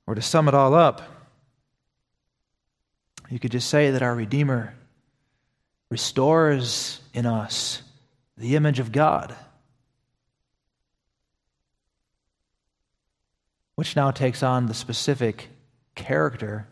Or 0.06 0.14
to 0.14 0.22
sum 0.22 0.46
it 0.48 0.54
all 0.54 0.74
up, 0.74 1.02
you 3.28 3.38
could 3.38 3.50
just 3.50 3.68
say 3.68 3.90
that 3.90 4.02
our 4.02 4.14
Redeemer 4.14 4.74
restores 5.90 7.00
in 7.12 7.26
us 7.26 7.82
the 8.36 8.54
image 8.54 8.78
of 8.78 8.92
God, 8.92 9.34
which 13.74 13.96
now 13.96 14.10
takes 14.10 14.42
on 14.42 14.66
the 14.66 14.74
specific 14.74 15.48
character 15.94 16.68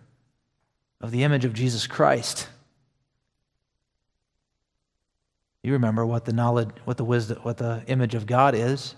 of 1.00 1.10
the 1.10 1.24
image 1.24 1.44
of 1.44 1.54
Jesus 1.54 1.86
Christ. 1.86 2.48
You 5.64 5.72
remember 5.72 6.04
what 6.04 6.26
the 6.26 6.34
knowledge, 6.34 6.68
what 6.84 6.98
the 6.98 7.06
wisdom, 7.06 7.38
what 7.42 7.56
the 7.56 7.82
image 7.86 8.14
of 8.14 8.26
God 8.26 8.54
is. 8.54 8.94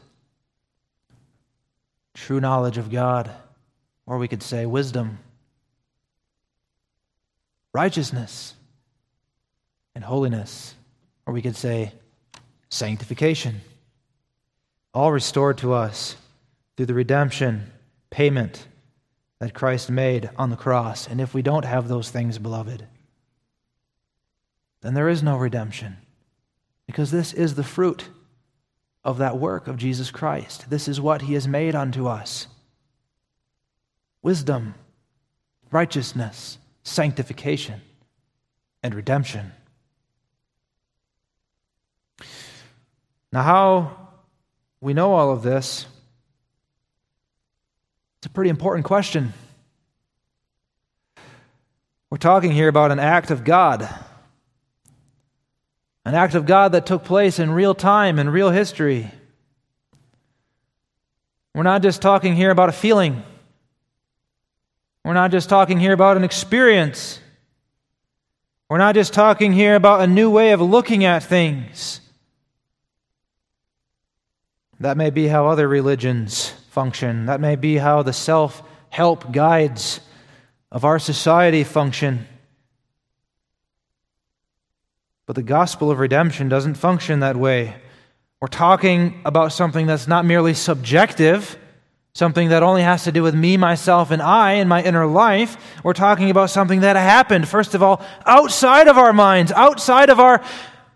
True 2.12 2.40
knowledge 2.40 2.76
of 2.76 2.90
God, 2.90 3.30
or 4.04 4.18
we 4.18 4.26
could 4.26 4.42
say 4.42 4.66
wisdom, 4.66 5.20
righteousness, 7.72 8.54
and 9.94 10.02
holiness, 10.02 10.74
or 11.24 11.32
we 11.32 11.40
could 11.40 11.54
say 11.54 11.92
sanctification. 12.68 13.60
All 14.92 15.12
restored 15.12 15.58
to 15.58 15.72
us 15.72 16.16
through 16.76 16.86
the 16.86 16.94
redemption 16.94 17.70
payment 18.10 18.66
that 19.38 19.54
Christ 19.54 19.88
made 19.88 20.30
on 20.36 20.50
the 20.50 20.56
cross. 20.56 21.06
And 21.06 21.20
if 21.20 21.32
we 21.32 21.42
don't 21.42 21.64
have 21.64 21.86
those 21.86 22.10
things, 22.10 22.38
beloved, 22.38 22.88
then 24.80 24.94
there 24.94 25.08
is 25.08 25.22
no 25.22 25.36
redemption. 25.36 25.98
Because 26.86 27.10
this 27.10 27.32
is 27.32 27.54
the 27.54 27.64
fruit 27.64 28.08
of 29.04 29.18
that 29.18 29.38
work 29.38 29.68
of 29.68 29.76
Jesus 29.76 30.10
Christ. 30.10 30.68
This 30.68 30.88
is 30.88 31.00
what 31.00 31.22
he 31.22 31.34
has 31.34 31.46
made 31.46 31.74
unto 31.74 32.06
us 32.06 32.48
wisdom, 34.22 34.74
righteousness, 35.70 36.58
sanctification, 36.82 37.80
and 38.82 38.94
redemption. 38.94 39.52
Now, 43.32 43.42
how 43.42 44.08
we 44.80 44.94
know 44.94 45.12
all 45.12 45.30
of 45.30 45.42
this, 45.42 45.86
it's 48.18 48.26
a 48.26 48.30
pretty 48.30 48.50
important 48.50 48.84
question. 48.84 49.32
We're 52.10 52.18
talking 52.18 52.50
here 52.50 52.68
about 52.68 52.92
an 52.92 52.98
act 52.98 53.30
of 53.30 53.44
God 53.44 53.88
an 56.06 56.14
act 56.14 56.36
of 56.36 56.46
God 56.46 56.70
that 56.70 56.86
took 56.86 57.02
place 57.02 57.40
in 57.40 57.50
real 57.50 57.74
time, 57.74 58.20
in 58.20 58.30
real 58.30 58.50
history. 58.50 59.10
We're 61.52 61.64
not 61.64 61.82
just 61.82 62.00
talking 62.00 62.36
here 62.36 62.52
about 62.52 62.68
a 62.68 62.72
feeling. 62.72 63.24
We're 65.04 65.14
not 65.14 65.32
just 65.32 65.48
talking 65.48 65.80
here 65.80 65.92
about 65.92 66.16
an 66.16 66.22
experience. 66.22 67.18
We're 68.70 68.78
not 68.78 68.94
just 68.94 69.14
talking 69.14 69.52
here 69.52 69.74
about 69.74 70.00
a 70.00 70.06
new 70.06 70.30
way 70.30 70.52
of 70.52 70.60
looking 70.60 71.04
at 71.04 71.24
things. 71.24 72.00
That 74.78 74.96
may 74.96 75.10
be 75.10 75.26
how 75.26 75.48
other 75.48 75.66
religions 75.66 76.50
function. 76.70 77.26
That 77.26 77.40
may 77.40 77.56
be 77.56 77.78
how 77.78 78.02
the 78.04 78.12
self 78.12 78.62
help 78.90 79.32
guides 79.32 79.98
of 80.70 80.84
our 80.84 81.00
society 81.00 81.64
function. 81.64 82.28
But 85.26 85.34
the 85.34 85.42
gospel 85.42 85.90
of 85.90 85.98
redemption 85.98 86.48
doesn't 86.48 86.74
function 86.74 87.20
that 87.20 87.36
way. 87.36 87.74
We're 88.40 88.48
talking 88.48 89.20
about 89.24 89.52
something 89.52 89.86
that's 89.86 90.06
not 90.06 90.24
merely 90.24 90.54
subjective, 90.54 91.58
something 92.12 92.50
that 92.50 92.62
only 92.62 92.82
has 92.82 93.04
to 93.04 93.12
do 93.12 93.22
with 93.22 93.34
me, 93.34 93.56
myself, 93.56 94.12
and 94.12 94.22
I 94.22 94.54
in 94.54 94.68
my 94.68 94.82
inner 94.82 95.06
life. 95.06 95.56
We're 95.82 95.94
talking 95.94 96.30
about 96.30 96.50
something 96.50 96.80
that 96.80 96.94
happened, 96.94 97.48
first 97.48 97.74
of 97.74 97.82
all, 97.82 98.02
outside 98.24 98.86
of 98.86 98.98
our 98.98 99.12
minds, 99.12 99.50
outside 99.50 100.10
of 100.10 100.20
our 100.20 100.44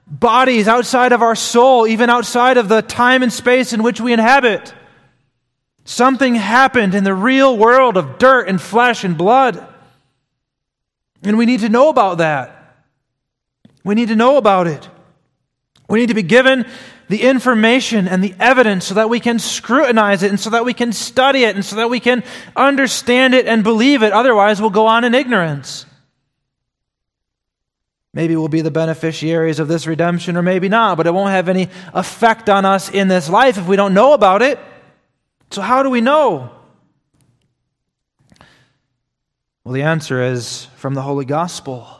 bodies, 0.06 0.68
outside 0.68 1.12
of 1.12 1.22
our 1.22 1.34
soul, 1.34 1.86
even 1.86 2.08
outside 2.08 2.56
of 2.56 2.68
the 2.68 2.82
time 2.82 3.22
and 3.22 3.32
space 3.32 3.72
in 3.72 3.82
which 3.82 4.00
we 4.00 4.12
inhabit. 4.12 4.72
Something 5.84 6.36
happened 6.36 6.94
in 6.94 7.02
the 7.02 7.14
real 7.14 7.56
world 7.56 7.96
of 7.96 8.18
dirt 8.18 8.48
and 8.48 8.60
flesh 8.60 9.02
and 9.02 9.18
blood. 9.18 9.66
And 11.22 11.36
we 11.36 11.46
need 11.46 11.60
to 11.60 11.68
know 11.68 11.88
about 11.88 12.18
that. 12.18 12.59
We 13.84 13.94
need 13.94 14.08
to 14.08 14.16
know 14.16 14.36
about 14.36 14.66
it. 14.66 14.88
We 15.88 16.00
need 16.00 16.08
to 16.08 16.14
be 16.14 16.22
given 16.22 16.66
the 17.08 17.22
information 17.22 18.06
and 18.06 18.22
the 18.22 18.34
evidence 18.38 18.86
so 18.86 18.94
that 18.94 19.08
we 19.08 19.18
can 19.18 19.40
scrutinize 19.40 20.22
it 20.22 20.30
and 20.30 20.38
so 20.38 20.50
that 20.50 20.64
we 20.64 20.72
can 20.72 20.92
study 20.92 21.42
it 21.42 21.56
and 21.56 21.64
so 21.64 21.76
that 21.76 21.90
we 21.90 21.98
can 21.98 22.22
understand 22.54 23.34
it 23.34 23.46
and 23.46 23.64
believe 23.64 24.02
it. 24.02 24.12
Otherwise, 24.12 24.60
we'll 24.60 24.70
go 24.70 24.86
on 24.86 25.02
in 25.02 25.14
ignorance. 25.14 25.86
Maybe 28.12 28.36
we'll 28.36 28.48
be 28.48 28.60
the 28.60 28.70
beneficiaries 28.70 29.60
of 29.60 29.68
this 29.68 29.86
redemption 29.86 30.36
or 30.36 30.42
maybe 30.42 30.68
not, 30.68 30.96
but 30.96 31.06
it 31.06 31.14
won't 31.14 31.30
have 31.30 31.48
any 31.48 31.68
effect 31.94 32.48
on 32.48 32.64
us 32.64 32.90
in 32.90 33.08
this 33.08 33.28
life 33.28 33.58
if 33.58 33.66
we 33.66 33.76
don't 33.76 33.94
know 33.94 34.12
about 34.12 34.42
it. 34.42 34.58
So, 35.50 35.62
how 35.62 35.82
do 35.82 35.90
we 35.90 36.00
know? 36.00 36.50
Well, 39.64 39.74
the 39.74 39.82
answer 39.82 40.22
is 40.22 40.66
from 40.76 40.94
the 40.94 41.02
Holy 41.02 41.24
Gospel. 41.24 41.99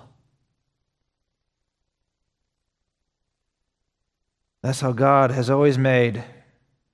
That's 4.63 4.81
how 4.81 4.93
God 4.93 5.31
has 5.31 5.49
always 5.49 5.79
made 5.79 6.23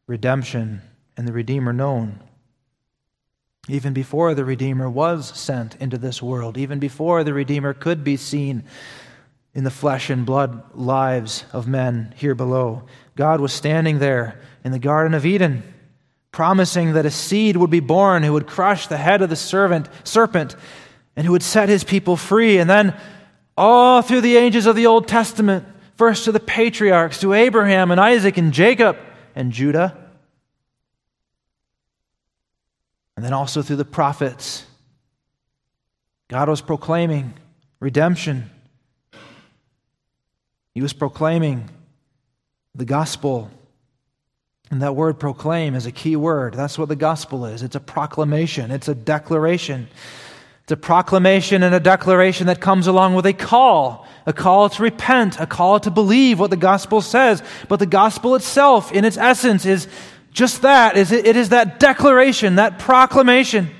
redemption 0.06 0.82
and 1.16 1.26
the 1.26 1.32
Redeemer 1.32 1.72
known. 1.72 2.20
Even 3.68 3.92
before 3.92 4.34
the 4.34 4.44
Redeemer 4.44 4.88
was 4.88 5.36
sent 5.36 5.74
into 5.76 5.98
this 5.98 6.22
world, 6.22 6.56
even 6.56 6.78
before 6.78 7.24
the 7.24 7.34
Redeemer 7.34 7.74
could 7.74 8.04
be 8.04 8.16
seen 8.16 8.62
in 9.54 9.64
the 9.64 9.70
flesh 9.70 10.10
and 10.10 10.24
blood 10.24 10.62
lives 10.74 11.44
of 11.52 11.66
men 11.66 12.14
here 12.16 12.36
below, 12.36 12.84
God 13.16 13.40
was 13.40 13.52
standing 13.52 13.98
there 13.98 14.40
in 14.62 14.70
the 14.70 14.78
Garden 14.78 15.14
of 15.14 15.26
Eden, 15.26 15.64
promising 16.30 16.92
that 16.92 17.06
a 17.06 17.10
seed 17.10 17.56
would 17.56 17.70
be 17.70 17.80
born 17.80 18.22
who 18.22 18.34
would 18.34 18.46
crush 18.46 18.86
the 18.86 18.98
head 18.98 19.22
of 19.22 19.30
the 19.30 19.36
servant, 19.36 19.88
serpent 20.04 20.54
and 21.16 21.26
who 21.26 21.32
would 21.32 21.42
set 21.42 21.68
his 21.68 21.82
people 21.82 22.16
free. 22.16 22.58
And 22.58 22.70
then, 22.70 22.94
all 23.56 24.02
through 24.02 24.20
the 24.20 24.36
ages 24.36 24.66
of 24.66 24.76
the 24.76 24.86
Old 24.86 25.08
Testament, 25.08 25.64
first 25.96 26.24
to 26.24 26.32
the 26.32 26.40
patriarchs, 26.40 27.20
to 27.20 27.32
Abraham 27.32 27.90
and 27.90 28.00
Isaac 28.00 28.36
and 28.36 28.52
Jacob 28.52 28.96
and 29.34 29.52
Judah, 29.52 29.96
and 33.16 33.24
then 33.24 33.32
also 33.32 33.62
through 33.62 33.76
the 33.76 33.84
prophets. 33.84 34.64
God 36.28 36.48
was 36.48 36.60
proclaiming 36.60 37.34
redemption. 37.80 38.50
He 40.74 40.82
was 40.82 40.92
proclaiming 40.92 41.70
the 42.74 42.84
gospel. 42.84 43.50
And 44.70 44.82
that 44.82 44.96
word 44.96 45.18
proclaim 45.18 45.74
is 45.74 45.86
a 45.86 45.92
key 45.92 46.16
word. 46.16 46.54
That's 46.54 46.78
what 46.78 46.88
the 46.88 46.96
gospel 46.96 47.46
is 47.46 47.62
it's 47.62 47.76
a 47.76 47.80
proclamation, 47.80 48.70
it's 48.70 48.88
a 48.88 48.94
declaration. 48.94 49.88
It's 50.66 50.72
a 50.72 50.76
proclamation 50.76 51.62
and 51.62 51.72
a 51.72 51.80
declaration 51.80 52.48
that 52.48 52.60
comes 52.60 52.88
along 52.88 53.14
with 53.14 53.24
a 53.24 53.32
call 53.32 54.06
a 54.26 54.32
call 54.32 54.68
to 54.68 54.82
repent, 54.82 55.38
a 55.40 55.46
call 55.46 55.78
to 55.80 55.90
believe 55.90 56.40
what 56.40 56.50
the 56.50 56.56
gospel 56.56 57.00
says. 57.00 57.42
But 57.68 57.78
the 57.78 57.86
gospel 57.86 58.34
itself, 58.34 58.92
in 58.92 59.04
its 59.04 59.16
essence, 59.16 59.64
is 59.64 59.86
just 60.32 60.62
that. 60.62 60.96
It 60.96 61.36
is 61.36 61.50
that 61.50 61.78
declaration, 61.78 62.56
that 62.56 62.80
proclamation. 62.80 63.70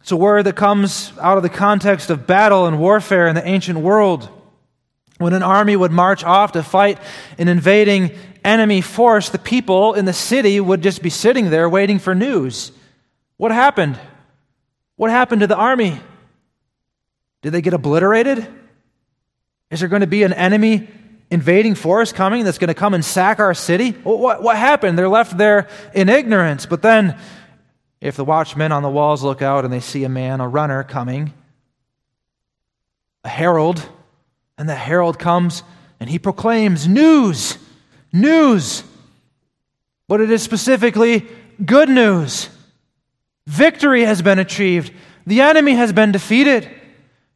It's 0.00 0.10
a 0.10 0.16
word 0.16 0.46
that 0.46 0.56
comes 0.56 1.12
out 1.20 1.36
of 1.36 1.42
the 1.42 1.50
context 1.50 2.08
of 2.08 2.26
battle 2.26 2.66
and 2.66 2.80
warfare 2.80 3.28
in 3.28 3.34
the 3.34 3.46
ancient 3.46 3.78
world. 3.78 4.28
When 5.18 5.34
an 5.34 5.42
army 5.42 5.76
would 5.76 5.92
march 5.92 6.24
off 6.24 6.52
to 6.52 6.62
fight 6.62 6.98
an 7.36 7.48
invading 7.48 8.12
enemy 8.42 8.80
force, 8.80 9.28
the 9.28 9.38
people 9.38 9.92
in 9.92 10.06
the 10.06 10.14
city 10.14 10.58
would 10.58 10.82
just 10.82 11.02
be 11.02 11.10
sitting 11.10 11.50
there 11.50 11.68
waiting 11.68 11.98
for 11.98 12.14
news. 12.14 12.72
What 13.36 13.52
happened? 13.52 14.00
What 15.00 15.10
happened 15.10 15.40
to 15.40 15.46
the 15.46 15.56
army? 15.56 15.98
Did 17.40 17.52
they 17.52 17.62
get 17.62 17.72
obliterated? 17.72 18.46
Is 19.70 19.80
there 19.80 19.88
going 19.88 20.02
to 20.02 20.06
be 20.06 20.24
an 20.24 20.34
enemy 20.34 20.88
invading 21.30 21.74
force 21.74 22.12
coming 22.12 22.44
that's 22.44 22.58
going 22.58 22.68
to 22.68 22.74
come 22.74 22.92
and 22.92 23.02
sack 23.02 23.40
our 23.40 23.54
city? 23.54 23.92
What, 23.92 24.42
what 24.42 24.58
happened? 24.58 24.98
They're 24.98 25.08
left 25.08 25.38
there 25.38 25.68
in 25.94 26.10
ignorance. 26.10 26.66
But 26.66 26.82
then, 26.82 27.18
if 28.02 28.16
the 28.16 28.26
watchmen 28.26 28.72
on 28.72 28.82
the 28.82 28.90
walls 28.90 29.22
look 29.22 29.40
out 29.40 29.64
and 29.64 29.72
they 29.72 29.80
see 29.80 30.04
a 30.04 30.10
man, 30.10 30.42
a 30.42 30.46
runner 30.46 30.84
coming, 30.84 31.32
a 33.24 33.28
herald, 33.30 33.82
and 34.58 34.68
the 34.68 34.74
herald 34.74 35.18
comes 35.18 35.62
and 35.98 36.10
he 36.10 36.18
proclaims 36.18 36.86
news, 36.86 37.56
news. 38.12 38.84
But 40.08 40.20
it 40.20 40.30
is 40.30 40.42
specifically 40.42 41.26
good 41.64 41.88
news. 41.88 42.50
Victory 43.46 44.02
has 44.04 44.22
been 44.22 44.38
achieved, 44.38 44.92
the 45.26 45.40
enemy 45.40 45.74
has 45.74 45.92
been 45.92 46.12
defeated. 46.12 46.68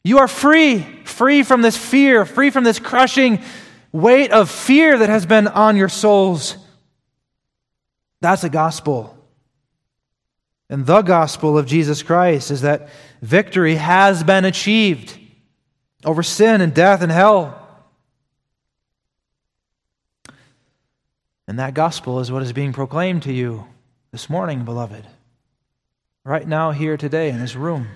You 0.02 0.18
are 0.18 0.28
free, 0.28 0.80
free 1.04 1.42
from 1.42 1.62
this 1.62 1.76
fear, 1.76 2.26
free 2.26 2.50
from 2.50 2.64
this 2.64 2.78
crushing 2.78 3.42
weight 3.90 4.32
of 4.32 4.50
fear 4.50 4.98
that 4.98 5.08
has 5.08 5.24
been 5.24 5.48
on 5.48 5.76
your 5.76 5.88
souls. 5.88 6.56
That's 8.20 8.42
the 8.42 8.50
gospel. 8.50 9.16
And 10.68 10.84
the 10.86 11.02
gospel 11.02 11.56
of 11.56 11.66
Jesus 11.66 12.02
Christ 12.02 12.50
is 12.50 12.62
that 12.62 12.88
victory 13.22 13.76
has 13.76 14.24
been 14.24 14.44
achieved 14.44 15.18
over 16.04 16.22
sin 16.22 16.60
and 16.60 16.74
death 16.74 17.00
and 17.02 17.12
hell. 17.12 17.60
And 21.46 21.58
that 21.58 21.74
gospel 21.74 22.20
is 22.20 22.32
what 22.32 22.42
is 22.42 22.52
being 22.52 22.72
proclaimed 22.72 23.22
to 23.24 23.32
you 23.32 23.66
this 24.10 24.30
morning, 24.30 24.64
beloved. 24.64 25.06
Right 26.24 26.48
now, 26.48 26.70
here 26.70 26.96
today 26.96 27.28
in 27.28 27.38
this 27.38 27.54
room. 27.54 27.88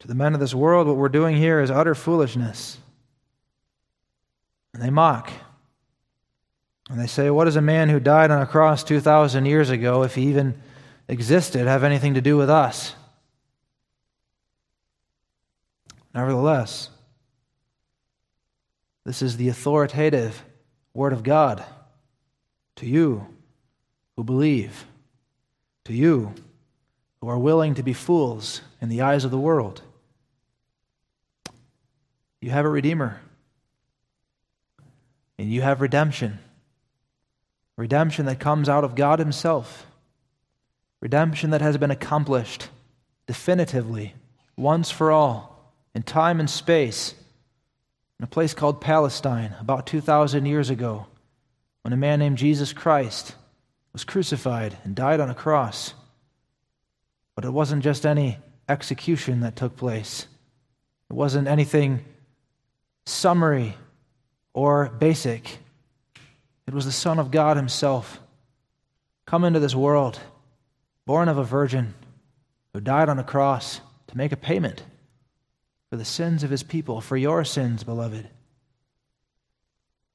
To 0.00 0.08
the 0.08 0.16
men 0.16 0.34
of 0.34 0.40
this 0.40 0.52
world, 0.52 0.88
what 0.88 0.96
we're 0.96 1.08
doing 1.08 1.36
here 1.36 1.60
is 1.60 1.70
utter 1.70 1.94
foolishness. 1.94 2.78
And 4.74 4.82
they 4.82 4.90
mock. 4.90 5.30
And 6.90 7.00
they 7.00 7.06
say, 7.06 7.30
What 7.30 7.44
does 7.44 7.54
a 7.54 7.62
man 7.62 7.88
who 7.88 8.00
died 8.00 8.32
on 8.32 8.42
a 8.42 8.46
cross 8.46 8.82
2,000 8.82 9.46
years 9.46 9.70
ago, 9.70 10.02
if 10.02 10.16
he 10.16 10.26
even 10.26 10.60
existed, 11.06 11.68
have 11.68 11.84
anything 11.84 12.14
to 12.14 12.20
do 12.20 12.36
with 12.36 12.50
us? 12.50 12.96
Nevertheless, 16.12 16.90
this 19.04 19.22
is 19.22 19.36
the 19.36 19.48
authoritative 19.48 20.44
Word 20.94 21.12
of 21.12 21.22
God 21.22 21.64
to 22.76 22.86
you 22.86 23.26
who 24.16 24.24
believe, 24.24 24.84
to 25.84 25.92
you 25.92 26.34
who 27.20 27.28
are 27.28 27.38
willing 27.38 27.74
to 27.74 27.82
be 27.82 27.92
fools 27.92 28.60
in 28.80 28.88
the 28.88 29.02
eyes 29.02 29.24
of 29.24 29.30
the 29.30 29.38
world. 29.38 29.82
You 32.40 32.50
have 32.50 32.64
a 32.64 32.68
Redeemer. 32.68 33.20
And 35.38 35.50
you 35.50 35.62
have 35.62 35.80
redemption. 35.80 36.38
Redemption 37.76 38.26
that 38.26 38.40
comes 38.40 38.68
out 38.68 38.84
of 38.84 38.94
God 38.94 39.18
Himself. 39.18 39.86
Redemption 41.00 41.50
that 41.50 41.60
has 41.60 41.78
been 41.78 41.90
accomplished 41.90 42.68
definitively, 43.26 44.14
once 44.56 44.90
for 44.90 45.10
all, 45.10 45.72
in 45.94 46.02
time 46.02 46.38
and 46.38 46.50
space, 46.50 47.14
in 48.18 48.24
a 48.24 48.28
place 48.28 48.54
called 48.54 48.80
Palestine 48.80 49.54
about 49.60 49.86
2,000 49.86 50.46
years 50.46 50.70
ago, 50.70 51.06
when 51.82 51.92
a 51.92 51.96
man 51.96 52.18
named 52.18 52.38
Jesus 52.38 52.72
Christ 52.72 53.34
was 53.92 54.04
crucified 54.04 54.78
and 54.84 54.94
died 54.94 55.20
on 55.20 55.30
a 55.30 55.34
cross. 55.34 55.94
But 57.34 57.44
it 57.44 57.50
wasn't 57.50 57.82
just 57.82 58.06
any 58.06 58.38
execution 58.68 59.40
that 59.40 59.56
took 59.56 59.76
place, 59.76 60.26
it 61.10 61.14
wasn't 61.14 61.48
anything 61.48 62.04
summary 63.04 63.76
or 64.54 64.88
basic. 64.88 65.58
It 66.66 66.74
was 66.74 66.84
the 66.84 66.92
Son 66.92 67.18
of 67.18 67.30
God 67.30 67.56
Himself 67.56 68.20
come 69.26 69.44
into 69.44 69.60
this 69.60 69.74
world, 69.74 70.20
born 71.06 71.28
of 71.28 71.36
a 71.36 71.44
virgin, 71.44 71.94
who 72.72 72.80
died 72.80 73.08
on 73.08 73.18
a 73.18 73.24
cross 73.24 73.80
to 74.06 74.16
make 74.16 74.32
a 74.32 74.36
payment 74.36 74.82
for 75.90 75.96
the 75.96 76.04
sins 76.04 76.42
of 76.42 76.50
His 76.50 76.62
people, 76.62 77.00
for 77.00 77.16
your 77.16 77.44
sins, 77.44 77.84
beloved. 77.84 78.28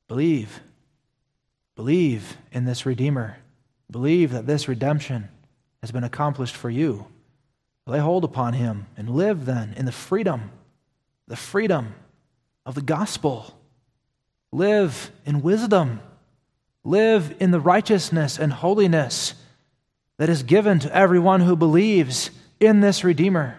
Believe. 0.07 0.61
Believe 1.75 2.37
in 2.51 2.65
this 2.65 2.85
Redeemer. 2.85 3.37
Believe 3.89 4.31
that 4.31 4.45
this 4.45 4.67
redemption 4.67 5.29
has 5.81 5.91
been 5.91 6.03
accomplished 6.03 6.55
for 6.55 6.69
you. 6.69 7.07
Lay 7.85 7.99
hold 7.99 8.23
upon 8.23 8.53
Him 8.53 8.87
and 8.97 9.09
live 9.09 9.45
then 9.45 9.73
in 9.77 9.85
the 9.85 9.91
freedom, 9.91 10.51
the 11.27 11.35
freedom 11.35 11.95
of 12.65 12.75
the 12.75 12.81
gospel. 12.81 13.57
Live 14.51 15.11
in 15.25 15.41
wisdom. 15.41 16.01
Live 16.83 17.35
in 17.39 17.51
the 17.51 17.59
righteousness 17.59 18.37
and 18.37 18.51
holiness 18.51 19.33
that 20.17 20.29
is 20.29 20.43
given 20.43 20.79
to 20.79 20.95
everyone 20.95 21.41
who 21.41 21.55
believes 21.55 22.31
in 22.59 22.81
this 22.81 23.03
Redeemer. 23.03 23.57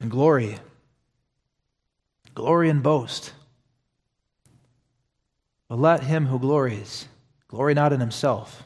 and 0.00 0.10
glory. 0.10 0.58
Glory 2.34 2.70
and 2.70 2.82
boast. 2.82 3.32
But 5.68 5.78
let 5.78 6.02
him 6.04 6.26
who 6.26 6.38
glories 6.38 7.06
glory 7.48 7.72
not 7.72 7.92
in 7.92 8.00
himself, 8.00 8.62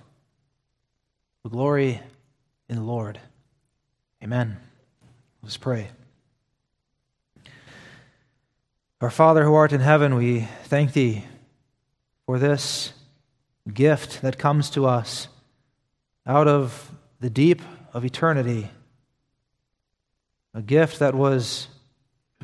but 1.43 1.53
glory 1.53 2.01
in 2.69 2.77
the 2.77 2.83
Lord. 2.83 3.21
Amen. 4.23 4.57
Let's 5.43 5.57
pray. 5.57 5.89
Our 9.01 9.11
Father 9.11 9.45
who 9.45 9.55
art 9.55 9.73
in 9.73 9.81
heaven, 9.81 10.15
we 10.15 10.49
thank 10.65 10.93
thee 10.93 11.25
for 12.27 12.39
this 12.39 12.93
gift 13.73 14.23
that 14.23 14.39
comes 14.39 14.71
to 14.71 14.87
us 14.87 15.29
out 16.27 16.47
of 16.47 16.93
the 17.21 17.31
deep 17.31 17.63
of 17.93 18.05
eternity, 18.05 18.71
a 20.55 20.63
gift 20.63 20.99
that 21.01 21.15
was 21.15 21.69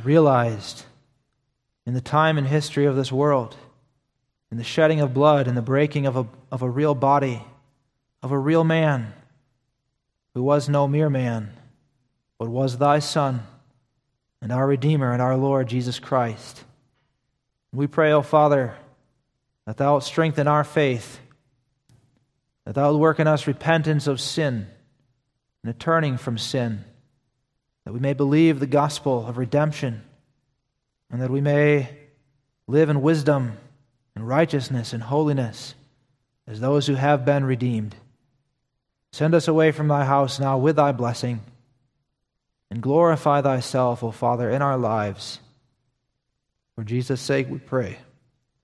realized 0.03 0.85
in 1.87 1.95
the 1.95 2.01
time 2.01 2.39
and 2.39 2.47
history 2.47 2.87
of 2.87 2.97
this 2.97 3.13
world, 3.13 3.57
in 4.51 4.57
the 4.57 4.65
shedding 4.65 5.01
of 5.01 5.15
blood 5.15 5.47
and 5.47 5.57
the 5.57 5.63
breaking 5.63 6.07
of 6.07 6.17
a, 6.17 6.27
of 6.51 6.63
a 6.63 6.71
real 6.71 6.95
body, 6.95 7.43
of 8.23 8.33
a 8.33 8.39
real 8.39 8.65
man 8.65 9.13
who 10.35 10.43
was 10.43 10.69
no 10.69 10.89
mere 10.89 11.11
man, 11.11 11.53
but 12.39 12.49
was 12.49 12.79
thy 12.79 12.99
Son 12.99 13.43
and 14.41 14.53
our 14.53 14.67
Redeemer 14.67 15.13
and 15.13 15.21
our 15.21 15.37
Lord 15.37 15.69
Jesus 15.69 15.99
Christ. 15.99 16.65
We 17.73 17.87
pray, 17.87 18.13
O 18.13 18.23
Father, 18.23 18.75
that 19.67 19.77
thou 19.77 19.93
wilt 19.93 20.05
strengthen 20.05 20.49
our 20.49 20.65
faith, 20.65 21.21
that 22.65 22.75
thou 22.75 22.91
wilt 22.91 23.01
work 23.01 23.21
in 23.21 23.27
us 23.27 23.47
repentance 23.47 24.07
of 24.07 24.21
sin 24.21 24.67
and 25.63 25.71
a 25.71 25.75
turning 25.75 26.17
from 26.17 26.39
sin, 26.39 26.85
that 27.85 27.93
we 27.93 28.01
may 28.01 28.15
believe 28.15 28.61
the 28.61 28.67
gospel 28.67 29.27
of 29.27 29.37
redemption, 29.37 30.03
and 31.11 31.21
that 31.21 31.31
we 31.31 31.41
may 31.41 31.91
live 32.67 32.89
in 32.89 33.03
wisdom 33.03 33.59
and 34.19 34.27
righteousness 34.27 34.93
and 34.93 35.05
holiness 35.05 35.77
as 36.49 36.59
those 36.59 36.89
who 36.89 36.97
have 36.97 37.25
been 37.25 37.45
redeemed. 37.45 37.95
Send 39.13 39.33
us 39.33 39.47
away 39.47 39.71
from 39.71 39.87
thy 39.87 40.05
house 40.05 40.41
now 40.41 40.59
with 40.59 40.75
thy 40.75 40.91
blessing, 40.91 41.41
and 42.69 42.83
glorify 42.83 43.41
thyself, 43.43 44.03
O 44.03 44.11
Father, 44.11 44.51
in 44.51 44.61
our 44.61 44.77
lives. 44.77 45.39
For 46.75 46.83
Jesus' 46.83 47.21
sake 47.21 47.49
we 47.49 47.59
pray. 47.59 47.99